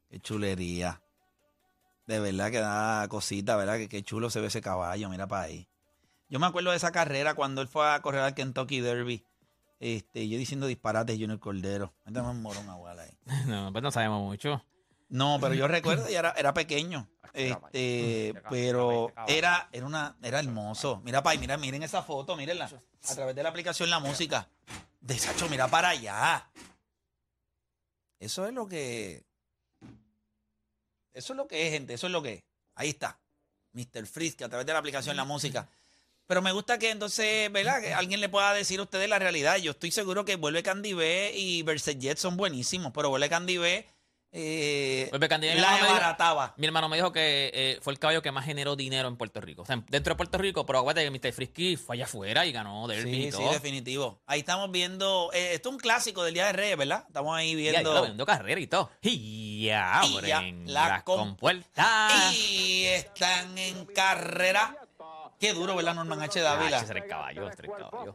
Qué 0.09 0.21
chulería. 0.21 1.03
De 2.07 2.21
verdad 2.21 2.51
que 2.51 2.61
da 2.61 3.07
cosita, 3.09 3.57
¿verdad? 3.57 3.79
Que 3.79 3.89
qué 3.89 4.03
chulo 4.03 4.31
se 4.31 4.41
ve 4.41 4.47
ese 4.47 4.61
caballo, 4.61 5.09
mira 5.09 5.27
para 5.27 5.43
ahí. 5.43 5.69
Yo 6.29 6.39
me 6.39 6.47
acuerdo 6.47 6.71
de 6.71 6.77
esa 6.77 6.93
carrera 6.93 7.35
cuando 7.35 7.63
él 7.63 7.69
fue 7.69 7.93
a 7.93 8.01
correr 8.01 8.21
al 8.23 8.35
Kentucky 8.35 8.81
Derby. 8.81 9.25
Este, 9.81 10.29
yo 10.29 10.39
diciendo 10.39 10.67
disparates 10.67 11.19
Junior 11.19 11.39
Cordero. 11.39 11.93
Métame 12.05 12.31
un 12.31 12.43
morón 12.43 12.69
agual 12.71 13.01
ahí. 13.01 13.11
No, 13.47 13.73
pues 13.73 13.83
no 13.83 13.91
sabemos 13.91 14.23
mucho. 14.23 14.65
No, 15.09 15.39
pero 15.41 15.55
yo 15.55 15.69
recuerdo, 15.69 16.09
y 16.11 16.15
era, 16.15 16.33
era 16.37 16.55
pequeño. 16.55 17.09
Este, 17.37 18.33
pero 18.49 19.13
era, 19.27 19.69
era 19.71 19.85
una, 19.85 20.17
era 20.23 20.39
hermoso. 20.39 21.03
Mira 21.05 21.23
para 21.23 21.33
ahí, 21.33 21.39
mira, 21.39 21.59
miren 21.59 21.83
esa 21.83 22.03
foto, 22.03 22.35
mírenla. 22.35 22.71
A 23.11 23.15
través 23.15 23.37
de 23.37 23.43
la 23.43 23.51
aplicación 23.51 23.91
La 23.91 23.99
Música. 23.99 24.49
De 25.03 25.19
Sacho, 25.19 25.47
mira 25.51 25.69
para 25.69 25.91
allá. 25.91 26.49
Eso 28.19 28.47
es 28.47 28.55
lo 28.55 28.67
que. 28.67 29.25
Eso 31.13 31.33
es 31.33 31.37
lo 31.37 31.49
que 31.49 31.67
es, 31.67 31.73
gente. 31.73 31.95
Eso 31.95 32.07
es 32.07 32.13
lo 32.13 32.23
que 32.23 32.33
es. 32.35 32.45
Ahí 32.75 32.91
está. 32.91 33.19
Mr. 33.73 34.07
Que 34.37 34.45
a 34.45 34.49
través 34.49 34.67
de 34.67 34.73
la 34.73 34.79
aplicación 34.79 35.17
La 35.17 35.25
Música. 35.25 35.69
Pero 36.27 36.43
me 36.43 36.53
gusta 36.53 36.79
que 36.79 36.91
entonces, 36.91 37.53
¿verdad? 37.53 37.81
Que 37.81 37.95
alguien 37.95 38.21
le 38.21 38.29
pueda 38.29 38.53
decir 38.53 38.81
a 38.81 38.83
ustedes 38.83 39.09
la 39.09 39.19
realidad. 39.19 39.59
Yo 39.59 39.73
estoy 39.73 39.93
seguro 39.93 40.25
que 40.25 40.37
Vuelve 40.37 40.63
Candy 40.63 40.93
B 40.93 41.33
y 41.37 41.63
Verset 41.63 41.99
Jet 41.99 42.19
son 42.19 42.37
buenísimos, 42.37 42.93
pero 42.93 43.11
Vuelve 43.11 43.29
Candy 43.29 43.59
B 43.59 43.87
eh, 44.39 45.11
mi 45.13 45.19
la 45.19 45.77
desbarataba. 45.77 46.55
Mi 46.57 46.67
hermano 46.67 46.89
me 46.89 46.97
dijo 46.97 47.11
que 47.13 47.51
eh, 47.55 47.79
fue 47.81 47.93
el 47.95 47.99
caballo 47.99 48.21
que 48.21 48.31
más 48.31 48.45
generó 48.45 48.77
dinero 48.77 49.09
en 49.09 49.17
Puerto 49.17 49.41
Rico. 49.41 49.63
O 49.63 49.67
sea, 49.67 49.83
dentro 49.89 50.13
de 50.13 50.17
Puerto 50.17 50.37
Rico, 50.39 50.67
pero 50.67 50.81
acuérdate 50.81 51.11
que 51.11 51.11
Mr. 51.29 51.33
Frisky 51.33 51.77
fue 51.77 51.97
allá 51.97 52.05
afuera 52.05 52.45
y 52.45 52.53
ganó 52.53 52.87
Derby 52.87 53.31
Sí, 53.31 53.33
sí, 53.33 53.43
definitivo. 53.51 54.21
Ahí 54.27 54.41
estamos 54.41 54.71
viendo. 54.71 55.31
eh, 55.33 55.55
esto 55.55 55.71
es 55.71 55.73
un 55.75 55.81
clásico 55.81 56.23
del 56.23 56.35
Día 56.35 56.47
de 56.47 56.53
Reyes, 56.53 56.77
¿verdad? 56.77 57.05
Estamos 57.07 57.37
ahí 57.37 57.55
viendo. 57.55 57.95
lo 57.95 58.03
viendo 58.03 58.27
carrera 58.27 58.61
y 58.61 58.67
todo. 58.67 58.91
Y 59.03 59.67
ya 59.67 60.03
Y 60.05 60.21
ya, 60.27 60.37
abren 60.39 60.65
la 60.73 60.89
las 60.89 61.03
com- 61.03 61.19
compuertas. 61.21 62.35
Y 62.35 62.85
están 62.87 63.57
en 63.57 63.87
carrera. 63.87 64.77
Qué 65.39 65.53
duro, 65.53 65.77
¿verdad, 65.77 65.95
Norman 65.95 66.23
H. 66.23 66.41
Dávila? 66.41 66.79
Ah, 66.79 66.81
ese 66.83 66.93
era 66.93 67.05
el 67.05 67.11
caballo, 67.11 67.49
ese 67.49 67.63
era 67.67 67.75
el 67.75 67.79
caballo. 67.91 68.15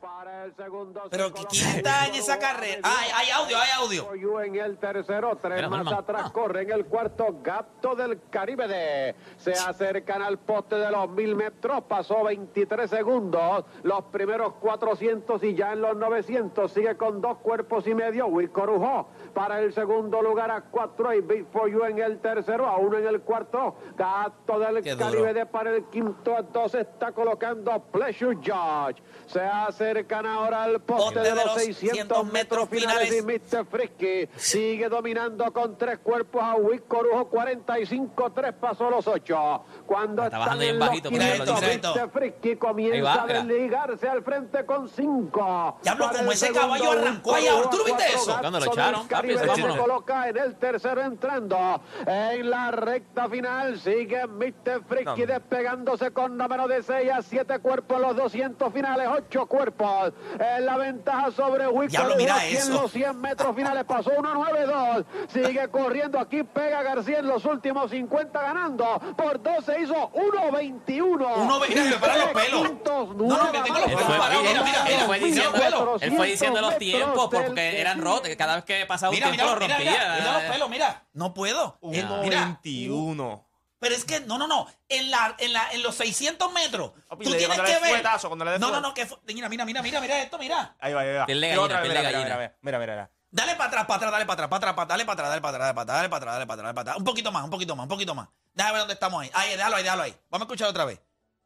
Pero 1.12 1.32
¿quién 1.32 1.68
está 1.78 2.08
en 2.08 2.16
esa 2.16 2.40
carrera? 2.40 2.80
Ah, 2.84 2.96
hay, 3.00 3.10
hay 3.28 3.30
audio, 3.30 3.58
hay 3.60 3.70
audio. 3.78 4.42
En 4.42 4.56
el 4.56 4.78
tercero, 4.80 5.36
tres 5.40 5.62
más 5.70 5.84
Norman. 5.84 5.94
atrás 5.94 6.24
Ah. 6.26 6.32
corre 6.34 6.64
en 6.64 6.72
el 6.72 6.86
cuarto 6.86 7.28
Gato 7.44 7.96
del 7.96 8.20
Caribe 8.32 8.68
de 8.68 9.16
se 9.38 9.52
acercan 9.54 10.24
al 10.24 10.40
poste 10.40 10.78
de 10.78 10.90
los 10.90 11.10
mil 11.10 11.36
metros, 11.36 11.84
pasó 11.88 12.24
23 12.24 12.90
segundos, 12.90 13.66
los 13.84 14.04
primeros 14.06 14.54
400 14.56 15.44
y 15.44 15.54
ya 15.54 15.74
en 15.74 15.82
los 15.82 15.96
900 15.96 16.72
sigue 16.72 16.98
con 16.98 17.22
dos 17.22 17.38
cuerpos 17.38 17.86
y 17.86 17.94
medio 17.94 18.28
Will 18.28 18.52
Corujó 18.52 19.10
para 19.36 19.60
el 19.60 19.74
segundo 19.74 20.24
lugar 20.24 20.50
a 20.50 20.62
cuatro 20.62 21.14
y 21.14 21.22
Big 21.22 21.46
For 21.52 21.70
You 21.70 21.84
en 21.86 22.00
el 22.00 22.20
tercero, 22.20 22.66
a 22.68 22.78
uno 22.78 22.98
en 22.98 23.06
el 23.08 23.22
cuarto, 23.22 23.76
Gato 23.96 24.58
del 24.60 24.82
Qué 24.82 24.96
duro. 24.96 25.06
Caribe 25.06 25.34
de 25.36 25.46
para 25.46 25.70
el 25.76 25.86
quinto 25.86 26.36
a 26.36 26.42
dos 26.42 26.74
está 26.74 27.11
colocando 27.14 27.80
Pleasure 27.92 28.36
Judge, 28.36 29.02
se 29.28 29.42
acercan 29.42 30.26
ahora 30.26 30.64
al 30.64 30.82
poste 30.82 31.20
de 31.20 31.36
los 31.36 31.54
600 31.54 32.26
metros 32.32 32.70
finales 32.70 33.12
y 33.14 33.22
Mr. 33.22 33.66
Frisky 33.66 34.30
sigue 34.36 34.90
dominando 34.90 35.52
con 35.54 35.78
tres 35.78 36.00
cuerpos 36.00 36.42
a 36.44 36.56
Wick 36.56 36.88
Corujo 36.88 37.30
45-3 37.30 38.54
pasó 38.54 38.90
los 38.90 39.08
ocho. 39.08 39.64
Cuando 39.86 40.24
Está 40.24 40.38
están 40.38 40.40
bajando 40.40 40.62
bien 40.62 40.74
en 40.74 40.80
los 40.80 40.88
bajito, 40.88 41.12
mira, 41.12 41.26
500, 41.26 41.62
mira 41.62 41.74
esto. 41.74 41.96
Mr. 41.96 42.10
Frisky 42.12 42.50
Ahí 42.50 42.58
comienza 42.58 43.16
va, 43.16 43.24
a 43.24 43.28
desligarse 43.28 44.10
al 44.10 44.24
frente 44.24 44.66
con 44.66 44.90
cinco. 44.90 45.78
Diablo, 45.82 46.06
Para 46.06 46.20
como 46.20 46.32
ese 46.32 46.48
segundo, 46.48 46.62
caballo 46.62 46.92
arrancó 46.92 47.36
allá. 47.36 47.52
Corujo 47.52 47.70
¿Tú 47.70 47.78
lo 47.78 47.84
viste 47.86 48.04
eso? 48.14 48.38
Cuando 48.40 48.60
lo 48.60 48.66
echaron, 48.66 49.08
papi, 49.08 49.32
ese 49.32 49.56
se 49.56 49.78
coloca 49.78 50.30
en 50.30 50.38
el 50.38 50.56
tercero 50.56 51.02
entrando. 51.02 51.82
En 52.06 52.50
la 52.50 52.72
recta 52.72 53.30
final 53.30 53.80
sigue 53.80 54.28
Mr. 54.28 54.84
Frisky 54.88 55.26
despegándose 55.26 56.12
con 56.12 56.38
número 56.38 56.68
de 56.68 56.84
6 56.84 57.01
a 57.10 57.22
7 57.22 57.60
cuerpos 57.60 57.98
en 57.98 58.02
los 58.04 58.16
200 58.16 58.74
finales, 58.74 59.08
8 59.12 59.46
cuerpos. 59.48 60.14
En 60.40 60.66
la 60.66 60.78
ventaja 60.78 61.32
sobre 61.32 61.68
Wick 61.68 61.90
Diablo, 61.90 62.14
Corujo, 62.14 62.24
mira 62.24 62.36
aquí 62.42 62.58
en 62.58 62.74
los 62.74 62.92
100 62.92 63.20
metros 63.22 63.56
finales 63.56 63.84
pasó 63.86 64.12
1.92. 64.12 65.06
Sigue 65.30 65.68
corriendo 65.70 66.20
aquí, 66.20 66.44
pega 66.44 66.84
García 66.84 67.20
en 67.20 67.28
los 67.28 67.44
últimos 67.46 67.92
50 67.92 68.42
ganando. 68.42 69.00
Por 69.18 69.42
12 69.42 69.82
hizo 69.82 70.12
1.21. 70.14 71.36
Uno 71.38 71.60
ve- 71.60 71.68
mira, 71.70 71.84
me 71.86 71.92
paran 71.98 72.20
los 72.20 72.30
pelos. 72.30 72.72
No, 73.16 73.38
no, 73.38 73.52
que 73.52 73.60
tengo 73.62 73.80
los 73.80 73.88
Él 73.90 73.96
pelos 73.96 74.04
fue, 74.04 74.18
parados. 74.18 74.44
Mira, 74.44 74.64
mira, 74.64 74.80
él 74.88 74.94
mira. 74.96 75.06
fue 75.06 75.20
diciendo, 75.20 75.52
los 75.52 75.62
pelos. 75.62 76.02
él 76.04 76.16
fue 76.16 76.28
diciendo 76.28 76.62
los 76.62 76.72
400 76.74 76.78
tiempos 76.80 77.30
porque 77.32 77.82
eran 77.82 78.02
rotos. 78.02 78.30
Cada 78.38 78.56
vez 78.56 78.66
que 78.66 78.86
pasaba 78.86 79.10
un 79.12 79.16
Mira, 79.16 79.32
tiempo 79.32 79.44
mira, 79.44 79.54
lo 79.54 79.60
rompía. 79.60 79.78
mira, 79.92 80.16
mira 80.20 80.34
los 80.34 80.52
pelos, 80.52 80.70
mira. 80.70 81.04
No 81.14 81.34
puedo. 81.34 81.78
Eh, 81.84 82.06
mira, 82.24 82.60
21. 82.64 83.46
Pero 83.82 83.96
es 83.96 84.06
que, 84.06 84.20
no, 84.22 84.38
no, 84.38 84.48
no. 84.48 84.68
En, 84.88 85.10
la, 85.10 85.36
en, 85.40 85.52
la, 85.54 85.72
en 85.72 85.82
los 85.82 85.96
600 85.96 86.54
metros, 86.54 86.92
Papi, 87.10 87.26
tú 87.26 87.32
le- 87.32 87.38
tienes 87.38 87.58
cuando 87.58 87.64
le 87.64 87.68
que 87.68 87.74
des 87.74 87.82
ver. 87.82 87.92
fuetazo, 87.92 88.28
cuando 88.30 88.46
le 88.46 88.52
des 88.52 88.60
no, 88.62 88.70
no, 88.72 88.80
no, 88.80 88.94
que 88.94 89.06
fu- 89.08 89.18
mira, 89.26 89.50
mira, 89.50 89.66
mira, 89.66 89.82
mira, 89.82 90.00
mira 90.00 90.22
esto, 90.22 90.38
mira. 90.38 90.76
Ahí 90.80 90.94
va, 90.94 91.02
ahí 91.02 91.14
va. 91.16 91.26
Piel 91.26 91.42
de 91.42 91.48
Mira 91.48 91.56
gallina, 91.62 91.66
otra 91.66 91.82
vez, 91.82 91.90
piel 91.92 91.94
de 91.94 92.00
mira, 92.08 92.10
mira, 92.20 92.20
gallina. 92.36 92.38
mira, 92.38 92.58
mira, 92.62 92.80
mira, 92.80 92.94
mira. 92.94 93.12
Dale 93.32 93.56
para 93.56 93.68
atrás, 93.70 93.86
para 93.86 93.96
atrás, 93.98 94.12
dale 94.12 94.26
para 94.26 94.34
atrás, 94.46 94.50
para 94.50 94.58
atrás, 94.58 94.74
para- 94.76 94.88
dale 94.88 95.06
para 95.06 95.14
atrás, 95.14 95.30
dale 95.30 95.42
para 95.42 95.52
atrás, 95.52 95.68
dale 95.68 95.74
para 95.74 95.82
atrás, 95.82 95.96
dale 95.98 96.10
para 96.10 96.18
atrás, 96.22 96.34
dale 96.36 96.46
para 96.46 96.54
atrás, 96.54 96.64
dale 96.66 96.74
para 96.76 96.82
atrás. 96.92 96.98
Un 96.98 97.04
poquito 97.04 97.32
más, 97.32 97.44
un 97.44 97.50
poquito 97.50 97.76
más, 97.76 97.84
un 97.84 97.90
poquito 97.90 98.16
más. 98.16 98.28
Déjame 98.54 98.72
ver 98.74 98.80
dónde 98.82 98.94
estamos 98.94 99.22
ahí. 99.24 99.32
Ahí, 99.34 99.50
déjalo 99.58 99.76
ahí, 99.78 99.84
déjalo 99.84 100.04
ahí. 100.04 100.16
Vamos 100.30 100.46
a 100.46 100.48
escuchar 100.48 100.68
otra 100.70 100.86
vez. 100.86 101.02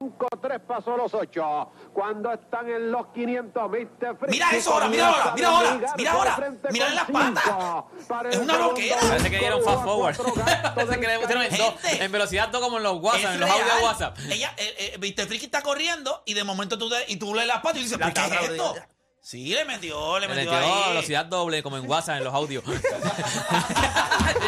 5-3 0.10 0.60
pasó 0.68 0.98
los 0.98 1.14
8. 1.14 1.72
Cuando 1.94 2.32
están 2.34 2.70
en 2.70 2.92
los 2.92 3.08
500, 3.14 3.70
Mr. 3.70 4.18
Frisky 4.18 4.28
Mira 4.30 4.52
eso 4.52 4.74
ahora, 4.74 4.88
mira 4.90 5.08
ahora, 5.08 5.34
mira 5.36 5.50
ahora, 5.50 5.94
mira 5.98 6.12
ahora. 6.12 6.54
Mira 6.70 6.88
en 6.90 6.96
las 6.96 7.10
patas. 7.10 7.84
Es 8.30 8.38
una 8.38 8.58
loquera. 8.58 8.98
Parece 9.00 9.30
que 9.32 9.38
dieron 9.40 9.64
fast 9.64 9.84
forward. 9.84 10.18
Parece 10.76 11.00
que 11.00 11.08
le 11.08 11.20
pusieron 11.20 11.44
en, 11.44 11.58
dos, 11.58 11.74
en 11.86 12.12
velocidad 12.12 12.52
todo 12.52 12.62
como 12.64 12.78
en 12.78 12.84
los 12.84 13.02
WhatsApp, 13.02 13.24
Es 13.24 13.34
en 13.36 13.40
los 13.40 13.50
real. 13.50 13.78
de 13.78 13.84
WhatsApp. 13.86 14.18
Ella, 14.30 14.54
eh, 14.58 14.76
eh, 14.80 14.98
viste, 15.00 15.26
Friki 15.28 15.46
está 15.46 15.62
corriendo 15.62 16.24
y 16.26 16.34
de 16.34 16.44
momento 16.44 16.78
tú, 16.78 16.90
de- 16.90 17.06
y 17.08 17.16
tú 17.16 17.34
lees 17.34 17.48
las 17.48 17.62
patas 17.62 17.78
y 17.78 17.84
dices, 17.84 17.98
La 17.98 18.12
¿pero 18.12 18.28
qué 18.30 18.36
es 18.36 18.50
esto? 18.52 18.76
Sí, 19.28 19.50
le 19.56 19.66
metió, 19.66 20.20
le 20.20 20.28
Le 20.28 20.36
metió 20.36 20.52
metió 20.52 20.66
ahí. 20.84 20.90
velocidad 20.90 21.26
doble 21.26 21.64
como 21.64 21.78
en 21.78 21.90
WhatsApp, 21.90 22.18
en 22.18 22.26
los 22.26 22.34
audios. 22.34 22.64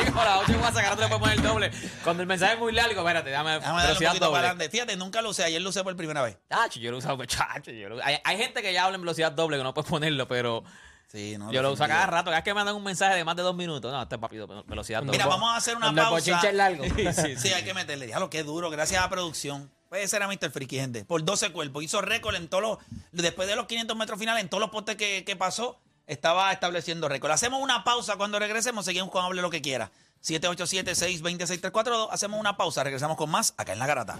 Digo, 0.05 0.23
la 0.23 0.39
8 0.39 0.51
en 0.51 0.59
WhatsApp, 0.59 0.81
que 0.81 0.87
ahora 0.87 0.95
tú 0.95 1.01
le 1.01 1.07
puedes 1.07 1.19
poner 1.19 1.41
doble. 1.41 1.71
Cuando 2.03 2.21
el 2.21 2.27
mensaje 2.27 2.53
es 2.53 2.59
muy 2.59 2.71
largo, 2.73 2.99
espérate, 3.01 3.29
dame 3.31 3.57
un 3.57 3.63
velocidad 3.63 4.09
poquito 4.11 4.25
para 4.25 4.25
doble. 4.25 4.37
adelante. 4.37 4.69
Fíjate, 4.69 4.95
nunca 4.95 5.21
lo 5.23 5.29
usé. 5.29 5.43
Ayer 5.45 5.61
lo 5.61 5.69
usé 5.69 5.83
por 5.83 5.95
primera 5.95 6.21
vez. 6.21 6.37
Chacho, 6.49 6.79
yo 6.79 6.91
lo 6.91 6.97
he 6.97 6.99
usado, 6.99 7.17
pues, 7.17 7.27
chacho, 7.29 7.71
yo 7.71 7.89
lo- 7.89 8.03
hay, 8.03 8.17
hay 8.23 8.37
gente 8.37 8.61
que 8.61 8.71
ya 8.71 8.85
habla 8.85 8.95
en 8.95 9.01
velocidad 9.01 9.31
doble 9.31 9.57
que 9.57 9.63
no 9.63 9.73
puedes 9.73 9.89
ponerlo, 9.89 10.27
pero 10.27 10.63
Sí, 11.07 11.37
no. 11.39 11.51
yo 11.51 11.61
lo 11.63 11.71
uso 11.71 11.83
a 11.83 11.87
cada 11.87 12.05
rato. 12.05 12.25
Cada 12.25 12.37
vez 12.37 12.43
que 12.43 12.51
me 12.51 12.55
mandan 12.55 12.75
un 12.75 12.83
mensaje 12.83 13.15
de 13.15 13.23
más 13.23 13.35
de 13.35 13.41
dos 13.41 13.55
minutos, 13.55 13.91
no, 13.91 14.01
este 14.03 14.13
es 14.15 14.21
papi, 14.21 14.37
velocidad 14.67 14.99
doble. 14.99 15.11
Mira, 15.13 15.25
vamos 15.25 15.49
a 15.49 15.55
hacer 15.55 15.75
una 15.75 15.87
Cuando 15.87 16.01
el 16.03 16.07
pausa. 16.09 16.47
es 16.49 16.53
largo. 16.53 16.83
Sí, 16.95 17.13
sí, 17.13 17.35
Sí, 17.37 17.53
hay 17.53 17.63
que 17.63 17.73
meterle. 17.73 18.05
Diablo, 18.05 18.29
qué 18.29 18.43
duro. 18.43 18.69
Gracias 18.69 18.99
a 18.99 19.05
la 19.05 19.09
producción. 19.09 19.71
Puede 19.89 20.08
ser 20.08 20.21
a 20.23 20.28
Mr. 20.28 20.52
Freaky, 20.52 20.78
gente. 20.78 21.06
Por 21.06 21.23
12 21.23 21.52
cuerpos. 21.52 21.84
Hizo 21.84 22.02
récord 22.02 22.36
en 22.36 22.47
todos 22.47 22.62
los. 22.63 22.78
Después 23.12 23.47
de 23.47 23.56
los 23.56 23.67
500 23.67 23.95
metros 23.95 24.19
finales, 24.19 24.43
en 24.43 24.50
todos 24.50 24.62
los 24.62 24.69
postes 24.69 24.95
que, 24.95 25.23
que 25.26 25.36
pasó, 25.36 25.80
estaba 26.08 26.52
estableciendo 26.52 27.08
récord. 27.08 27.32
Hacemos 27.32 27.62
una 27.62 27.84
pausa. 27.84 28.17
Cuando 28.17 28.39
regresemos, 28.39 28.86
seguimos 28.86 29.12
con 29.12 29.23
Hable 29.23 29.41
lo 29.41 29.50
que 29.50 29.62
quiera. 29.62 29.91
787-620-6342. 30.23 32.10
Hacemos 32.12 32.39
una 32.39 32.58
pausa. 32.58 32.84
Regresamos 32.84 33.17
con 33.17 33.30
más 33.30 33.54
acá 33.58 33.73
en 33.73 33.80
La 33.80 33.88
Garata. 33.88 34.17